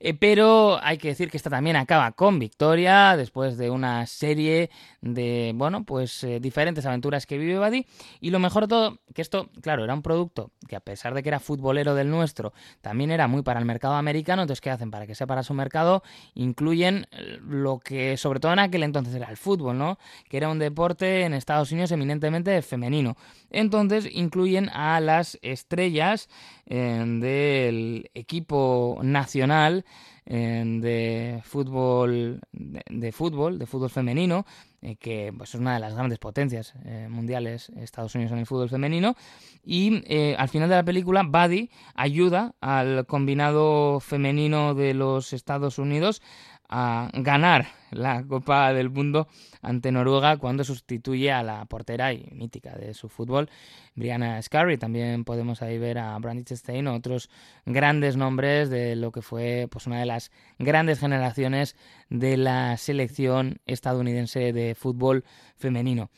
Eh, 0.00 0.14
pero 0.14 0.78
hay 0.82 0.98
que 0.98 1.08
decir 1.08 1.30
que 1.30 1.36
esta 1.36 1.50
también 1.50 1.76
acaba 1.76 2.12
con 2.12 2.38
victoria 2.38 3.16
después 3.16 3.56
de 3.56 3.70
una 3.70 4.06
serie 4.06 4.70
de, 5.00 5.52
bueno, 5.54 5.84
pues 5.84 6.24
eh, 6.24 6.40
diferentes 6.40 6.86
aventuras 6.86 7.26
que 7.26 7.38
vive 7.38 7.58
Buddy. 7.58 7.86
Y 8.20 8.30
lo 8.30 8.38
mejor 8.38 8.64
de 8.64 8.68
todo, 8.68 8.98
que 9.14 9.22
esto, 9.22 9.50
claro, 9.60 9.84
era 9.84 9.94
un 9.94 10.02
producto 10.02 10.50
que 10.68 10.76
a 10.76 10.80
pesar 10.80 11.14
de 11.14 11.22
que 11.22 11.28
era 11.28 11.40
futbolero 11.40 11.94
del 11.94 12.10
nuestro, 12.10 12.52
también 12.80 13.10
era 13.10 13.28
muy 13.28 13.42
para 13.42 13.60
el 13.60 13.66
mercado 13.66 13.94
americano. 13.94 14.42
Entonces, 14.42 14.60
¿qué 14.60 14.70
hacen? 14.70 14.90
Para 14.90 15.06
que 15.06 15.14
sea 15.14 15.26
para 15.26 15.42
su 15.42 15.54
mercado, 15.54 16.02
incluyen 16.34 17.06
eh, 17.12 17.38
lo 17.46 17.78
que 17.78 18.16
sobre 18.16 18.40
todo 18.40 18.52
en 18.52 18.58
aquel 18.58 18.82
entonces 18.82 19.14
era 19.14 19.28
el 19.30 19.36
fútbol, 19.36 19.78
¿no? 19.78 19.98
Que 20.28 20.36
era 20.36 20.48
un 20.48 20.58
deporte 20.58 21.22
en 21.22 21.34
Estados 21.34 21.72
Unidos 21.72 21.92
eminentemente 21.92 22.60
femenino. 22.62 23.16
Entonces, 23.50 24.08
incluyen 24.10 24.68
a 24.70 25.00
las 25.00 25.38
estrellas 25.42 26.28
del 26.66 28.10
equipo 28.14 28.98
nacional 29.02 29.84
de 30.24 31.40
fútbol 31.44 32.40
de, 32.52 33.12
fútbol 33.12 33.60
de 33.60 33.66
fútbol 33.66 33.90
femenino 33.90 34.44
eh, 34.86 34.94
que 34.94 35.32
pues, 35.36 35.52
es 35.52 35.60
una 35.60 35.74
de 35.74 35.80
las 35.80 35.94
grandes 35.94 36.20
potencias 36.20 36.74
eh, 36.84 37.08
mundiales 37.10 37.70
Estados 37.76 38.14
Unidos 38.14 38.32
en 38.32 38.38
el 38.38 38.46
fútbol 38.46 38.68
femenino. 38.68 39.16
Y 39.64 40.02
eh, 40.06 40.36
al 40.38 40.48
final 40.48 40.68
de 40.68 40.76
la 40.76 40.84
película 40.84 41.24
Buddy 41.24 41.70
ayuda 41.96 42.54
al 42.60 43.04
combinado 43.06 43.98
femenino 43.98 44.74
de 44.74 44.94
los 44.94 45.32
Estados 45.32 45.80
Unidos 45.80 46.22
a 46.68 47.10
ganar 47.12 47.66
la 47.90 48.24
Copa 48.24 48.72
del 48.72 48.90
Mundo 48.90 49.28
ante 49.62 49.92
Noruega 49.92 50.36
cuando 50.36 50.64
sustituye 50.64 51.32
a 51.32 51.42
la 51.42 51.64
portera 51.66 52.12
y 52.12 52.28
mítica 52.32 52.74
de 52.76 52.94
su 52.94 53.08
fútbol, 53.08 53.48
Brianna 53.94 54.40
Scarry. 54.42 54.76
También 54.78 55.24
podemos 55.24 55.62
ahí 55.62 55.78
ver 55.78 55.98
a 55.98 56.18
Brandit 56.18 56.50
Stein, 56.52 56.86
otros 56.88 57.30
grandes 57.64 58.16
nombres 58.16 58.70
de 58.70 58.96
lo 58.96 59.12
que 59.12 59.22
fue 59.22 59.68
pues, 59.70 59.86
una 59.86 60.00
de 60.00 60.06
las 60.06 60.30
grandes 60.58 60.98
generaciones 60.98 61.76
de 62.10 62.36
la 62.36 62.76
selección 62.76 63.58
estadounidense 63.66 64.52
de 64.52 64.74
fútbol 64.74 65.24
femenino. 65.56 66.10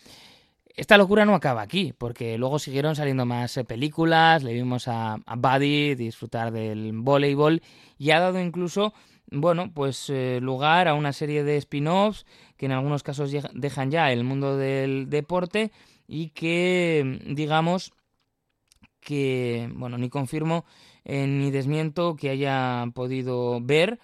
Esta 0.78 0.96
locura 0.96 1.24
no 1.24 1.34
acaba 1.34 1.62
aquí, 1.62 1.92
porque 1.98 2.38
luego 2.38 2.60
siguieron 2.60 2.94
saliendo 2.94 3.26
más 3.26 3.56
eh, 3.56 3.64
películas, 3.64 4.44
le 4.44 4.52
vimos 4.52 4.86
a, 4.86 5.14
a 5.26 5.34
Buddy 5.34 5.96
disfrutar 5.96 6.52
del 6.52 6.92
voleibol 6.94 7.62
y 7.98 8.12
ha 8.12 8.20
dado 8.20 8.40
incluso 8.40 8.94
bueno, 9.30 9.72
pues 9.72 10.08
eh, 10.10 10.38
lugar 10.40 10.88
a 10.88 10.94
una 10.94 11.12
serie 11.12 11.44
de 11.44 11.56
spin-offs 11.56 12.26
que 12.56 12.66
en 12.66 12.72
algunos 12.72 13.02
casos 13.02 13.32
dejan 13.52 13.90
ya 13.90 14.12
el 14.12 14.24
mundo 14.24 14.56
del 14.56 15.10
deporte 15.10 15.70
y 16.06 16.30
que, 16.30 17.20
digamos, 17.26 17.92
que, 19.00 19.70
bueno, 19.74 19.98
ni 19.98 20.08
confirmo 20.08 20.64
eh, 21.04 21.26
ni 21.26 21.50
desmiento 21.50 22.16
que 22.16 22.30
haya 22.30 22.84
podido 22.94 23.60
ver 23.60 23.98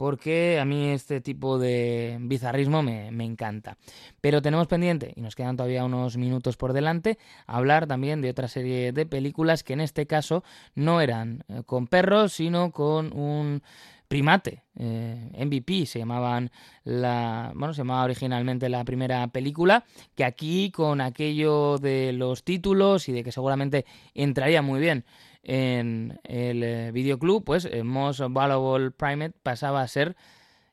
porque 0.00 0.58
a 0.58 0.64
mí 0.64 0.88
este 0.88 1.20
tipo 1.20 1.58
de 1.58 2.16
bizarrismo 2.22 2.82
me, 2.82 3.10
me, 3.10 3.26
encanta. 3.26 3.76
Pero 4.22 4.40
tenemos 4.40 4.66
pendiente, 4.66 5.12
y 5.14 5.20
nos 5.20 5.34
quedan 5.34 5.58
todavía 5.58 5.84
unos 5.84 6.16
minutos 6.16 6.56
por 6.56 6.72
delante, 6.72 7.18
hablar 7.46 7.86
también 7.86 8.22
de 8.22 8.30
otra 8.30 8.48
serie 8.48 8.92
de 8.92 9.04
películas 9.04 9.62
que 9.62 9.74
en 9.74 9.82
este 9.82 10.06
caso 10.06 10.42
no 10.74 11.02
eran 11.02 11.44
eh, 11.48 11.64
con 11.66 11.86
perros, 11.86 12.32
sino 12.32 12.70
con 12.70 13.12
un 13.12 13.62
primate, 14.10 14.64
eh, 14.74 15.30
MVP 15.38 15.86
se 15.86 16.00
llamaban 16.00 16.50
la, 16.82 17.52
bueno, 17.54 17.72
se 17.72 17.82
llamaba 17.82 18.02
originalmente 18.02 18.68
la 18.68 18.84
primera 18.84 19.24
película, 19.28 19.84
que 20.16 20.24
aquí 20.24 20.72
con 20.72 21.00
aquello 21.00 21.78
de 21.78 22.12
los 22.12 22.42
títulos 22.42 23.08
y 23.08 23.12
de 23.12 23.22
que 23.22 23.30
seguramente 23.30 23.86
entraría 24.12 24.62
muy 24.62 24.80
bien 24.80 25.04
en 25.44 26.18
el 26.24 26.64
eh, 26.64 26.90
videoclub, 26.92 27.44
pues 27.44 27.66
eh, 27.66 27.84
Most 27.84 28.22
Valuable 28.30 28.90
Primate 28.90 29.36
pasaba 29.44 29.80
a 29.80 29.86
ser, 29.86 30.16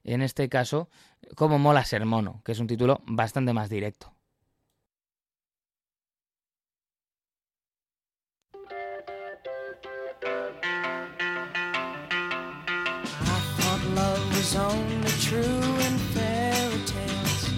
en 0.03 0.23
este 0.23 0.49
caso, 0.49 0.89
como 1.35 1.59
Mola 1.59 1.85
Ser 1.85 2.07
Mono, 2.07 2.41
que 2.43 2.53
es 2.53 2.59
un 2.59 2.65
título 2.65 3.03
bastante 3.05 3.53
más 3.53 3.69
directo. 3.69 4.16
Was 14.47 14.55
only 14.55 15.11
true 15.19 15.41
in 15.87 15.97
fairy 16.15 16.81
tales 16.85 17.49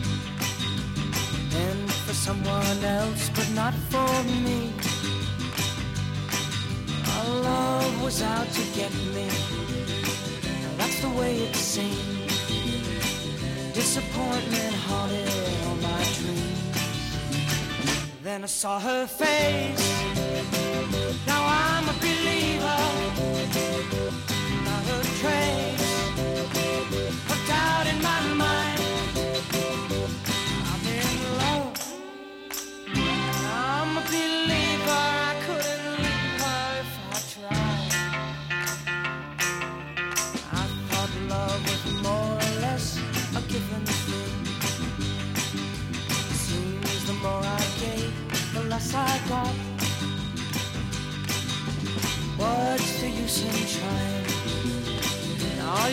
and 1.53 1.91
for 1.91 2.13
someone 2.13 2.83
else, 2.83 3.29
but 3.35 3.47
not 3.53 3.75
for 3.91 4.23
me. 4.45 4.73
Our 7.13 7.41
love 7.41 8.03
was 8.03 8.23
out 8.23 8.47
to 8.47 8.61
get 8.73 8.91
me. 9.13 9.29
That's 10.77 10.99
the 11.01 11.09
way 11.09 11.37
it 11.37 11.55
seemed. 11.55 12.29
Disappointment 13.73 14.73
haunted 14.87 15.29
all 15.67 15.75
my 15.75 16.03
dreams. 16.17 16.77
Then 18.23 18.43
I 18.43 18.47
saw 18.47 18.79
her 18.79 19.05
face. 19.05 19.89
Now 21.27 21.41
I'm 21.45 21.87
a 21.87 21.93
believer. 21.99 22.18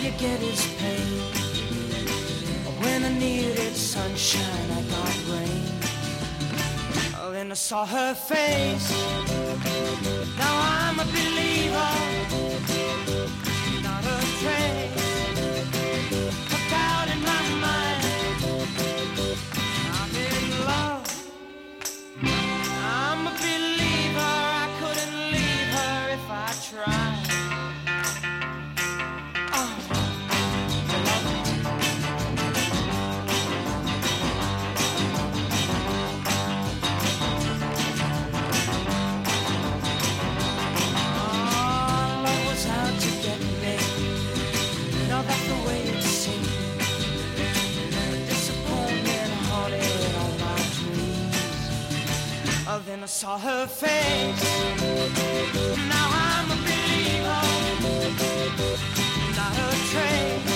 You 0.07 0.13
get 0.19 0.41
is 0.41 0.65
pain. 0.79 1.21
When 2.81 3.05
I 3.05 3.13
needed 3.19 3.75
sunshine, 3.75 4.71
I 4.79 4.83
got 4.95 5.17
rain. 5.31 5.65
Oh, 7.19 7.31
then 7.33 7.51
I 7.51 7.55
saw 7.55 7.85
her 7.85 8.15
face. 8.15 8.89
Now 10.39 10.55
I'm 10.79 11.01
a 11.01 11.07
believer, 11.17 11.91
then 52.97 53.03
I 53.03 53.07
saw 53.07 53.38
her 53.38 53.66
face. 53.66 54.42
Now 55.88 56.09
I'm 56.28 56.51
a 56.51 56.57
believer, 56.64 57.42
not 59.36 59.55
a 59.59 59.76
trace. 59.90 60.47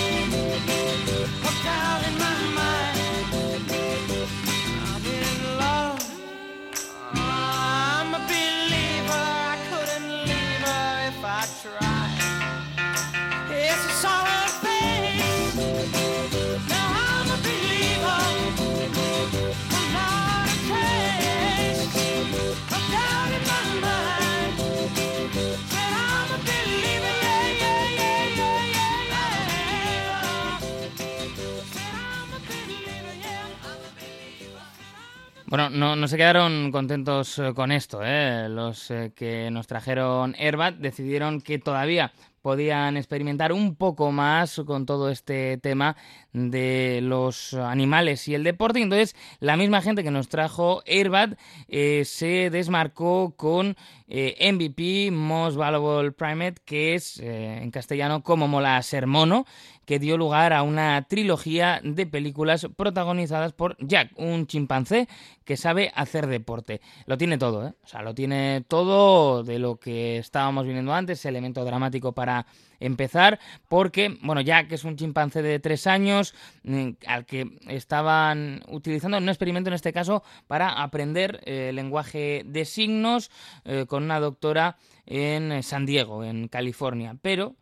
Bueno, 35.51 35.69
no, 35.69 35.97
no, 35.97 36.07
se 36.07 36.15
quedaron 36.15 36.71
contentos 36.71 37.37
eh, 37.37 37.53
con 37.53 37.73
esto. 37.73 37.99
¿eh? 38.01 38.47
Los 38.47 38.89
eh, 38.89 39.11
que 39.13 39.51
nos 39.51 39.67
trajeron 39.67 40.33
Herbat 40.39 40.75
decidieron 40.75 41.41
que 41.41 41.59
todavía 41.59 42.13
podían 42.41 42.95
experimentar 42.95 43.51
un 43.51 43.75
poco 43.75 44.13
más 44.13 44.61
con 44.65 44.85
todo 44.85 45.09
este 45.09 45.57
tema 45.57 45.97
de 46.33 46.99
los 47.01 47.53
animales 47.53 48.27
y 48.27 48.35
el 48.35 48.43
deporte. 48.43 48.81
Entonces, 48.81 49.15
la 49.39 49.57
misma 49.57 49.81
gente 49.81 50.03
que 50.03 50.11
nos 50.11 50.29
trajo 50.29 50.83
Airbad 50.85 51.37
eh, 51.67 52.03
se 52.05 52.49
desmarcó 52.49 53.33
con 53.35 53.75
eh, 54.07 54.51
MVP, 54.51 55.11
Most 55.11 55.57
Valuable 55.57 56.11
Primate, 56.11 56.61
que 56.65 56.95
es 56.95 57.19
eh, 57.19 57.59
en 57.61 57.71
castellano 57.71 58.23
como 58.23 58.47
mola 58.47 58.81
ser 58.81 59.07
mono, 59.07 59.45
que 59.85 59.99
dio 59.99 60.17
lugar 60.17 60.53
a 60.53 60.63
una 60.63 61.05
trilogía 61.07 61.81
de 61.83 62.05
películas 62.05 62.67
protagonizadas 62.75 63.53
por 63.53 63.75
Jack, 63.79 64.11
un 64.15 64.47
chimpancé 64.47 65.07
que 65.43 65.57
sabe 65.57 65.91
hacer 65.95 66.27
deporte. 66.27 66.81
Lo 67.05 67.17
tiene 67.17 67.37
todo, 67.37 67.67
¿eh? 67.67 67.73
O 67.83 67.87
sea, 67.87 68.01
lo 68.01 68.13
tiene 68.13 68.63
todo 68.67 69.43
de 69.43 69.59
lo 69.59 69.77
que 69.77 70.17
estábamos 70.17 70.65
viendo 70.65 70.93
antes, 70.93 71.25
elemento 71.25 71.65
dramático 71.65 72.13
para 72.13 72.45
empezar, 72.81 73.39
porque, 73.69 74.17
bueno, 74.21 74.41
Jack 74.41 74.71
es 74.73 74.83
un 74.83 74.97
chimpancé 74.97 75.41
de 75.41 75.59
tres 75.59 75.87
años 75.87 76.35
mm, 76.63 76.89
al 77.07 77.25
que 77.25 77.57
estaban 77.69 78.61
utilizando 78.67 79.17
un 79.17 79.29
experimento 79.29 79.69
en 79.69 79.75
este 79.75 79.93
caso 79.93 80.23
para 80.47 80.81
aprender 80.83 81.39
eh, 81.45 81.71
lenguaje 81.73 82.43
de 82.45 82.65
signos 82.65 83.31
eh, 83.63 83.85
con 83.87 84.03
una 84.03 84.19
doctora 84.19 84.77
en 85.05 85.63
San 85.63 85.85
Diego, 85.85 86.23
en 86.23 86.47
California, 86.47 87.15
pero 87.21 87.55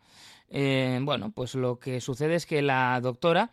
bueno, 0.52 1.30
pues 1.30 1.54
lo 1.54 1.78
que 1.78 2.00
sucede 2.00 2.34
es 2.34 2.44
que 2.44 2.60
la 2.60 3.00
doctora 3.00 3.52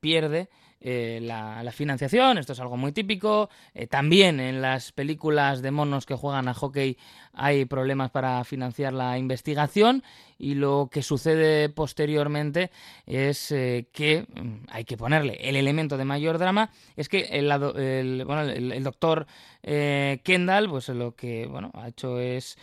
pierde 0.00 0.48
eh, 0.86 1.18
la, 1.22 1.72
financiación, 1.72 2.36
esto 2.36 2.52
es 2.52 2.60
algo 2.60 2.76
muy 2.76 2.92
típico. 2.92 3.48
Eh, 3.72 3.86
también 3.86 4.38
en 4.38 4.60
las 4.60 4.92
películas 4.92 5.62
de 5.62 5.70
monos 5.70 6.04
que 6.04 6.14
juegan 6.14 6.46
a 6.46 6.52
hockey 6.52 6.98
hay 7.32 7.64
problemas 7.64 8.10
para 8.10 8.44
financiar 8.44 8.92
la 8.92 9.16
investigación 9.16 10.02
y 10.38 10.56
lo 10.56 10.90
que 10.92 11.02
sucede 11.02 11.70
posteriormente 11.70 12.70
es 13.06 13.50
eh, 13.50 13.86
que 13.92 14.26
mm, 14.28 14.66
hay 14.68 14.84
que 14.84 14.98
ponerle 14.98 15.38
el 15.40 15.56
elemento 15.56 15.96
de 15.96 16.04
mayor 16.04 16.36
drama, 16.36 16.68
es 16.96 17.08
que 17.08 17.22
el, 17.30 17.50
el, 17.50 18.84
doctor 18.84 19.26
Kendall 19.62 20.68
pues 20.68 20.90
lo 20.90 21.14
que 21.16 21.46
bueno, 21.46 21.70
ha 21.72 21.88
hecho 21.88 22.20
es 22.20 22.58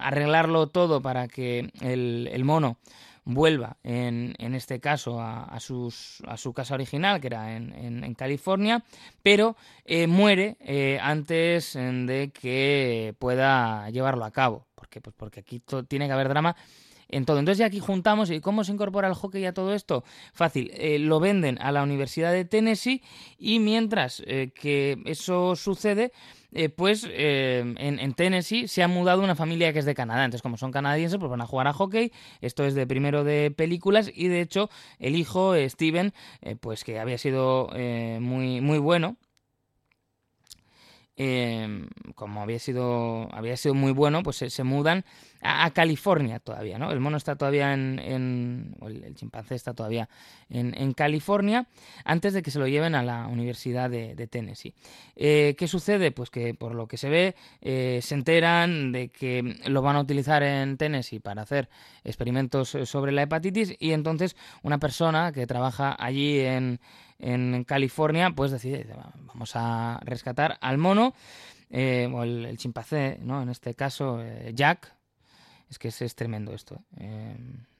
arreglarlo 0.00 0.68
todo 0.68 1.02
para 1.02 1.26
que 1.26 1.68
el 1.80 2.44
mono 2.44 2.78
vuelva, 3.28 3.76
en, 3.84 4.34
en 4.38 4.54
este 4.54 4.80
caso, 4.80 5.20
a, 5.20 5.44
a, 5.44 5.60
su 5.60 6.52
casa 6.54 6.74
original, 6.74 7.20
que 7.20 7.26
era 7.26 7.54
en, 7.56 7.72
en, 8.02 8.14
California, 8.14 8.82
pero 9.22 9.54
eh, 9.84 10.06
muere 10.06 10.56
eh, 10.60 10.98
antes 11.02 11.74
de 11.74 12.32
que 12.32 13.14
pueda 13.18 13.90
llevarlo 13.90 14.24
a 14.24 14.30
cabo. 14.30 14.66
¿Por 14.74 14.88
qué? 14.88 15.02
Pues 15.02 15.14
porque 15.16 15.40
aquí 15.40 15.62
tiene 15.88 16.06
que 16.06 16.12
haber 16.12 16.30
drama 16.30 16.56
en 17.08 17.26
todo. 17.26 17.38
Entonces 17.38 17.58
ya 17.58 17.66
aquí 17.66 17.80
juntamos 17.80 18.30
y 18.30 18.40
cómo 18.40 18.64
se 18.64 18.72
incorpora 18.72 19.08
el 19.08 19.14
hockey 19.14 19.44
a 19.44 19.52
todo 19.52 19.74
esto. 19.74 20.04
Fácil, 20.32 20.70
eh, 20.74 20.98
lo 20.98 21.20
venden 21.20 21.58
a 21.60 21.70
la 21.70 21.82
Universidad 21.82 22.32
de 22.32 22.46
Tennessee 22.46 23.02
y 23.38 23.58
mientras 23.58 24.22
que 24.26 25.02
eso 25.04 25.54
sucede, 25.54 26.12
eh, 26.52 26.68
pues 26.70 27.06
eh, 27.10 27.74
en, 27.76 28.14
Tennessee 28.14 28.68
se 28.68 28.82
ha 28.82 28.88
mudado 28.88 29.22
una 29.22 29.34
familia 29.34 29.72
que 29.72 29.80
es 29.80 29.84
de 29.84 29.94
Canadá. 29.94 30.24
Entonces, 30.24 30.42
como 30.42 30.56
son 30.56 30.72
canadienses, 30.72 31.18
pues 31.18 31.30
van 31.30 31.40
a 31.40 31.46
jugar 31.46 31.66
a 31.68 31.72
hockey. 31.72 32.12
Esto 32.40 32.64
es 32.64 32.74
de 32.74 32.86
primero 32.86 33.24
de 33.24 33.50
películas 33.50 34.10
y 34.14 34.28
de 34.28 34.40
hecho 34.40 34.70
el 34.98 35.16
hijo, 35.16 35.54
eh, 35.54 35.68
Steven, 35.68 36.12
pues 36.60 36.84
que 36.84 36.98
había 36.98 37.18
sido 37.18 37.70
muy, 38.20 38.60
muy 38.60 38.78
bueno 38.78 39.16
Em, 41.20 41.88
como 42.14 42.42
había 42.42 42.60
sido, 42.60 43.28
había 43.34 43.56
sido 43.56 43.74
muy 43.74 43.90
bueno, 43.90 44.22
pues 44.22 44.36
se, 44.36 44.62
mudan 44.62 45.04
a, 45.42 45.68
California 45.72 46.38
todavía, 46.38 46.78
¿no? 46.78 46.92
El 46.92 47.00
mono 47.00 47.16
está 47.16 47.34
todavía 47.34 47.74
en, 47.74 47.98
el, 48.80 49.14
chimpancé 49.16 49.56
está 49.56 49.74
todavía 49.74 50.08
en, 50.48 50.92
California, 50.92 51.66
antes 52.04 52.34
de 52.34 52.42
que 52.42 52.52
se 52.52 52.60
lo 52.60 52.68
lleven 52.68 52.94
a 52.94 53.02
la 53.02 53.26
Universidad 53.26 53.90
de, 53.90 54.28
Tennessee. 54.28 54.74
Eh, 55.16 55.56
¿Qué 55.58 55.66
sucede? 55.66 56.12
Pues 56.12 56.30
que 56.30 56.54
por 56.54 56.76
lo 56.76 56.86
que 56.86 56.96
se 56.96 57.08
ve, 57.08 57.34
eh, 57.62 57.98
se 58.00 58.14
enteran 58.14 58.92
de 58.92 59.08
que 59.08 59.56
lo 59.66 59.82
van 59.82 59.96
a 59.96 60.00
utilizar 60.00 60.44
en 60.44 60.76
Tennessee 60.76 61.18
para 61.18 61.42
hacer 61.42 61.68
experimentos 62.04 62.78
sobre 62.84 63.10
la 63.10 63.22
hepatitis 63.22 63.74
y 63.80 63.90
entonces 63.90 64.36
una 64.62 64.78
persona 64.78 65.32
que 65.32 65.48
trabaja 65.48 65.96
allí 65.98 66.38
en 66.38 66.78
en 67.18 67.64
California, 67.64 68.30
pues 68.30 68.50
decide, 68.50 68.86
vamos 69.26 69.52
a 69.54 70.00
rescatar 70.04 70.58
al 70.60 70.78
mono, 70.78 71.14
eh, 71.70 72.08
o 72.12 72.22
el, 72.22 72.56
chimpancé, 72.56 73.18
¿no? 73.22 73.42
En 73.42 73.48
este 73.48 73.74
caso, 73.74 74.22
eh, 74.22 74.52
Jack. 74.54 74.94
Es 75.68 75.78
que 75.78 75.88
es, 75.88 76.14
tremendo 76.14 76.54
esto. 76.54 76.82
Eh. 76.96 77.36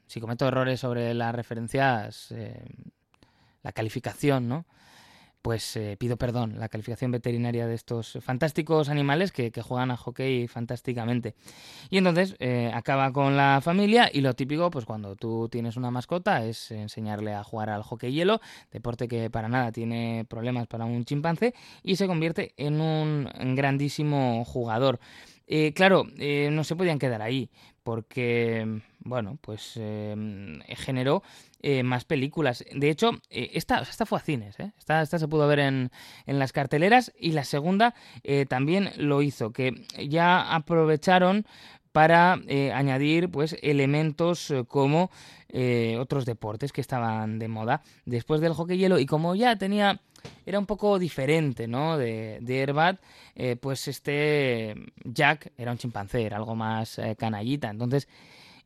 si 0.06 0.20
cometo 0.20 0.46
errores 0.46 0.80
sobre 0.80 1.14
las 1.14 1.34
referencias, 1.34 2.34
la 3.62 3.72
calificación, 3.72 4.46
¿no? 4.46 4.66
Pues 5.42 5.76
eh, 5.76 5.96
pido 5.98 6.16
perdón, 6.16 6.58
la 6.58 6.68
calificación 6.68 7.10
veterinaria 7.10 7.66
de 7.66 7.74
estos 7.74 8.18
fantásticos 8.20 8.88
animales 8.88 9.32
que, 9.32 9.50
juegan 9.58 9.90
a 9.90 9.96
hockey 9.96 10.46
fantásticamente. 10.46 11.34
Y 11.90 11.98
entonces 11.98 12.36
eh, 12.38 12.70
acaba 12.72 13.12
con 13.12 13.36
la 13.36 13.60
familia 13.62 14.10
y 14.12 14.20
lo 14.20 14.34
típico, 14.34 14.70
pues 14.70 14.84
cuando 14.84 15.16
tú 15.16 15.48
tienes 15.50 15.76
una 15.76 15.90
mascota, 15.90 16.44
es 16.44 16.70
enseñarle 16.70 17.34
a 17.34 17.42
jugar 17.42 17.70
al 17.70 17.82
hockey 17.82 18.12
hielo, 18.12 18.40
deporte 18.70 19.08
que 19.08 19.30
para 19.30 19.48
nada 19.48 19.72
tiene 19.72 20.24
problemas 20.28 20.66
para 20.66 20.84
un 20.84 21.04
chimpancé, 21.04 21.54
y 21.82 21.96
se 21.96 22.06
convierte 22.06 22.54
en 22.56 22.80
un 22.80 23.28
grandísimo 23.56 24.44
jugador. 24.44 25.00
Eh, 25.46 25.72
claro, 25.72 26.04
no 26.50 26.62
se 26.64 26.76
podían 26.76 26.98
quedar 26.98 27.22
ahí, 27.22 27.50
porque, 27.88 28.82
bueno, 28.98 29.38
pues 29.40 29.80
generó 30.76 31.22
eh, 31.62 31.82
más 31.82 32.04
películas. 32.04 32.62
De 32.70 32.90
hecho, 32.90 33.12
eh, 33.30 33.52
esta, 33.54 33.78
esta 33.78 34.04
fue 34.04 34.18
a 34.18 34.20
cines, 34.20 34.60
¿eh? 34.60 34.72
esta, 34.78 35.00
esta, 35.00 35.18
se 35.18 35.26
pudo 35.26 35.48
ver 35.48 35.60
en, 35.60 35.90
en 36.26 36.38
las 36.38 36.52
carteleras 36.52 37.14
y 37.18 37.32
la 37.32 37.44
segunda 37.44 37.94
también 38.50 38.90
lo 38.98 39.22
hizo, 39.22 39.52
que 39.52 39.86
ya 40.06 40.54
aprovecharon 40.54 41.46
para 41.90 42.34
añadir 42.74 43.30
pues 43.30 43.56
elementos 43.62 44.52
como 44.68 45.10
otros 45.98 46.26
deportes 46.26 46.72
que 46.72 46.82
estaban 46.82 47.38
de 47.38 47.48
moda 47.48 47.80
después 48.04 48.42
del 48.42 48.52
hockey 48.52 48.76
hielo 48.76 48.98
y 48.98 49.06
como 49.06 49.34
ya 49.34 49.56
tenía 49.56 50.02
era 50.46 50.58
un 50.58 50.66
poco 50.66 50.98
diferente 50.98 51.68
¿no? 51.68 51.98
de, 51.98 52.38
de 52.40 52.60
Airbat, 52.60 53.00
pues 53.60 53.88
este 53.88 54.74
Jack 55.04 55.52
era 55.56 55.72
un 55.72 55.78
chimpancé, 55.78 56.22
era 56.22 56.36
algo 56.36 56.54
más 56.54 57.00
canallita. 57.18 57.70
Entonces, 57.70 58.08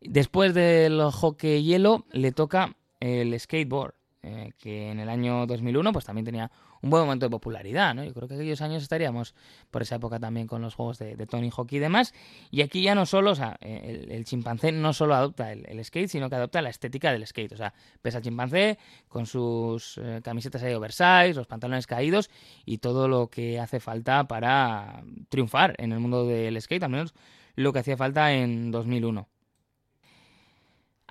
después 0.00 0.55
del 0.55 1.03
hockey 1.11 1.62
hielo, 1.62 2.05
le 2.12 2.32
toca 2.32 2.74
el 3.00 3.38
skateboard, 3.38 3.94
eh, 4.25 4.53
que 4.57 4.91
en 4.91 5.01
el 5.01 5.09
año 5.09 5.47
2001 5.47 5.93
pues 5.93 6.05
también 6.05 6.25
tenía 6.25 6.51
un 6.81 6.91
buen 6.91 7.03
momento 7.03 7.27
de 7.27 7.31
popularidad, 7.31 7.93
¿no? 7.93 8.05
Yo 8.05 8.14
creo 8.14 8.29
que 8.29 8.35
aquellos 8.35 8.61
años 8.61 8.83
estaríamos 8.83 9.35
por 9.70 9.83
esa 9.83 9.97
época 9.97 10.20
también 10.20 10.47
con 10.47 10.62
los 10.62 10.75
juegos 10.75 10.99
de, 10.99 11.16
Tony 11.27 11.51
Hawk 11.51 11.73
y 11.73 11.79
demás. 11.81 12.14
Y 12.51 12.62
aquí 12.62 12.83
ya 12.83 12.95
no 12.95 13.05
solo, 13.05 13.33
o 13.33 13.35
sea, 13.35 13.57
el, 13.61 14.25
chimpancé 14.25 14.70
no 14.70 14.93
solo 14.93 15.14
adopta 15.14 15.53
el, 15.53 15.85
skate, 15.85 16.09
sino 16.09 16.29
que 16.29 16.37
adopta 16.37 16.62
la 16.62 16.70
estética 16.70 17.11
del 17.11 17.27
skate. 17.27 17.53
O 17.53 17.57
sea, 17.57 17.75
pesa 18.01 18.18
el 18.18 18.25
chimpancé 18.25 18.79
con 19.09 19.27
sus 19.27 19.99
eh, 19.99 20.20
camisetas 20.23 20.62
ahí 20.62 20.75
oversize, 20.75 21.35
los 21.35 21.47
pantalones 21.47 21.87
caídos 21.87 22.31
y 22.64 22.79
todo 22.79 23.09
lo 23.09 23.29
que 23.29 23.59
hace 23.59 23.81
falta 23.81 24.29
para 24.29 25.03
triunfar 25.31 25.75
en 25.79 25.93
el 25.93 26.01
mundo 26.01 26.27
del 26.27 26.61
skate, 26.61 26.85
al 26.85 26.91
menos 26.91 27.14
lo 27.55 27.73
que 27.73 27.81
hacía 27.81 27.97
falta 27.97 28.33
en 28.33 28.70
2001. 28.70 29.32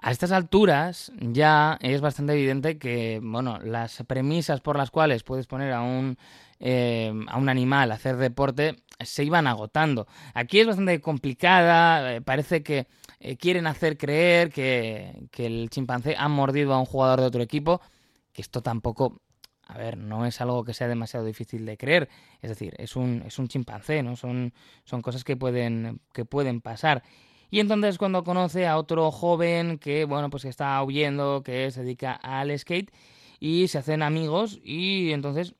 A 0.03 0.09
estas 0.09 0.31
alturas 0.31 1.11
ya 1.19 1.77
es 1.79 2.01
bastante 2.01 2.33
evidente 2.33 2.79
que, 2.79 3.19
bueno, 3.21 3.59
las 3.59 4.03
premisas 4.07 4.59
por 4.59 4.75
las 4.75 4.89
cuales 4.89 5.21
puedes 5.21 5.45
poner 5.45 5.71
a 5.73 5.83
un, 5.83 6.17
eh, 6.59 7.13
a 7.27 7.37
un 7.37 7.49
animal 7.49 7.91
a 7.91 7.95
hacer 7.95 8.17
deporte 8.17 8.83
se 8.99 9.23
iban 9.23 9.45
agotando. 9.45 10.07
Aquí 10.33 10.59
es 10.59 10.65
bastante 10.65 10.99
complicada, 11.01 12.15
eh, 12.15 12.21
parece 12.21 12.63
que 12.63 12.87
eh, 13.19 13.37
quieren 13.37 13.67
hacer 13.67 13.97
creer 13.97 14.51
que, 14.51 15.27
que 15.31 15.45
el 15.45 15.69
chimpancé 15.69 16.15
ha 16.17 16.27
mordido 16.27 16.73
a 16.73 16.79
un 16.79 16.85
jugador 16.85 17.19
de 17.21 17.27
otro 17.27 17.43
equipo, 17.43 17.79
que 18.33 18.41
esto 18.41 18.61
tampoco 18.61 19.21
a 19.67 19.77
ver, 19.77 19.97
no 19.97 20.25
es 20.25 20.41
algo 20.41 20.65
que 20.65 20.73
sea 20.73 20.89
demasiado 20.89 21.25
difícil 21.25 21.65
de 21.65 21.77
creer. 21.77 22.09
Es 22.41 22.49
decir, 22.49 22.73
es 22.77 22.97
un, 22.97 23.23
es 23.25 23.39
un 23.39 23.47
chimpancé, 23.47 24.03
¿no? 24.03 24.17
Son, 24.17 24.53
son 24.83 25.01
cosas 25.01 25.23
que 25.23 25.37
pueden, 25.37 26.01
que 26.11 26.25
pueden 26.25 26.59
pasar. 26.59 27.03
Y 27.51 27.59
entonces 27.59 27.97
cuando 27.97 28.23
conoce 28.23 28.65
a 28.65 28.77
otro 28.77 29.11
joven 29.11 29.77
que, 29.77 30.05
bueno, 30.05 30.29
pues 30.29 30.43
que 30.43 30.49
está 30.49 30.81
huyendo, 30.83 31.43
que 31.43 31.69
se 31.69 31.83
dedica 31.83 32.13
al 32.13 32.57
skate 32.57 32.91
y 33.39 33.67
se 33.67 33.77
hacen 33.77 34.01
amigos 34.01 34.59
y 34.63 35.11
entonces 35.11 35.53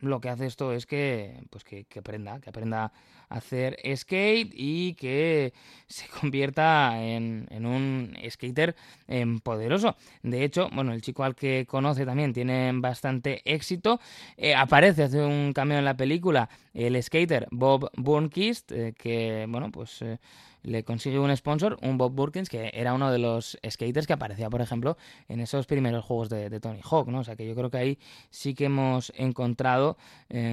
lo 0.00 0.20
que 0.20 0.28
hace 0.28 0.46
esto 0.46 0.72
es 0.72 0.86
que, 0.86 1.42
pues 1.50 1.64
que, 1.64 1.84
aprenda, 1.98 2.40
que 2.40 2.50
aprenda 2.50 2.92
hacer 3.28 3.76
skate 3.96 4.52
y 4.54 4.94
que 4.94 5.52
se 5.86 6.06
convierta 6.20 7.02
en, 7.02 7.48
un 7.64 8.16
skater 8.28 8.76
em, 9.06 9.40
poderoso. 9.40 9.96
De 10.22 10.44
hecho, 10.44 10.68
bueno, 10.72 10.92
el 10.92 11.02
chico 11.02 11.24
al 11.24 11.34
que 11.34 11.66
conoce 11.66 12.04
también 12.04 12.32
tiene 12.32 12.70
bastante 12.74 13.42
éxito. 13.44 14.00
Eh, 14.36 14.54
aparece, 14.54 15.04
hace 15.04 15.20
un 15.20 15.52
cambio 15.52 15.78
en 15.78 15.84
la 15.84 15.96
película, 15.96 16.48
el 16.74 17.02
skater 17.02 17.48
Bob 17.50 17.90
Burnquist, 17.96 18.72
eh, 18.72 18.94
que, 18.96 19.46
bueno, 19.48 19.70
pues... 19.70 20.02
Eh, 20.02 20.18
le 20.64 20.82
consigue 20.82 21.20
un 21.20 21.34
sponsor, 21.34 21.78
un 21.82 21.96
Bob 21.96 22.12
Burkins, 22.12 22.48
que 22.48 22.70
era 22.74 22.92
uno 22.92 23.12
de 23.12 23.18
los 23.18 23.56
skaters 23.66 24.08
que 24.08 24.12
aparecía, 24.12 24.50
por 24.50 24.60
ejemplo, 24.60 24.98
en 25.28 25.40
esos 25.40 25.66
primeros 25.66 26.04
juegos 26.04 26.28
de, 26.28 26.60
Tony 26.60 26.80
Hawk, 26.82 27.08
¿no? 27.08 27.20
O 27.20 27.24
sea 27.24 27.36
que 27.36 27.46
yo 27.46 27.54
creo 27.54 27.70
que 27.70 27.78
ahí 27.78 27.98
sí 28.28 28.54
que 28.54 28.64
hemos 28.64 29.12
encontrado 29.16 29.96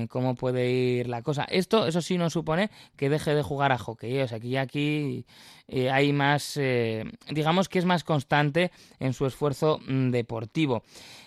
cómo 0.07 0.35
puede 0.35 0.69
ir 0.71 1.07
la 1.09 1.23
cosa. 1.23 1.43
Esto, 1.45 1.87
eso 1.87 2.01
sí, 2.01 2.19
no 2.19 2.29
supone 2.29 2.64
que 2.95 3.09
deje 3.09 3.35
de 3.35 3.43
jugar 3.43 3.71
a 3.71 3.77
hockey, 3.77 4.17
¿eh? 4.17 4.23
o 4.23 4.27
sea 4.27 4.39
aquí 4.61 5.25
eh, 5.67 5.89
hay 5.89 6.13
más, 6.13 6.59
digamos 7.29 7.69
que 7.69 7.79
es 7.79 7.85
más 7.85 8.03
constante 8.03 8.71
en 8.99 9.13
su 9.13 9.25
esfuerzo 9.25 9.79
mm, 9.87 10.11
deportivo. 10.11 10.83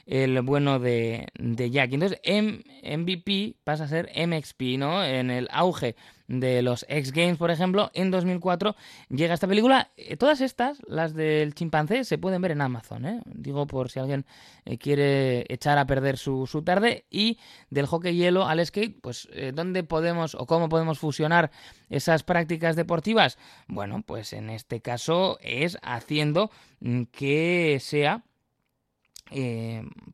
El 0.08 0.40
bueno 0.40 0.78
de, 0.78 1.28
de 1.38 1.70
Jack. 1.70 1.92
Entonces, 1.92 2.18
MVP 2.24 3.56
pasa 3.62 3.84
a 3.84 3.88
ser 3.88 4.10
MXP, 4.16 4.78
¿no? 4.78 5.04
En 5.04 5.30
el 5.30 5.48
auge 5.52 5.96
de 6.28 6.62
los 6.62 6.84
X 6.88 7.12
Games, 7.12 7.36
por 7.36 7.50
ejemplo, 7.50 7.90
en 7.94 8.10
2004 8.10 8.74
llega 9.10 9.34
esta 9.34 9.46
película. 9.46 9.90
Eh, 9.96 10.16
todas 10.16 10.40
estas, 10.40 10.78
las 10.86 11.12
del 11.14 11.54
chimpancé, 11.54 12.04
se 12.04 12.16
pueden 12.16 12.40
ver 12.40 12.52
en 12.52 12.62
Amazon, 12.62 13.04
¿eh? 13.04 13.20
Digo 13.26 13.66
por 13.66 13.90
si 13.90 14.00
alguien 14.00 14.24
eh, 14.64 14.78
quiere 14.78 15.44
echar 15.52 15.76
a 15.76 15.86
perder 15.86 16.16
su, 16.16 16.46
tarde. 16.64 17.04
Y 17.10 17.38
del 17.68 17.86
hockey 17.86 18.16
hielo 18.16 18.46
al 18.46 18.64
skate, 18.64 18.98
pues 19.00 19.28
¿dónde 19.52 19.84
podemos 19.84 20.34
o 20.34 20.46
cómo 20.46 20.70
podemos 20.70 20.98
fusionar 20.98 21.50
esas 21.90 22.22
prácticas 22.22 22.76
deportivas? 22.76 23.38
Bueno, 23.66 24.02
pues 24.06 24.32
en 24.32 24.48
este 24.48 24.80
caso 24.80 25.38
es 25.42 25.78
haciendo 25.82 26.50
mm, 26.80 27.04
que 27.04 27.78
sea 27.80 28.24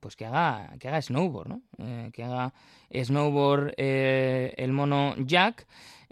pues 0.01 0.17
que 0.17 0.27
haga, 0.27 0.73
que 0.79 0.89
haga 0.89 1.01
snowboard, 1.01 1.49
¿no? 1.49 1.63
que 2.13 2.25
haga 2.25 2.53
snowboard 2.93 3.75
el 3.77 4.73
mono 4.73 5.15
Jack 5.19 5.67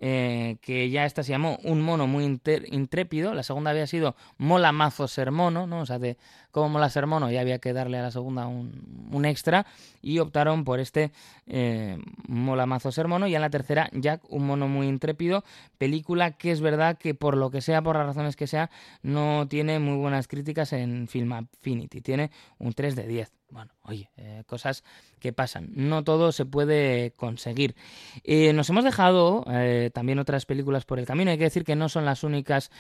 eh, 0.05 0.57
que 0.63 0.91
ya 0.91 1.05
esta 1.05 1.23
se 1.23 1.31
llamó 1.31 1.61
Un 1.63 1.81
mono 1.81 2.09
muy 2.09 2.25
intrépido, 2.25 3.35
la 3.35 3.45
segunda 3.45 3.71
había 3.71 3.87
sido 3.87 4.17
Mola 4.37 4.73
mazo 4.73 5.07
ser 5.07 5.31
mono, 5.31 5.69
¿no? 5.69 5.83
O 5.83 5.87
sea, 5.87 6.01
de 6.01 6.17
cómo 6.53 6.69
mola 6.69 6.89
ser 6.91 7.07
mono, 7.07 7.31
ya 7.31 7.41
había 7.41 7.59
que 7.59 7.73
darle 7.73 7.99
a 7.99 8.03
la 8.03 8.11
segunda 8.13 8.47
un, 8.47 9.25
extra, 9.25 9.67
y 10.01 10.19
optaron 10.21 10.65
por 10.65 10.79
este 10.79 11.11
eh, 11.47 11.99
Mola 12.29 12.67
mazo 12.67 12.93
ser 12.93 13.09
mono, 13.09 13.27
y 13.27 13.35
en 13.35 13.41
la 13.41 13.51
tercera 13.51 13.91
Jack, 13.93 14.23
Un 14.29 14.47
mono 14.47 14.69
muy 14.69 14.87
intrépido, 14.87 15.45
película 15.79 16.33
que 16.33 16.53
es 16.53 16.61
verdad 16.61 16.99
que 16.99 17.15
por 17.15 17.37
lo 17.37 17.51
que 17.51 17.61
sea, 17.61 17.83
por 17.83 17.97
las 17.97 18.07
razones 18.07 18.37
que 18.37 18.47
sea, 18.47 18.71
no 19.03 19.49
tiene 19.49 19.79
muy 19.79 19.97
buenas 19.97 20.29
críticas 20.29 20.73
en 20.73 21.09
Film 21.09 21.33
Affinity, 21.33 22.01
tiene 22.01 22.31
un 22.59 22.73
3 22.73 22.95
de 22.95 23.07
10. 23.07 23.33
Bueno, 23.53 23.71
oye, 23.83 24.11
eh, 24.17 24.45
cosas 24.47 24.83
que 25.19 25.35
pasan. 25.35 25.69
No 25.75 26.05
todo 26.05 26.33
se 26.33 26.47
puede 26.47 27.13
conseguir. 27.13 27.77
Eh, 28.25 28.55
nos 28.55 28.71
hemos 28.71 28.83
dejado 28.83 29.45
eh, 29.47 29.91
también 29.93 30.19
otras 30.19 30.47
películas 30.47 30.87
por 30.87 30.99
el 30.99 31.05
camino. 31.05 31.31
Hay 31.31 31.37
que 31.37 31.45
decir 31.45 31.63
que 31.63 31.77
no 31.77 31.91
son 31.91 32.07
las 32.07 32.25
únicas 32.25 32.71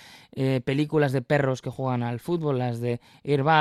películas 0.65 1.13
de 1.13 1.21
perros 1.21 1.61
que 1.61 1.69
juegan 1.69 2.03
al 2.03 2.19
fútbol, 2.19 2.59
las 2.59 2.81
de 2.81 3.01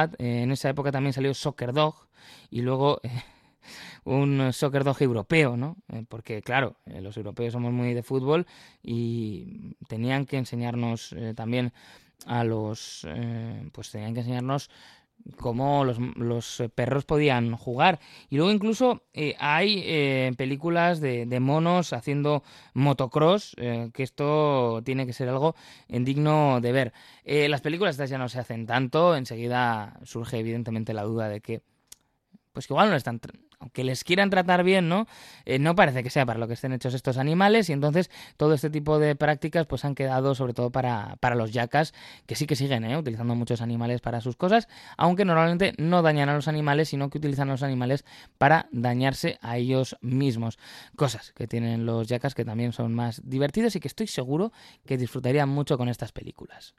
Airbad. 0.01 0.15
en 0.19 0.51
esa 0.51 0.69
época 0.69 0.91
también 0.91 1.13
salió 1.13 1.33
Soccer 1.33 1.73
Dog 1.73 2.07
y 2.49 2.61
luego 2.61 3.01
un 4.03 4.51
Soccer 4.53 4.83
Dog 4.83 5.01
europeo, 5.01 5.57
¿no? 5.57 5.77
porque 6.09 6.41
claro, 6.41 6.75
los 6.85 7.17
europeos 7.17 7.53
somos 7.53 7.71
muy 7.71 7.93
de 7.93 8.03
fútbol 8.03 8.47
y 8.83 9.75
tenían 9.87 10.25
que 10.25 10.37
enseñarnos 10.37 11.15
también 11.35 11.73
a 12.25 12.43
los, 12.43 13.07
pues 13.71 13.91
tenían 13.91 14.13
que 14.13 14.21
enseñarnos 14.21 14.69
cómo 15.37 15.83
los, 15.85 16.59
eh, 16.59 16.69
perros 16.69 17.05
podían 17.05 17.55
jugar. 17.55 17.99
Y 18.29 18.37
luego 18.37 18.51
incluso 18.51 19.03
eh, 19.13 19.35
hay 19.39 19.83
eh, 19.85 20.31
películas 20.37 20.99
de, 21.01 21.39
monos 21.39 21.93
haciendo 21.93 22.43
motocross, 22.73 23.55
que 23.55 24.03
esto 24.03 24.81
tiene 24.83 25.05
que 25.05 25.13
ser 25.13 25.29
algo 25.29 25.55
digno 25.87 26.59
de 26.61 26.71
ver. 26.71 26.93
las 27.25 27.61
películas 27.61 27.95
estas 27.95 28.09
ya 28.09 28.17
no 28.17 28.29
se 28.29 28.39
hacen 28.39 28.65
tanto, 28.65 29.15
enseguida 29.15 29.99
surge 30.03 30.39
evidentemente 30.39 30.93
la 30.93 31.03
duda 31.03 31.29
de 31.29 31.41
que 31.41 31.61
pues 32.53 32.67
que 32.67 32.73
igual 32.73 32.89
no 32.89 32.95
están 32.95 33.19
aunque 33.61 33.83
les 33.83 34.03
quieran 34.03 34.29
tratar 34.29 34.63
bien, 34.63 34.89
¿no? 34.89 35.07
Eh, 35.45 35.59
no 35.59 35.75
parece 35.75 36.03
que 36.03 36.09
sea 36.09 36.25
para 36.25 36.39
lo 36.39 36.47
que 36.47 36.55
estén 36.55 36.73
hechos 36.73 36.93
estos 36.93 37.17
animales 37.17 37.69
y 37.69 37.73
entonces 37.73 38.09
todo 38.35 38.53
este 38.53 38.69
tipo 38.69 38.99
de 38.99 39.15
prácticas 39.15 39.67
pues 39.67 39.85
han 39.85 39.95
quedado 39.95 40.35
sobre 40.35 40.53
todo 40.53 40.71
para, 40.71 41.15
para 41.19 41.35
los 41.35 41.53
yacas, 41.53 41.93
que 42.25 42.35
sí 42.35 42.47
que 42.47 42.55
siguen 42.55 42.83
¿eh? 42.83 42.97
utilizando 42.97 43.35
muchos 43.35 43.61
animales 43.61 44.01
para 44.01 44.19
sus 44.19 44.35
cosas, 44.35 44.67
aunque 44.97 45.25
normalmente 45.25 45.73
no 45.77 46.01
dañan 46.01 46.27
a 46.29 46.33
los 46.33 46.47
animales, 46.47 46.89
sino 46.89 47.09
que 47.09 47.19
utilizan 47.19 47.49
a 47.49 47.53
los 47.53 47.63
animales 47.63 48.03
para 48.37 48.67
dañarse 48.71 49.37
a 49.41 49.57
ellos 49.57 49.95
mismos. 50.01 50.57
Cosas 50.95 51.31
que 51.33 51.47
tienen 51.47 51.85
los 51.85 52.07
yacas 52.07 52.33
que 52.33 52.43
también 52.43 52.73
son 52.73 52.93
más 52.95 53.21
divertidos 53.23 53.75
y 53.75 53.79
que 53.79 53.87
estoy 53.87 54.07
seguro 54.07 54.51
que 54.85 54.97
disfrutarían 54.97 55.49
mucho 55.49 55.77
con 55.77 55.87
estas 55.87 56.11
películas. 56.11 56.73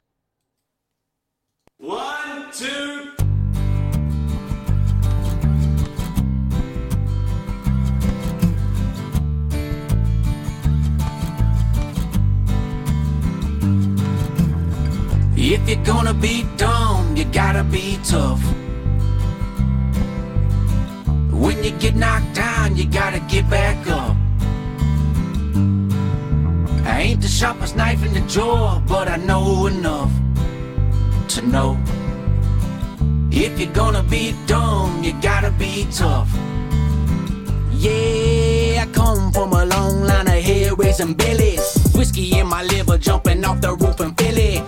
If 15.53 15.69
you're 15.69 15.85
gonna 15.85 16.15
be 16.15 16.47
dumb, 16.57 17.15
you 17.15 17.25
gotta 17.25 17.63
be 17.63 17.99
tough. 18.03 18.41
When 21.29 21.63
you 21.63 21.69
get 21.77 21.95
knocked 21.95 22.33
down, 22.33 22.75
you 22.75 22.85
gotta 22.87 23.19
get 23.19 23.47
back 23.51 23.77
up. 23.87 24.15
I 26.85 27.01
ain't 27.05 27.21
the 27.21 27.27
sharpest 27.27 27.75
knife 27.75 28.03
in 28.03 28.15
the 28.15 28.21
drawer, 28.21 28.81
but 28.87 29.07
I 29.07 29.17
know 29.17 29.67
enough 29.67 30.11
to 31.33 31.41
know. 31.43 31.77
If 33.29 33.59
you're 33.59 33.73
gonna 33.73 34.01
be 34.01 34.33
dumb, 34.47 35.03
you 35.03 35.13
gotta 35.21 35.51
be 35.51 35.85
tough. 35.91 36.31
Yeah, 37.73 38.85
I 38.85 38.87
come 38.91 39.31
from 39.31 39.53
a 39.53 39.65
long 39.65 40.01
line 40.01 40.27
of 40.27 40.41
hair 40.43 40.73
raising 40.73 41.13
bellies. 41.13 41.82
Whiskey 41.95 42.39
in 42.39 42.47
my 42.47 42.63
liver, 42.63 42.97
jumping 42.97 43.45
off 43.45 43.59
the 43.61 43.75
roof 43.75 43.99
in 44.01 44.13
Philly. 44.15 44.61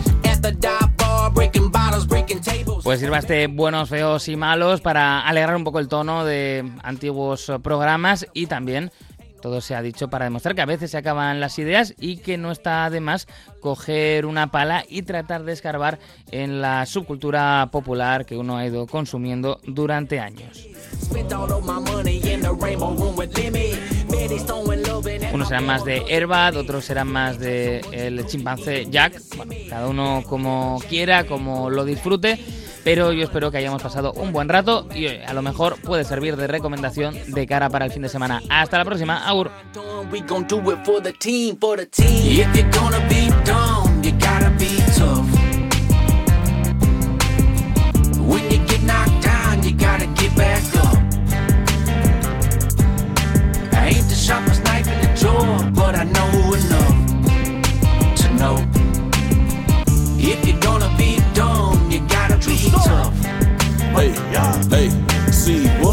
Pues 2.83 2.99
sirva 2.99 3.17
este 3.17 3.47
buenos, 3.47 3.89
feos 3.89 4.27
y 4.27 4.35
malos 4.35 4.79
para 4.79 5.21
alegrar 5.21 5.55
un 5.55 5.63
poco 5.63 5.79
el 5.79 5.87
tono 5.87 6.23
de 6.23 6.71
antiguos 6.83 7.51
programas 7.63 8.27
y 8.33 8.45
también 8.45 8.91
todo 9.45 9.61
se 9.61 9.75
ha 9.75 9.83
dicho 9.83 10.07
para 10.07 10.25
demostrar 10.25 10.55
que 10.55 10.63
a 10.63 10.65
veces 10.65 10.89
se 10.89 10.97
acaban 10.97 11.39
las 11.39 11.59
ideas 11.59 11.93
y 11.99 12.17
que 12.17 12.35
no 12.35 12.51
está 12.51 12.89
de 12.89 12.99
más 12.99 13.27
coger 13.59 14.25
una 14.25 14.49
pala 14.49 14.83
y 14.89 15.03
tratar 15.03 15.43
de 15.43 15.53
escarbar 15.53 15.99
en 16.31 16.63
la 16.63 16.83
subcultura 16.87 17.69
popular 17.71 18.25
que 18.25 18.37
uno 18.37 18.57
ha 18.57 18.65
ido 18.65 18.87
consumiendo 18.87 19.61
durante 19.67 20.19
años. 20.19 20.67
Unos 25.31 25.47
serán 25.47 25.65
más 25.67 25.85
de 25.85 26.03
Herbad, 26.09 26.57
otros 26.57 26.83
serán 26.83 27.09
más 27.09 27.37
de 27.37 27.81
el 27.91 28.25
chimpancé 28.25 28.87
Jack. 28.89 29.21
cada 29.69 29.87
uno 29.87 30.23
como 30.27 30.81
quiera, 30.89 31.27
como 31.27 31.69
lo 31.69 31.85
disfrute. 31.85 32.39
Pero 32.85 33.11
yo 33.11 33.23
espero 33.23 33.51
que 33.51 33.57
hayamos 33.57 33.81
pasado 33.81 34.13
un 34.13 34.31
buen 34.31 34.47
rato 34.47 34.87
y 34.93 35.07
a 35.07 35.33
lo 35.33 35.41
mejor 35.41 35.81
puede 35.81 36.03
servir 36.03 36.37
de 36.37 36.45
recomendación 36.45 37.15
de 37.27 37.47
cara 37.47 37.67
para 37.69 37.85
el 37.85 37.91
fin 37.91 38.03
de 38.03 38.09
semana. 38.09 38.41
Hasta 38.47 38.77
la 38.77 38.85
próxima, 38.85 39.25
Aur. 39.25 39.51
Yeah. 64.15 64.63
Hey. 64.69 65.04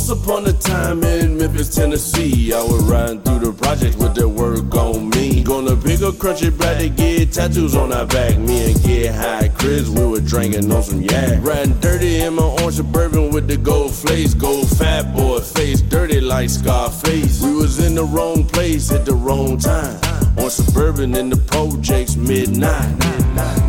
Once 0.03 0.20
upon 0.24 0.46
a 0.46 0.53
time 0.55 1.05
in 1.05 1.38
Memphis, 1.38 1.72
Tennessee, 1.72 2.53
I 2.53 2.61
was 2.61 2.82
riding 2.90 3.20
through 3.22 3.38
the 3.38 3.53
project 3.53 3.96
with 3.98 4.16
that 4.16 4.28
work 4.28 4.74
on 4.74 5.11
me. 5.11 5.44
Gonna 5.44 5.76
pick 5.76 6.00
a 6.00 6.11
crunchy 6.11 6.50
brat 6.50 6.80
to 6.80 6.88
get 6.88 7.32
tattoos 7.32 7.76
on 7.76 7.92
our 7.92 8.05
back. 8.05 8.36
Me 8.36 8.72
and 8.72 8.82
get 8.82 9.14
high, 9.14 9.46
Chris, 9.57 9.88
we 9.88 10.05
were 10.05 10.18
drinking 10.18 10.72
on 10.72 10.82
some 10.82 11.03
yak. 11.03 11.38
Riding 11.40 11.78
dirty 11.78 12.20
in 12.20 12.34
my 12.34 12.42
orange 12.42 12.74
suburban 12.74 13.30
with 13.30 13.46
the 13.46 13.57
gold 13.57 13.94
flakes, 13.94 14.34
gold 14.34 14.68
fat 14.76 15.14
boy 15.14 15.38
face, 15.38 15.80
dirty 15.82 16.20
like 16.20 16.50
Scarface. 16.50 17.40
We 17.40 17.55
was 17.55 17.78
in 17.78 17.94
the 17.94 18.05
wrong 18.05 18.42
place 18.42 18.90
at 18.90 19.05
the 19.05 19.14
wrong 19.14 19.57
time. 19.57 20.00
On 20.36 20.50
suburban 20.50 21.14
in 21.14 21.30
the 21.30 21.36
projects 21.36 22.16
midnight. 22.16 22.90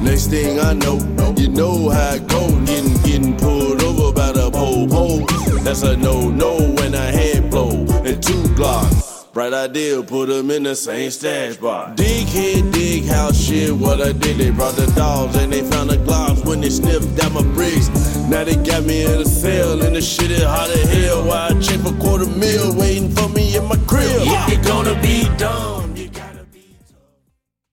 Next 0.02 0.32
thing 0.32 0.60
I 0.60 0.74
know, 0.74 0.98
you 1.38 1.50
know 1.50 1.90
how 1.90 2.16
it 2.16 2.28
go. 2.28 2.50
Getting 2.66 2.98
getting 3.04 3.38
pulled 3.38 3.84
over 3.84 4.12
by 4.12 4.32
the 4.32 4.50
pole 4.50 4.88
pole. 4.88 5.53
That's 5.64 5.82
a 5.84 5.96
no-no 5.96 6.58
when 6.76 6.94
I 6.94 7.06
head 7.06 7.50
blow 7.50 7.72
and 8.04 8.22
two 8.22 8.44
glocks. 8.54 9.32
Bright 9.32 9.54
idea, 9.54 10.04
put 10.04 10.28
them 10.28 10.52
in 10.52 10.64
the 10.64 10.76
same 10.76 11.10
stash 11.10 11.56
box. 11.56 11.96
Dig 11.96 12.28
head, 12.28 12.72
dig 12.74 13.06
house 13.06 13.42
shit, 13.42 13.72
what 13.72 14.02
I 14.02 14.12
did, 14.12 14.38
they 14.38 14.52
brought 14.52 14.76
the 14.76 14.86
dogs 14.88 15.38
and 15.38 15.52
they 15.54 15.62
found 15.62 15.90
the 15.90 15.96
glocks 15.96 16.46
when 16.46 16.60
they 16.60 16.70
sniffed 16.70 17.16
down 17.16 17.34
my 17.34 17.44
bricks. 17.54 17.88
Now 18.30 18.44
they 18.44 18.58
got 18.58 18.84
me 18.84 19.06
in 19.06 19.22
a 19.22 19.26
cell 19.26 19.82
and 19.82 19.96
the 19.96 20.02
shit 20.02 20.32
is 20.32 20.44
hot 20.44 20.70
as 20.70 20.92
hell. 20.92 21.26
Why 21.26 21.48
I 21.50 21.60
check 21.62 21.80
for 21.80 21.94
quarter 21.94 22.28
mil 22.28 22.76
waiting 22.76 23.10
for 23.10 23.30
me 23.30 23.56
in 23.56 23.64
my 23.64 23.78
crib. 23.88 24.06
If 24.06 24.54
you're 24.54 24.64
gonna 24.64 25.02
be 25.02 25.24
dumb. 25.38 25.83